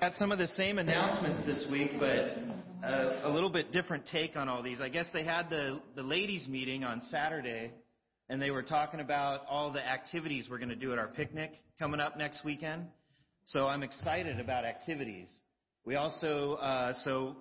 Got 0.00 0.14
some 0.14 0.30
of 0.30 0.38
the 0.38 0.46
same 0.46 0.78
announcements 0.78 1.44
this 1.44 1.66
week, 1.72 1.90
but 1.98 2.88
a, 2.88 3.22
a 3.24 3.30
little 3.30 3.50
bit 3.50 3.72
different 3.72 4.06
take 4.06 4.36
on 4.36 4.48
all 4.48 4.62
these. 4.62 4.80
I 4.80 4.88
guess 4.88 5.06
they 5.12 5.24
had 5.24 5.50
the, 5.50 5.80
the 5.96 6.04
ladies' 6.04 6.46
meeting 6.46 6.84
on 6.84 7.02
Saturday, 7.10 7.72
and 8.28 8.40
they 8.40 8.52
were 8.52 8.62
talking 8.62 9.00
about 9.00 9.40
all 9.50 9.72
the 9.72 9.84
activities 9.84 10.46
we're 10.48 10.58
going 10.58 10.68
to 10.68 10.76
do 10.76 10.92
at 10.92 11.00
our 11.00 11.08
picnic 11.08 11.50
coming 11.80 11.98
up 11.98 12.16
next 12.16 12.44
weekend. 12.44 12.84
So 13.46 13.66
I'm 13.66 13.82
excited 13.82 14.38
about 14.38 14.64
activities. 14.64 15.28
We 15.84 15.96
also, 15.96 16.54
uh, 16.54 16.92
so 17.02 17.36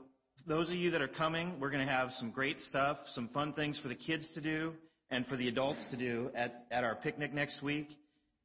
those 0.48 0.68
of 0.70 0.76
you 0.76 0.90
that 0.90 1.02
are 1.02 1.08
coming, 1.08 1.60
we're 1.60 1.70
going 1.70 1.86
to 1.86 1.94
have 1.94 2.10
some 2.14 2.32
great 2.32 2.60
stuff, 2.62 2.98
some 3.14 3.30
fun 3.36 3.54
things 3.54 3.78
for 3.84 3.88
the 3.88 3.96
kids 3.96 4.28
to 4.34 4.42
do 4.42 4.74
and 5.12 5.28
for 5.28 5.38
the 5.38 5.48
adults 5.48 5.82
to 5.92 5.96
do 5.96 6.32
at, 6.36 6.66
at 6.72 6.84
our 6.84 6.96
picnic 6.96 7.36
next 7.36 7.62
week. 7.62 7.90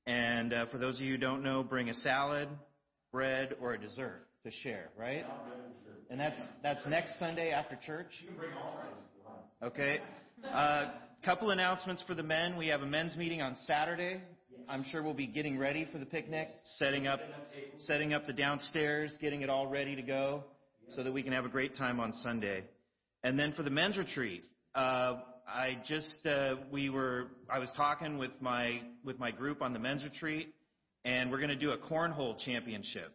And 0.06 0.52
uh, 0.52 0.66
for 0.66 0.76
those 0.76 0.96
of 0.96 1.00
you 1.00 1.12
who 1.12 1.18
don't 1.18 1.42
know, 1.42 1.62
bring 1.62 1.88
a 1.88 1.94
salad, 1.94 2.48
bread, 3.12 3.54
or 3.60 3.74
a 3.74 3.78
dessert 3.78 4.26
to 4.44 4.50
share, 4.50 4.88
right? 4.98 5.24
And 6.10 6.18
that's 6.18 6.40
that's 6.62 6.84
next 6.86 7.18
Sunday 7.18 7.50
after 7.50 7.76
church. 7.76 8.10
Okay. 9.62 10.00
Uh, 10.50 10.86
couple 11.24 11.50
announcements 11.50 12.02
for 12.06 12.14
the 12.14 12.22
men. 12.22 12.56
We 12.56 12.66
have 12.68 12.82
a 12.82 12.86
men's 12.86 13.16
meeting 13.16 13.40
on 13.40 13.56
Saturday. 13.64 14.20
I'm 14.68 14.84
sure 14.90 15.02
we'll 15.02 15.14
be 15.14 15.26
getting 15.26 15.58
ready 15.58 15.86
for 15.92 15.98
the 15.98 16.06
picnic, 16.06 16.48
setting 16.78 17.06
up 17.06 17.20
setting 17.78 18.12
up 18.12 18.26
the 18.26 18.32
downstairs, 18.32 19.16
getting 19.20 19.42
it 19.42 19.50
all 19.50 19.68
ready 19.68 19.94
to 19.94 20.02
go, 20.02 20.44
so 20.88 21.02
that 21.02 21.12
we 21.12 21.22
can 21.22 21.32
have 21.32 21.44
a 21.44 21.48
great 21.48 21.76
time 21.76 22.00
on 22.00 22.12
Sunday. 22.14 22.64
And 23.22 23.38
then 23.38 23.52
for 23.52 23.62
the 23.62 23.70
men's 23.70 23.96
retreat, 23.96 24.42
uh, 24.74 25.14
I 25.46 25.78
just 25.86 26.26
uh, 26.26 26.56
we 26.72 26.90
were 26.90 27.28
I 27.48 27.58
was 27.58 27.70
talking 27.76 28.18
with 28.18 28.32
my 28.40 28.80
with 29.04 29.18
my 29.18 29.30
group 29.30 29.62
on 29.62 29.72
the 29.72 29.78
men's 29.78 30.02
retreat, 30.02 30.54
and 31.04 31.30
we're 31.30 31.38
going 31.38 31.50
to 31.50 31.56
do 31.56 31.70
a 31.70 31.78
cornhole 31.78 32.38
championship 32.44 33.12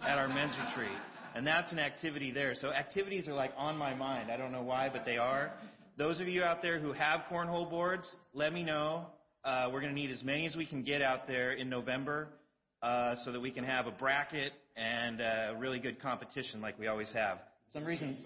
at 0.00 0.18
our 0.18 0.28
men's 0.28 0.54
retreat, 0.66 0.96
and 1.34 1.46
that's 1.46 1.72
an 1.72 1.78
activity 1.78 2.30
there. 2.30 2.54
So 2.54 2.70
activities 2.72 3.28
are 3.28 3.34
like 3.34 3.52
on 3.56 3.76
my 3.76 3.94
mind. 3.94 4.30
I 4.30 4.36
don't 4.36 4.52
know 4.52 4.62
why, 4.62 4.88
but 4.92 5.04
they 5.04 5.16
are. 5.18 5.52
Those 5.96 6.20
of 6.20 6.28
you 6.28 6.42
out 6.44 6.62
there 6.62 6.78
who 6.78 6.92
have 6.92 7.22
cornhole 7.30 7.68
boards, 7.68 8.06
let 8.32 8.52
me 8.52 8.62
know. 8.62 9.06
Uh, 9.44 9.68
we're 9.72 9.80
going 9.80 9.94
to 9.94 10.00
need 10.00 10.10
as 10.10 10.22
many 10.22 10.46
as 10.46 10.54
we 10.54 10.66
can 10.66 10.82
get 10.82 11.02
out 11.02 11.26
there 11.26 11.52
in 11.52 11.68
November, 11.68 12.28
uh, 12.82 13.16
so 13.24 13.32
that 13.32 13.40
we 13.40 13.50
can 13.50 13.64
have 13.64 13.86
a 13.86 13.90
bracket 13.90 14.52
and 14.76 15.20
a 15.20 15.56
really 15.58 15.78
good 15.78 16.00
competition 16.00 16.60
like 16.60 16.78
we 16.78 16.86
always 16.86 17.10
have. 17.12 17.38
For 17.72 17.80
some 17.80 17.84
reason, 17.84 18.16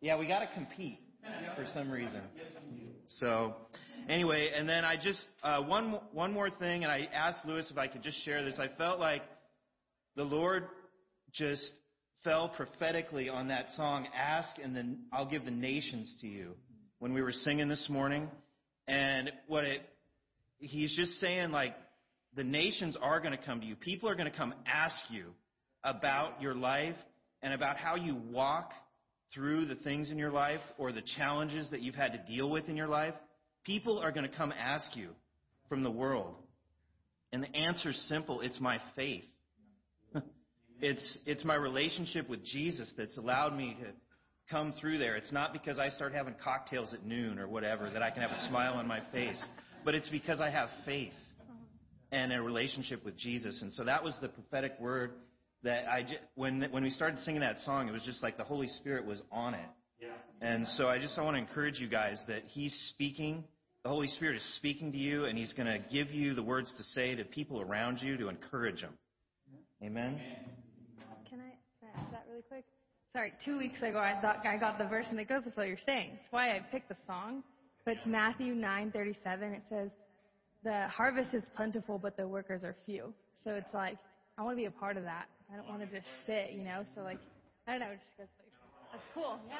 yeah, 0.00 0.16
we 0.16 0.26
got 0.26 0.40
to 0.40 0.48
compete 0.54 1.00
for 1.56 1.66
some 1.74 1.90
reason. 1.90 2.20
So, 3.18 3.54
anyway, 4.08 4.50
and 4.54 4.68
then 4.68 4.84
I 4.84 4.96
just 4.96 5.20
uh, 5.42 5.60
one 5.60 6.00
one 6.12 6.32
more 6.32 6.50
thing, 6.50 6.84
and 6.84 6.92
I 6.92 7.08
asked 7.12 7.44
Lewis 7.44 7.68
if 7.70 7.78
I 7.78 7.86
could 7.86 8.02
just 8.02 8.24
share 8.24 8.44
this. 8.44 8.58
I 8.58 8.68
felt 8.76 8.98
like 8.98 9.22
the 10.16 10.24
Lord 10.24 10.64
just 11.32 11.70
fell 12.24 12.48
prophetically 12.48 13.28
on 13.28 13.48
that 13.48 13.66
song, 13.76 14.06
"Ask, 14.16 14.56
and 14.62 14.74
then 14.74 15.04
I'll 15.12 15.28
give 15.28 15.44
the 15.44 15.50
nations 15.50 16.14
to 16.20 16.26
you." 16.26 16.54
When 16.98 17.12
we 17.12 17.22
were 17.22 17.32
singing 17.32 17.68
this 17.68 17.88
morning, 17.88 18.28
and 18.88 19.30
what 19.46 19.64
it, 19.64 19.82
he's 20.58 20.94
just 20.96 21.20
saying 21.20 21.50
like 21.52 21.76
the 22.34 22.44
nations 22.44 22.96
are 23.00 23.20
going 23.20 23.36
to 23.36 23.44
come 23.44 23.60
to 23.60 23.66
you. 23.66 23.76
People 23.76 24.08
are 24.08 24.14
going 24.14 24.30
to 24.30 24.36
come 24.36 24.54
ask 24.66 24.96
you 25.10 25.26
about 25.84 26.42
your 26.42 26.54
life 26.54 26.96
and 27.42 27.52
about 27.54 27.76
how 27.76 27.94
you 27.94 28.16
walk 28.30 28.72
through 29.34 29.66
the 29.66 29.74
things 29.76 30.10
in 30.10 30.18
your 30.18 30.30
life 30.30 30.60
or 30.78 30.92
the 30.92 31.02
challenges 31.16 31.70
that 31.70 31.82
you've 31.82 31.94
had 31.94 32.12
to 32.12 32.18
deal 32.32 32.48
with 32.50 32.68
in 32.68 32.76
your 32.76 32.88
life, 32.88 33.14
people 33.68 33.98
are 33.98 34.10
going 34.10 34.28
to 34.28 34.34
come 34.34 34.50
ask 34.50 34.96
you 34.96 35.10
from 35.68 35.82
the 35.82 35.90
world. 35.90 36.34
And 37.32 37.42
the 37.42 37.54
answer 37.54 37.90
is 37.90 38.08
simple 38.08 38.40
it's 38.40 38.58
my 38.58 38.78
faith. 38.96 39.26
it's, 40.80 41.18
it's 41.26 41.44
my 41.44 41.54
relationship 41.54 42.30
with 42.30 42.42
Jesus 42.42 42.90
that's 42.96 43.18
allowed 43.18 43.54
me 43.54 43.76
to 43.82 43.88
come 44.50 44.72
through 44.80 44.96
there. 44.96 45.16
It's 45.16 45.32
not 45.32 45.52
because 45.52 45.78
I 45.78 45.90
start 45.90 46.14
having 46.14 46.34
cocktails 46.42 46.94
at 46.94 47.04
noon 47.04 47.38
or 47.38 47.46
whatever 47.46 47.90
that 47.90 48.02
I 48.02 48.08
can 48.10 48.22
have 48.22 48.30
a 48.30 48.48
smile 48.48 48.72
on 48.72 48.88
my 48.88 49.00
face, 49.12 49.42
but 49.84 49.94
it's 49.94 50.08
because 50.08 50.40
I 50.40 50.48
have 50.48 50.70
faith 50.86 51.12
and 52.10 52.32
a 52.32 52.40
relationship 52.40 53.04
with 53.04 53.18
Jesus. 53.18 53.60
And 53.60 53.70
so 53.74 53.84
that 53.84 54.02
was 54.02 54.16
the 54.22 54.28
prophetic 54.28 54.80
word 54.80 55.10
that 55.62 55.84
I 55.92 56.04
just, 56.04 56.20
when 56.36 56.66
when 56.70 56.82
we 56.82 56.88
started 56.88 57.18
singing 57.18 57.42
that 57.42 57.58
song, 57.66 57.86
it 57.86 57.92
was 57.92 58.04
just 58.04 58.22
like 58.22 58.38
the 58.38 58.44
Holy 58.44 58.68
Spirit 58.68 59.04
was 59.04 59.20
on 59.30 59.52
it. 59.52 59.68
Yeah. 60.00 60.08
And 60.40 60.66
so 60.68 60.88
I 60.88 60.98
just 60.98 61.18
I 61.18 61.22
want 61.22 61.36
to 61.36 61.40
encourage 61.40 61.80
you 61.80 61.88
guys 61.88 62.18
that 62.28 62.44
He's 62.46 62.72
speaking. 62.94 63.44
The 63.88 63.94
Holy 63.94 64.08
Spirit 64.08 64.36
is 64.36 64.54
speaking 64.56 64.92
to 64.92 64.98
you, 64.98 65.24
and 65.24 65.38
He's 65.38 65.54
going 65.54 65.66
to 65.66 65.78
give 65.90 66.10
you 66.10 66.34
the 66.34 66.42
words 66.42 66.70
to 66.76 66.82
say 66.82 67.14
to 67.14 67.24
people 67.24 67.62
around 67.62 68.02
you 68.02 68.18
to 68.18 68.28
encourage 68.28 68.82
them. 68.82 68.92
Amen. 69.82 70.20
Can 71.30 71.40
I, 71.40 71.98
ask 71.98 72.10
that 72.10 72.26
really 72.28 72.42
quick? 72.50 72.66
Sorry, 73.14 73.32
two 73.46 73.56
weeks 73.56 73.78
ago 73.78 73.96
I 73.96 74.20
thought 74.20 74.46
I 74.46 74.58
got 74.58 74.76
the 74.76 74.84
verse 74.84 75.06
and 75.08 75.18
it 75.18 75.26
goes 75.26 75.46
with 75.46 75.56
what 75.56 75.68
you're 75.68 75.78
saying. 75.86 76.10
That's 76.16 76.30
why 76.30 76.50
I 76.50 76.60
picked 76.70 76.90
the 76.90 76.98
song. 77.06 77.42
But 77.86 77.96
it's 77.96 78.06
Matthew 78.06 78.54
9:37. 78.54 79.54
It 79.54 79.62
says, 79.70 79.90
"The 80.64 80.86
harvest 80.88 81.32
is 81.32 81.48
plentiful, 81.56 81.98
but 81.98 82.14
the 82.14 82.28
workers 82.28 82.64
are 82.64 82.76
few." 82.84 83.14
So 83.42 83.54
it's 83.54 83.72
like 83.72 83.96
I 84.36 84.42
want 84.42 84.52
to 84.52 84.60
be 84.60 84.66
a 84.66 84.70
part 84.70 84.98
of 84.98 85.04
that. 85.04 85.28
I 85.50 85.56
don't 85.56 85.66
want 85.66 85.80
to 85.80 85.86
just 85.86 86.08
sit, 86.26 86.50
you 86.52 86.62
know. 86.62 86.84
So 86.94 87.00
like, 87.00 87.20
I 87.66 87.70
don't 87.70 87.80
know. 87.80 87.94
Just 87.94 88.18
that's, 88.18 88.28
that's 88.92 89.04
cool. 89.14 89.40
Yeah. 89.48 89.56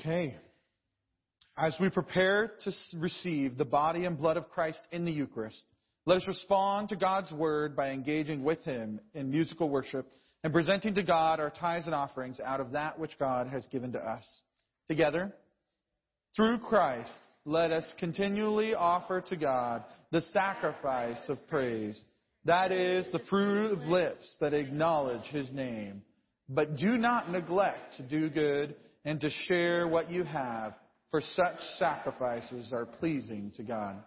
Okay. 0.00 0.34
As 1.58 1.76
we 1.78 1.90
prepare 1.90 2.52
to 2.64 2.72
receive 2.96 3.58
the 3.58 3.66
body 3.66 4.06
and 4.06 4.16
blood 4.16 4.38
of 4.38 4.48
Christ 4.48 4.80
in 4.92 5.04
the 5.04 5.12
Eucharist, 5.12 5.62
let 6.06 6.16
us 6.16 6.26
respond 6.26 6.88
to 6.88 6.96
God's 6.96 7.30
word 7.32 7.76
by 7.76 7.90
engaging 7.90 8.42
with 8.42 8.64
Him 8.64 8.98
in 9.12 9.30
musical 9.30 9.68
worship 9.68 10.06
and 10.42 10.54
presenting 10.54 10.94
to 10.94 11.02
God 11.02 11.38
our 11.38 11.50
tithes 11.50 11.84
and 11.84 11.94
offerings 11.94 12.40
out 12.40 12.60
of 12.60 12.72
that 12.72 12.98
which 12.98 13.18
God 13.18 13.46
has 13.48 13.66
given 13.66 13.92
to 13.92 13.98
us. 13.98 14.24
Together, 14.88 15.34
through 16.34 16.60
Christ, 16.60 17.12
let 17.44 17.70
us 17.70 17.84
continually 17.98 18.74
offer 18.74 19.20
to 19.28 19.36
God 19.36 19.84
the 20.12 20.22
sacrifice 20.32 21.28
of 21.28 21.46
praise. 21.46 22.00
That 22.46 22.72
is 22.72 23.06
the 23.12 23.20
fruit 23.28 23.72
of 23.72 23.80
lips 23.80 24.24
that 24.40 24.54
acknowledge 24.54 25.26
His 25.26 25.52
name. 25.52 26.00
But 26.48 26.76
do 26.76 26.96
not 26.96 27.30
neglect 27.30 27.98
to 27.98 28.02
do 28.02 28.30
good 28.30 28.76
and 29.04 29.20
to 29.20 29.30
share 29.48 29.88
what 29.88 30.10
you 30.10 30.24
have, 30.24 30.74
for 31.10 31.20
such 31.20 31.60
sacrifices 31.78 32.72
are 32.72 32.86
pleasing 32.86 33.52
to 33.56 33.62
God. 33.62 34.02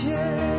见 0.00 0.49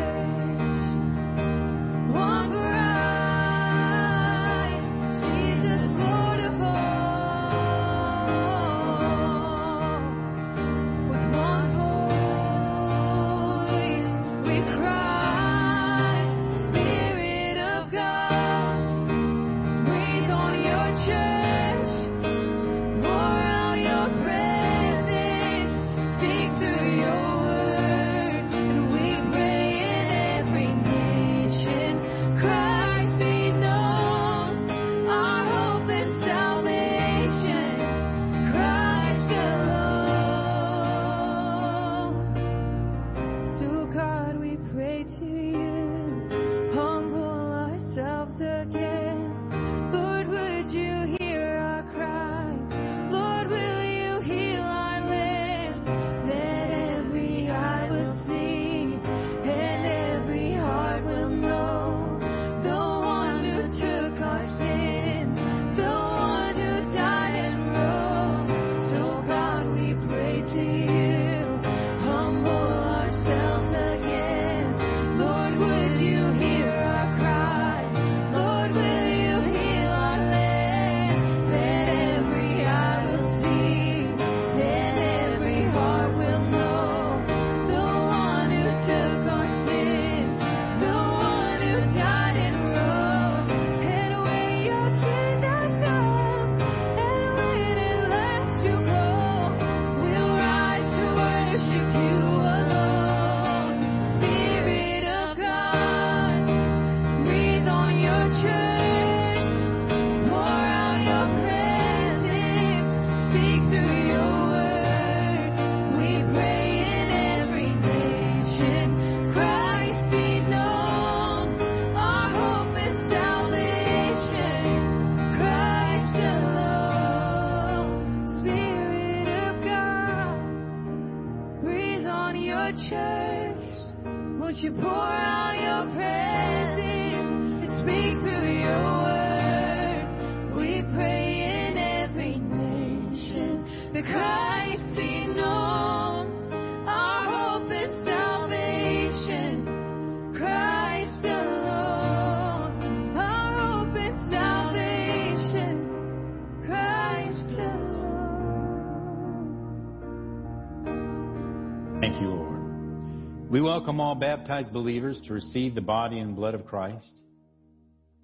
welcome 163.62 164.00
all 164.00 164.16
baptized 164.16 164.72
believers 164.72 165.20
to 165.24 165.32
receive 165.32 165.74
the 165.74 165.80
body 165.80 166.18
and 166.18 166.34
blood 166.34 166.54
of 166.54 166.66
Christ. 166.66 167.12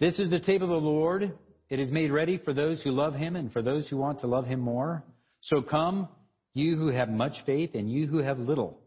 This 0.01 0.18
is 0.18 0.30
the 0.30 0.41
table 0.41 0.76
of 0.76 0.82
the 0.82 0.89
Lord. 0.89 1.32
It 1.70 1.78
is 1.78 1.91
made 1.91 2.11
ready 2.11 2.39
for 2.39 2.53
those 2.53 2.80
who 2.82 2.91
love 2.91 3.14
him 3.14 3.36
and 3.36 3.53
for 3.53 3.62
those 3.62 3.86
who 3.89 3.97
want 3.97 4.20
to 4.20 4.26
love 4.26 4.47
him 4.47 4.59
more. 4.59 5.05
So 5.43 5.62
come, 5.62 6.09
you 6.55 6.76
who 6.76 6.89
have 6.89 7.09
much 7.09 7.34
faith 7.47 7.70
and 7.74 7.91
you 7.91 8.07
who 8.07 8.18
have 8.18 8.39
little. 8.39 8.80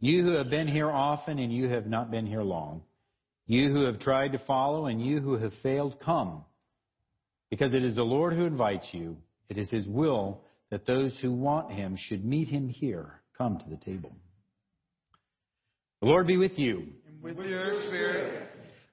You 0.00 0.24
who 0.24 0.32
have 0.32 0.50
been 0.50 0.68
here 0.68 0.90
often 0.90 1.38
and 1.38 1.52
you 1.52 1.68
have 1.68 1.86
not 1.86 2.10
been 2.10 2.26
here 2.26 2.42
long. 2.42 2.82
You 3.46 3.72
who 3.72 3.84
have 3.84 4.00
tried 4.00 4.32
to 4.32 4.38
follow 4.46 4.86
and 4.86 5.04
you 5.04 5.20
who 5.20 5.38
have 5.38 5.52
failed, 5.62 6.00
come. 6.00 6.44
Because 7.50 7.72
it 7.72 7.84
is 7.84 7.94
the 7.94 8.02
Lord 8.02 8.32
who 8.32 8.44
invites 8.44 8.86
you. 8.92 9.16
It 9.48 9.58
is 9.58 9.70
his 9.70 9.86
will 9.86 10.42
that 10.70 10.86
those 10.86 11.16
who 11.22 11.32
want 11.32 11.72
him 11.72 11.96
should 11.96 12.24
meet 12.24 12.48
him 12.48 12.68
here. 12.68 13.22
Come 13.36 13.58
to 13.58 13.70
the 13.70 13.76
table. 13.76 14.12
The 16.00 16.06
Lord 16.06 16.26
be 16.26 16.36
with 16.36 16.58
you. 16.58 16.86
And 17.08 17.22
with 17.22 17.38
your 17.38 17.86
spirit, 17.88 18.48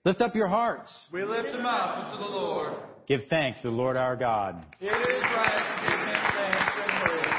Lift 0.05 0.21
up 0.21 0.35
your 0.35 0.47
hearts. 0.47 0.91
we 1.11 1.23
lift 1.23 1.51
them 1.51 1.65
up 1.65 2.05
unto 2.05 2.23
the 2.23 2.29
Lord. 2.29 2.73
Give 3.07 3.21
thanks 3.29 3.61
to 3.61 3.69
the 3.69 3.75
Lord 3.75 3.97
our 3.97 4.15
God. 4.15 4.63
It 4.79 4.85
is 4.85 4.91
right 4.91 5.75
to 5.75 5.81
give 5.81 5.99
him 5.99 6.15
thanks 6.35 6.73
and 6.77 7.03
praise. 7.03 7.33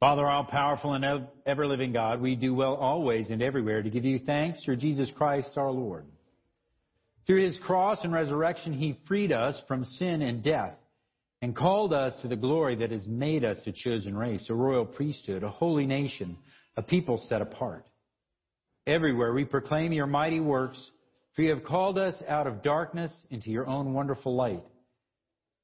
Father, 0.00 0.26
all 0.26 0.44
powerful 0.44 0.94
and 0.94 1.26
ever 1.46 1.66
living 1.66 1.92
God, 1.92 2.20
we 2.20 2.34
do 2.34 2.54
well 2.54 2.74
always 2.74 3.30
and 3.30 3.42
everywhere 3.42 3.82
to 3.82 3.88
give 3.90 4.04
you 4.04 4.18
thanks 4.18 4.62
through 4.64 4.76
Jesus 4.76 5.10
Christ 5.16 5.50
our 5.56 5.70
Lord. 5.70 6.04
Through 7.26 7.44
his 7.44 7.56
cross 7.58 7.98
and 8.02 8.12
resurrection, 8.12 8.72
he 8.72 8.98
freed 9.06 9.32
us 9.32 9.60
from 9.68 9.84
sin 9.84 10.22
and 10.22 10.42
death 10.42 10.74
and 11.42 11.56
called 11.56 11.92
us 11.92 12.14
to 12.22 12.28
the 12.28 12.36
glory 12.36 12.76
that 12.76 12.92
has 12.92 13.06
made 13.08 13.44
us 13.44 13.58
a 13.66 13.72
chosen 13.72 14.16
race, 14.16 14.46
a 14.48 14.54
royal 14.54 14.86
priesthood, 14.86 15.42
a 15.42 15.50
holy 15.50 15.86
nation, 15.86 16.38
a 16.76 16.82
people 16.82 17.22
set 17.28 17.42
apart. 17.42 17.84
Everywhere 18.86 19.34
we 19.34 19.44
proclaim 19.44 19.92
your 19.92 20.06
mighty 20.06 20.40
works, 20.40 20.78
for 21.34 21.42
you 21.42 21.50
have 21.50 21.64
called 21.64 21.98
us 21.98 22.14
out 22.28 22.46
of 22.46 22.62
darkness 22.62 23.12
into 23.30 23.50
your 23.50 23.66
own 23.66 23.92
wonderful 23.92 24.34
light. 24.36 24.62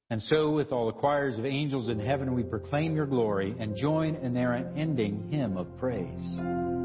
And 0.09 0.21
so, 0.23 0.51
with 0.51 0.71
all 0.71 0.87
the 0.87 0.93
choirs 0.93 1.37
of 1.37 1.45
angels 1.45 1.87
in 1.87 1.99
heaven, 1.99 2.33
we 2.33 2.43
proclaim 2.43 2.95
your 2.95 3.05
glory 3.05 3.55
and 3.59 3.75
join 3.75 4.15
in 4.15 4.33
their 4.33 4.53
unending 4.53 5.29
hymn 5.29 5.55
of 5.55 5.77
praise. 5.77 6.78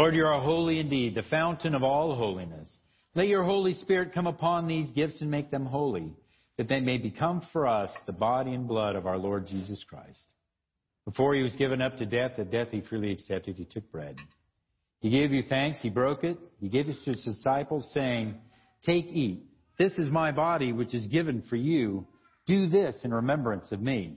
Lord, 0.00 0.14
you 0.14 0.24
are 0.24 0.40
holy 0.40 0.80
indeed, 0.80 1.14
the 1.14 1.24
fountain 1.24 1.74
of 1.74 1.82
all 1.82 2.16
holiness. 2.16 2.74
Let 3.14 3.28
your 3.28 3.44
Holy 3.44 3.74
Spirit 3.74 4.14
come 4.14 4.26
upon 4.26 4.66
these 4.66 4.90
gifts 4.92 5.20
and 5.20 5.30
make 5.30 5.50
them 5.50 5.66
holy, 5.66 6.14
that 6.56 6.70
they 6.70 6.80
may 6.80 6.96
become 6.96 7.46
for 7.52 7.66
us 7.66 7.90
the 8.06 8.12
body 8.12 8.54
and 8.54 8.66
blood 8.66 8.96
of 8.96 9.06
our 9.06 9.18
Lord 9.18 9.46
Jesus 9.46 9.84
Christ. 9.84 10.32
Before 11.04 11.34
he 11.34 11.42
was 11.42 11.54
given 11.56 11.82
up 11.82 11.98
to 11.98 12.06
death, 12.06 12.30
the 12.38 12.46
death 12.46 12.68
he 12.70 12.80
freely 12.80 13.12
accepted, 13.12 13.56
he 13.56 13.66
took 13.66 13.92
bread. 13.92 14.16
He 15.00 15.10
gave 15.10 15.32
you 15.32 15.42
thanks, 15.42 15.82
he 15.82 15.90
broke 15.90 16.24
it, 16.24 16.38
he 16.62 16.70
gave 16.70 16.88
it 16.88 16.96
to 17.04 17.12
his 17.12 17.22
disciples, 17.22 17.86
saying, 17.92 18.36
Take, 18.86 19.04
eat. 19.04 19.44
This 19.78 19.92
is 19.98 20.08
my 20.08 20.32
body, 20.32 20.72
which 20.72 20.94
is 20.94 21.06
given 21.08 21.42
for 21.50 21.56
you. 21.56 22.06
Do 22.46 22.70
this 22.70 22.96
in 23.04 23.12
remembrance 23.12 23.70
of 23.70 23.82
me. 23.82 24.16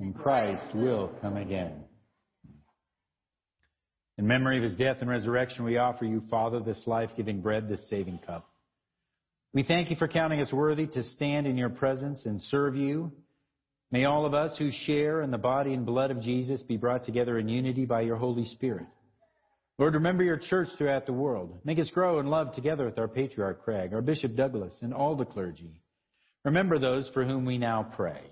and 0.00 0.14
Christ 0.14 0.74
will 0.74 1.12
come 1.20 1.36
again. 1.36 1.84
In 4.18 4.26
memory 4.26 4.56
of 4.56 4.64
his 4.64 4.76
death 4.76 4.98
and 5.00 5.10
resurrection, 5.10 5.64
we 5.64 5.76
offer 5.76 6.04
you, 6.04 6.22
Father, 6.30 6.60
this 6.60 6.82
life 6.86 7.10
giving 7.16 7.42
bread, 7.42 7.68
this 7.68 7.86
saving 7.90 8.18
cup. 8.26 8.48
We 9.52 9.62
thank 9.62 9.90
you 9.90 9.96
for 9.96 10.08
counting 10.08 10.40
us 10.40 10.52
worthy 10.52 10.86
to 10.86 11.02
stand 11.02 11.46
in 11.46 11.56
your 11.56 11.68
presence 11.68 12.24
and 12.24 12.40
serve 12.42 12.76
you. 12.76 13.12
May 13.90 14.04
all 14.04 14.26
of 14.26 14.34
us 14.34 14.56
who 14.58 14.70
share 14.70 15.22
in 15.22 15.30
the 15.30 15.38
body 15.38 15.72
and 15.72 15.86
blood 15.86 16.10
of 16.10 16.20
Jesus 16.20 16.62
be 16.62 16.76
brought 16.76 17.04
together 17.04 17.38
in 17.38 17.48
unity 17.48 17.84
by 17.84 18.02
your 18.02 18.16
Holy 18.16 18.46
Spirit. 18.46 18.86
Lord, 19.78 19.94
remember 19.94 20.24
your 20.24 20.38
church 20.38 20.68
throughout 20.76 21.04
the 21.04 21.12
world. 21.12 21.58
Make 21.64 21.78
us 21.78 21.90
grow 21.90 22.18
in 22.18 22.26
love 22.26 22.54
together 22.54 22.86
with 22.86 22.98
our 22.98 23.08
patriarch 23.08 23.62
Craig, 23.62 23.92
our 23.92 24.00
Bishop 24.00 24.34
Douglas, 24.34 24.74
and 24.80 24.94
all 24.94 25.14
the 25.14 25.26
clergy. 25.26 25.82
Remember 26.44 26.78
those 26.78 27.08
for 27.12 27.24
whom 27.24 27.44
we 27.44 27.58
now 27.58 27.92
pray. 27.96 28.22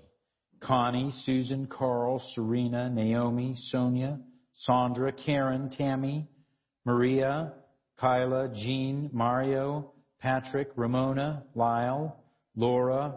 Connie, 0.65 1.11
Susan, 1.25 1.67
Carl, 1.67 2.19
Serena, 2.33 2.89
Naomi, 2.89 3.55
Sonia, 3.69 4.19
Sandra, 4.55 5.11
Karen, 5.11 5.69
Tammy, 5.77 6.27
Maria, 6.85 7.53
Kyla, 7.99 8.49
Jean, 8.55 9.09
Mario, 9.13 9.91
Patrick, 10.19 10.69
Ramona, 10.75 11.43
Lyle, 11.53 12.17
Laura, 12.55 13.15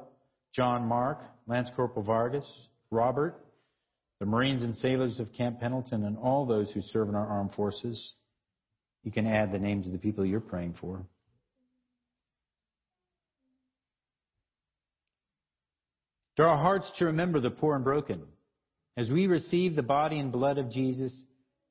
John 0.54 0.86
Mark, 0.86 1.20
Lance 1.46 1.70
Corporal 1.74 2.04
Vargas, 2.04 2.46
Robert, 2.90 3.34
the 4.20 4.26
Marines 4.26 4.62
and 4.62 4.76
sailors 4.76 5.18
of 5.18 5.32
Camp 5.32 5.60
Pendleton, 5.60 6.04
and 6.04 6.18
all 6.18 6.44
those 6.44 6.70
who 6.72 6.82
serve 6.82 7.08
in 7.08 7.14
our 7.14 7.26
armed 7.26 7.54
forces. 7.54 8.14
You 9.04 9.12
can 9.12 9.26
add 9.26 9.52
the 9.52 9.58
names 9.58 9.86
of 9.86 9.92
the 9.92 9.98
people 9.98 10.26
you're 10.26 10.40
praying 10.40 10.74
for. 10.80 11.02
Draw 16.38 16.52
our 16.52 16.56
hearts 16.56 16.88
to 16.98 17.06
remember 17.06 17.40
the 17.40 17.50
poor 17.50 17.74
and 17.74 17.82
broken. 17.82 18.22
As 18.96 19.10
we 19.10 19.26
receive 19.26 19.74
the 19.74 19.82
body 19.82 20.20
and 20.20 20.30
blood 20.30 20.56
of 20.56 20.70
Jesus, 20.70 21.12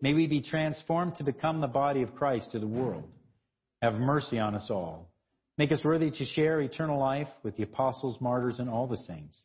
may 0.02 0.14
we 0.14 0.28
be 0.28 0.42
transformed 0.42 1.16
to 1.16 1.24
become 1.24 1.62
the 1.62 1.68
body 1.68 2.02
of 2.02 2.14
Christ 2.16 2.52
to 2.52 2.60
the 2.60 2.68
world. 2.68 3.06
Have 3.82 3.94
mercy 3.94 4.40
on 4.40 4.56
us 4.56 4.68
all. 4.70 5.10
Make 5.58 5.72
us 5.72 5.80
worthy 5.86 6.12
to 6.12 6.26
share 6.26 6.60
eternal 6.60 7.00
life 7.00 7.30
with 7.44 7.56
the 7.56 7.64
apostles, 7.64 8.18
martyrs, 8.20 8.60
and 8.60 8.70
all 8.70 8.88
the 8.88 8.98
saints. 8.98 9.42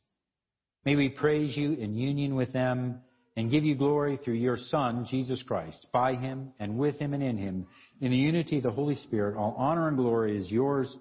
May 0.84 0.96
we 0.96 1.08
praise 1.08 1.56
you 1.56 1.74
in 1.74 1.94
union 1.94 2.34
with 2.34 2.52
them 2.52 2.98
and 3.36 3.48
give 3.48 3.62
you 3.62 3.76
glory 3.76 4.18
through 4.24 4.34
your 4.34 4.58
Son, 4.58 5.06
Jesus 5.08 5.40
Christ. 5.44 5.86
By 5.92 6.16
him 6.16 6.50
and 6.58 6.76
with 6.76 6.98
him 6.98 7.14
and 7.14 7.22
in 7.22 7.38
him, 7.38 7.68
in 8.00 8.10
the 8.10 8.16
unity 8.16 8.56
of 8.56 8.64
the 8.64 8.72
Holy 8.72 8.96
Spirit, 8.96 9.36
all 9.36 9.54
honor 9.56 9.86
and 9.86 9.96
glory 9.96 10.36
is 10.36 10.50
yours, 10.50 10.92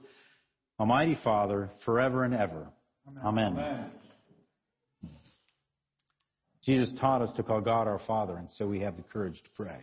Almighty 0.79 1.17
Father, 1.23 1.71
forever 1.85 2.23
and 2.23 2.35
ever. 2.35 2.67
Amen. 3.25 3.53
Amen. 3.57 3.91
Jesus 6.63 6.89
taught 6.99 7.21
us 7.21 7.35
to 7.35 7.43
call 7.43 7.61
God 7.61 7.87
our 7.87 8.01
Father, 8.05 8.37
and 8.37 8.47
so 8.57 8.67
we 8.67 8.79
have 8.81 8.95
the 8.95 9.03
courage 9.03 9.41
to 9.43 9.49
pray. 9.55 9.81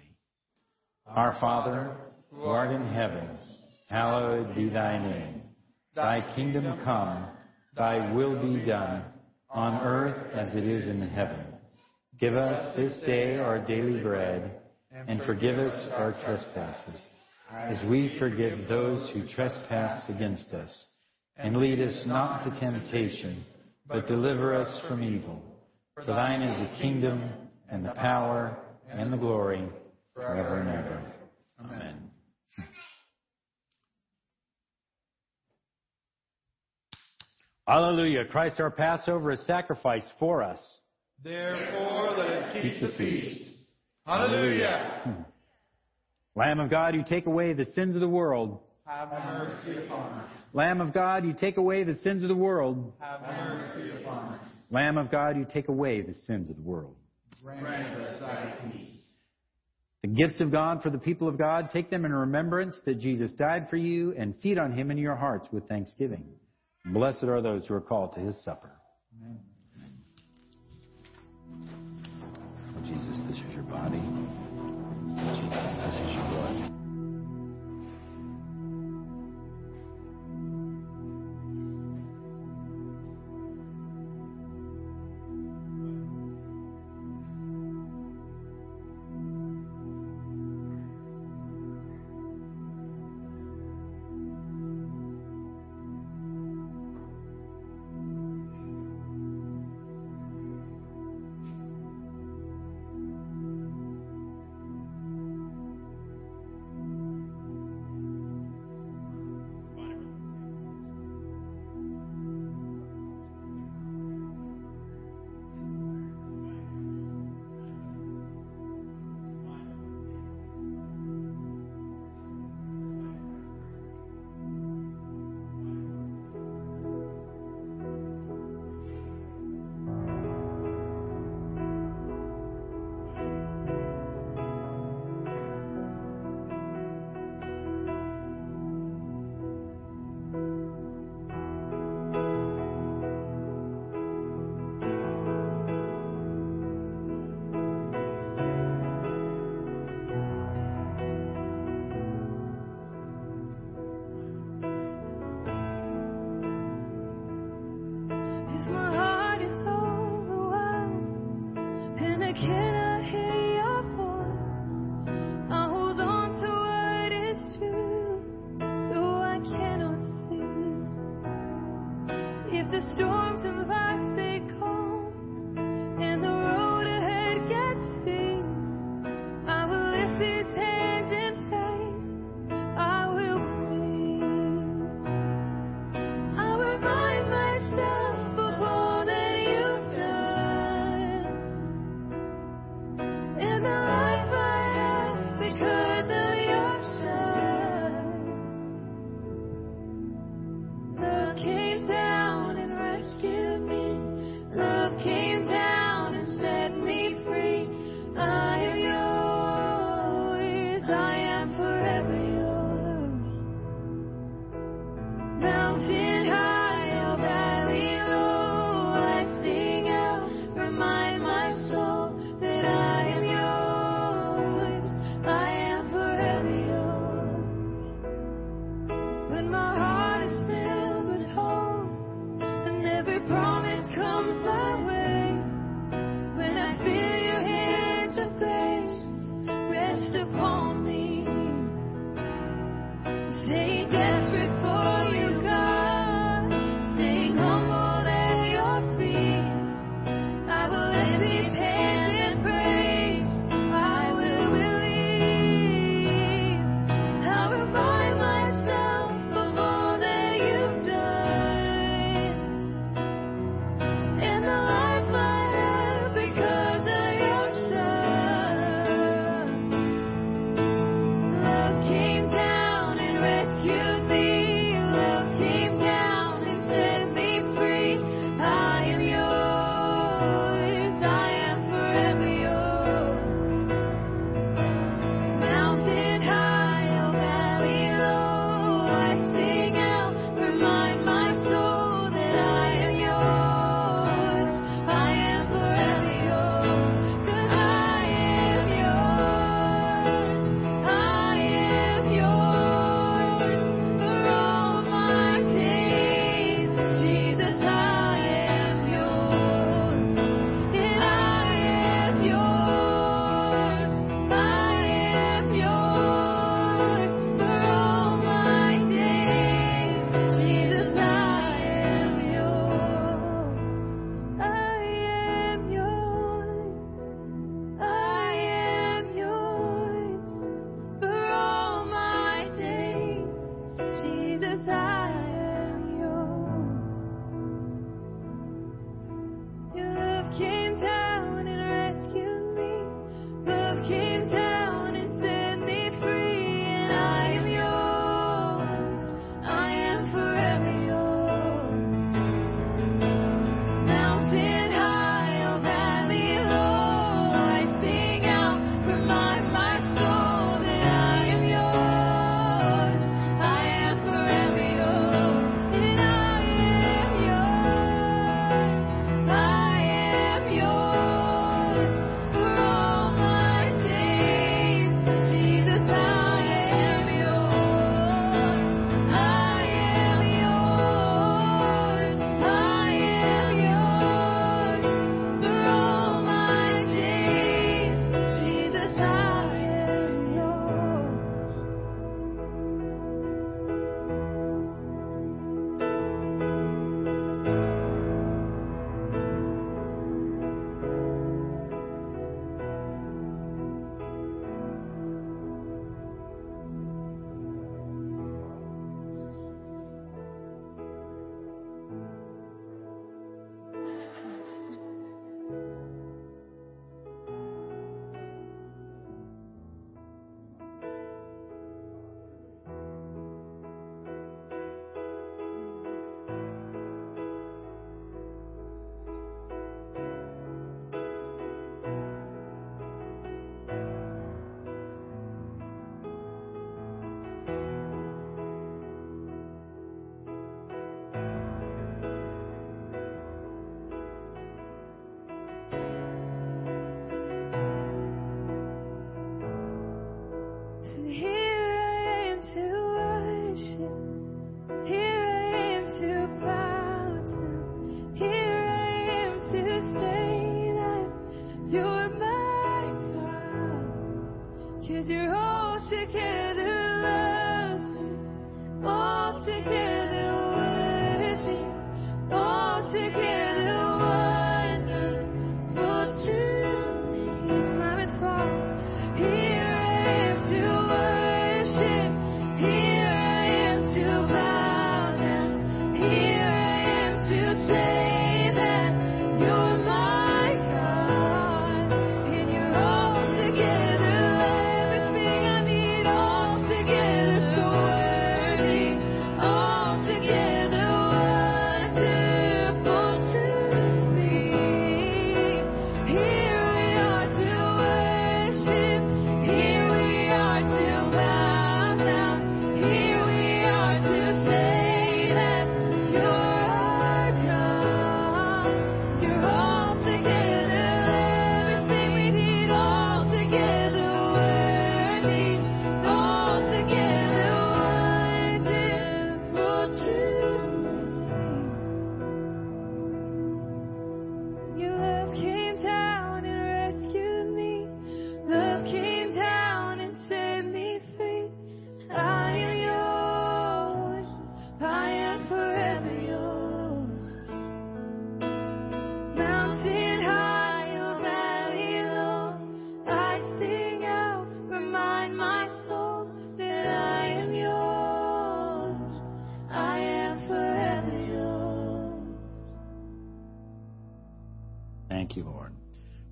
Our 1.06 1.36
Father, 1.40 1.96
who 2.30 2.44
art 2.44 2.70
in 2.70 2.86
heaven, 2.86 3.28
hallowed 3.88 4.54
be 4.54 4.68
thy 4.68 4.98
name. 4.98 5.42
Thy 5.96 6.32
kingdom 6.36 6.78
come, 6.84 7.26
thy 7.76 8.12
will 8.12 8.40
be 8.40 8.64
done, 8.64 9.02
on 9.50 9.80
earth 9.82 10.32
as 10.34 10.54
it 10.54 10.64
is 10.64 10.86
in 10.88 11.00
heaven. 11.08 11.44
Give 12.20 12.36
us 12.36 12.76
this 12.76 13.00
day 13.06 13.38
our 13.38 13.58
daily 13.58 14.00
bread, 14.00 14.60
and 14.92 15.22
forgive 15.22 15.58
us 15.58 15.88
our 15.94 16.12
trespasses, 16.24 17.00
as 17.52 17.76
we 17.88 18.16
forgive 18.18 18.68
those 18.68 19.10
who 19.10 19.26
trespass 19.34 20.08
against 20.08 20.52
us. 20.52 20.84
And 21.36 21.56
lead 21.56 21.80
us 21.80 22.02
not 22.06 22.44
to 22.44 22.60
temptation, 22.60 23.44
but 23.86 24.06
deliver 24.06 24.54
us 24.54 24.80
from 24.88 25.02
evil. 25.02 25.42
For 26.04 26.12
thine 26.12 26.42
is 26.42 26.56
the 26.58 26.76
kingdom, 26.80 27.30
and 27.70 27.84
the 27.84 27.90
power, 27.92 28.56
and 28.90 29.12
the 29.12 29.16
glory, 29.16 29.68
forever 30.14 30.60
and 30.60 30.68
ever. 30.68 31.02
Amen. 31.60 32.10
Hallelujah. 37.66 38.24
Christ 38.26 38.60
our 38.60 38.70
Passover 38.70 39.32
is 39.32 39.44
sacrificed 39.46 40.06
for 40.18 40.42
us. 40.42 40.60
Therefore, 41.22 42.14
let 42.16 42.28
us 42.28 42.52
keep 42.62 42.80
the 42.80 42.88
feast. 42.96 43.38
feast. 43.38 43.50
Hallelujah. 44.06 45.00
Hmm. 45.04 45.22
Lamb 46.36 46.60
of 46.60 46.70
God, 46.70 46.94
you 46.94 47.04
take 47.06 47.26
away 47.26 47.52
the 47.52 47.66
sins 47.74 47.94
of 47.96 48.00
the 48.00 48.08
world. 48.08 48.60
Have 48.86 49.10
mercy 49.10 49.84
upon 49.84 50.20
us. 50.20 50.30
Lamb 50.54 50.80
of 50.80 50.94
God, 50.94 51.26
you 51.26 51.34
take 51.34 51.56
away 51.58 51.82
the 51.82 51.98
sins 52.02 52.22
of 52.22 52.28
the 52.28 52.34
world. 52.34 52.92
Have 53.00 53.20
mercy 53.20 53.90
upon 54.00 54.34
us. 54.34 54.40
Lamb 54.70 54.98
of 54.98 55.10
God, 55.10 55.36
you 55.36 55.46
take 55.50 55.68
away 55.68 56.02
the 56.02 56.14
sins 56.26 56.50
of 56.50 56.56
the 56.56 56.62
world. 56.62 56.94
Grant 57.42 57.98
us 58.00 58.20
thy 58.20 58.54
peace. 58.70 58.90
The 60.02 60.08
gifts 60.08 60.40
of 60.40 60.52
God 60.52 60.82
for 60.82 60.90
the 60.90 60.98
people 60.98 61.28
of 61.28 61.38
God, 61.38 61.70
take 61.72 61.90
them 61.90 62.04
in 62.04 62.12
remembrance 62.12 62.80
that 62.84 63.00
Jesus 63.00 63.32
died 63.32 63.68
for 63.68 63.76
you 63.76 64.14
and 64.16 64.34
feed 64.40 64.58
on 64.58 64.72
him 64.72 64.90
in 64.90 64.98
your 64.98 65.16
hearts 65.16 65.48
with 65.50 65.66
thanksgiving. 65.68 66.24
Blessed 66.86 67.24
are 67.24 67.42
those 67.42 67.66
who 67.66 67.74
are 67.74 67.80
called 67.80 68.14
to 68.14 68.20
his 68.20 68.36
supper. 68.44 68.70
Oh, 72.76 72.80
Jesus, 72.82 73.20
this 73.28 73.38
is 73.38 73.54
your 73.54 73.64
body. 73.64 74.00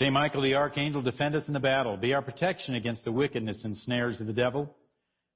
Saint 0.00 0.14
Michael 0.14 0.40
the 0.40 0.54
Archangel, 0.54 1.02
defend 1.02 1.36
us 1.36 1.46
in 1.46 1.52
the 1.52 1.60
battle. 1.60 1.94
Be 1.98 2.14
our 2.14 2.22
protection 2.22 2.74
against 2.74 3.04
the 3.04 3.12
wickedness 3.12 3.60
and 3.64 3.76
snares 3.76 4.18
of 4.18 4.26
the 4.26 4.32
devil. 4.32 4.74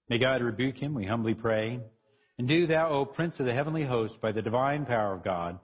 May 0.09 0.17
God 0.17 0.41
rebuke 0.41 0.77
him, 0.77 0.95
we 0.95 1.05
humbly 1.05 1.35
pray. 1.35 1.81
And 2.39 2.49
do 2.49 2.67
thou, 2.67 2.89
O 2.89 3.05
Prince 3.05 3.39
of 3.39 3.45
the 3.45 3.53
heavenly 3.53 3.85
host, 3.85 4.15
by 4.23 4.33
the 4.33 4.41
divine 4.41 4.87
power 4.87 5.13
of 5.13 5.23
God, 5.23 5.59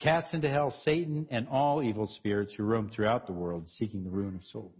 cast 0.00 0.32
into 0.32 0.48
hell 0.48 0.74
Satan 0.84 1.26
and 1.30 1.48
all 1.48 1.82
evil 1.82 2.10
spirits 2.16 2.54
who 2.56 2.62
roam 2.62 2.88
throughout 2.88 3.26
the 3.26 3.34
world 3.34 3.68
seeking 3.76 4.04
the 4.04 4.10
ruin 4.10 4.36
of 4.36 4.44
souls. 4.44 4.72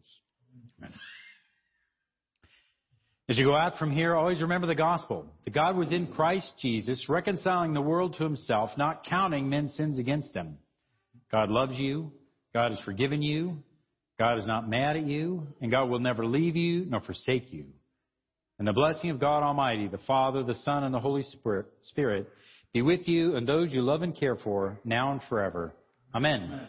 Amen. 0.79 0.95
As 3.29 3.37
you 3.37 3.45
go 3.45 3.55
out 3.55 3.77
from 3.77 3.91
here, 3.91 4.15
always 4.15 4.41
remember 4.41 4.69
the 4.69 4.75
gospel. 4.75 5.27
That 5.45 5.53
God 5.53 5.77
was 5.77 5.93
in 5.93 6.07
Christ 6.07 6.51
Jesus, 6.63 7.11
reconciling 7.11 7.75
the 7.75 7.83
world 7.83 8.15
to 8.17 8.25
himself, 8.25 8.71
not 8.79 9.05
counting 9.05 9.51
men's 9.51 9.75
sins 9.75 9.99
against 9.99 10.33
them. 10.33 10.57
God 11.31 11.51
loves 11.51 11.77
you. 11.77 12.13
God 12.57 12.71
has 12.71 12.81
forgiven 12.87 13.21
you. 13.21 13.59
God 14.19 14.39
is 14.39 14.47
not 14.47 14.67
mad 14.67 14.97
at 14.97 15.07
you. 15.07 15.47
And 15.61 15.71
God 15.71 15.91
will 15.91 15.99
never 15.99 16.25
leave 16.25 16.57
you 16.57 16.87
nor 16.87 17.03
forsake 17.03 17.53
you. 17.53 17.67
And 18.59 18.67
the 18.67 18.73
blessing 18.73 19.11
of 19.11 19.21
God 19.21 19.43
Almighty, 19.43 19.89
the 19.89 19.99
Father, 20.07 20.43
the 20.43 20.55
Son, 20.65 20.83
and 20.83 20.95
the 20.95 20.99
Holy 20.99 21.23
Spirit 21.83 22.33
be 22.73 22.81
with 22.81 23.07
you 23.07 23.37
and 23.37 23.47
those 23.47 23.71
you 23.73 23.83
love 23.83 24.01
and 24.01 24.19
care 24.19 24.37
for, 24.37 24.81
now 24.87 25.13
and 25.13 25.21
forever. 25.29 25.75
Amen. 26.15 26.49
Love 26.51 26.61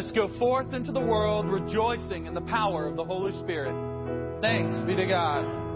us 0.00 0.10
go 0.12 0.28
forth 0.38 0.72
into 0.72 0.92
the 0.92 1.00
world 1.00 1.46
rejoicing 1.46 2.24
in 2.24 2.32
the 2.32 2.40
power 2.40 2.86
of 2.86 2.96
the 2.96 3.04
Holy 3.04 3.32
Spirit. 3.40 3.74
Thanks 4.40 4.74
be 4.86 4.96
to 4.96 5.06
God. 5.06 5.69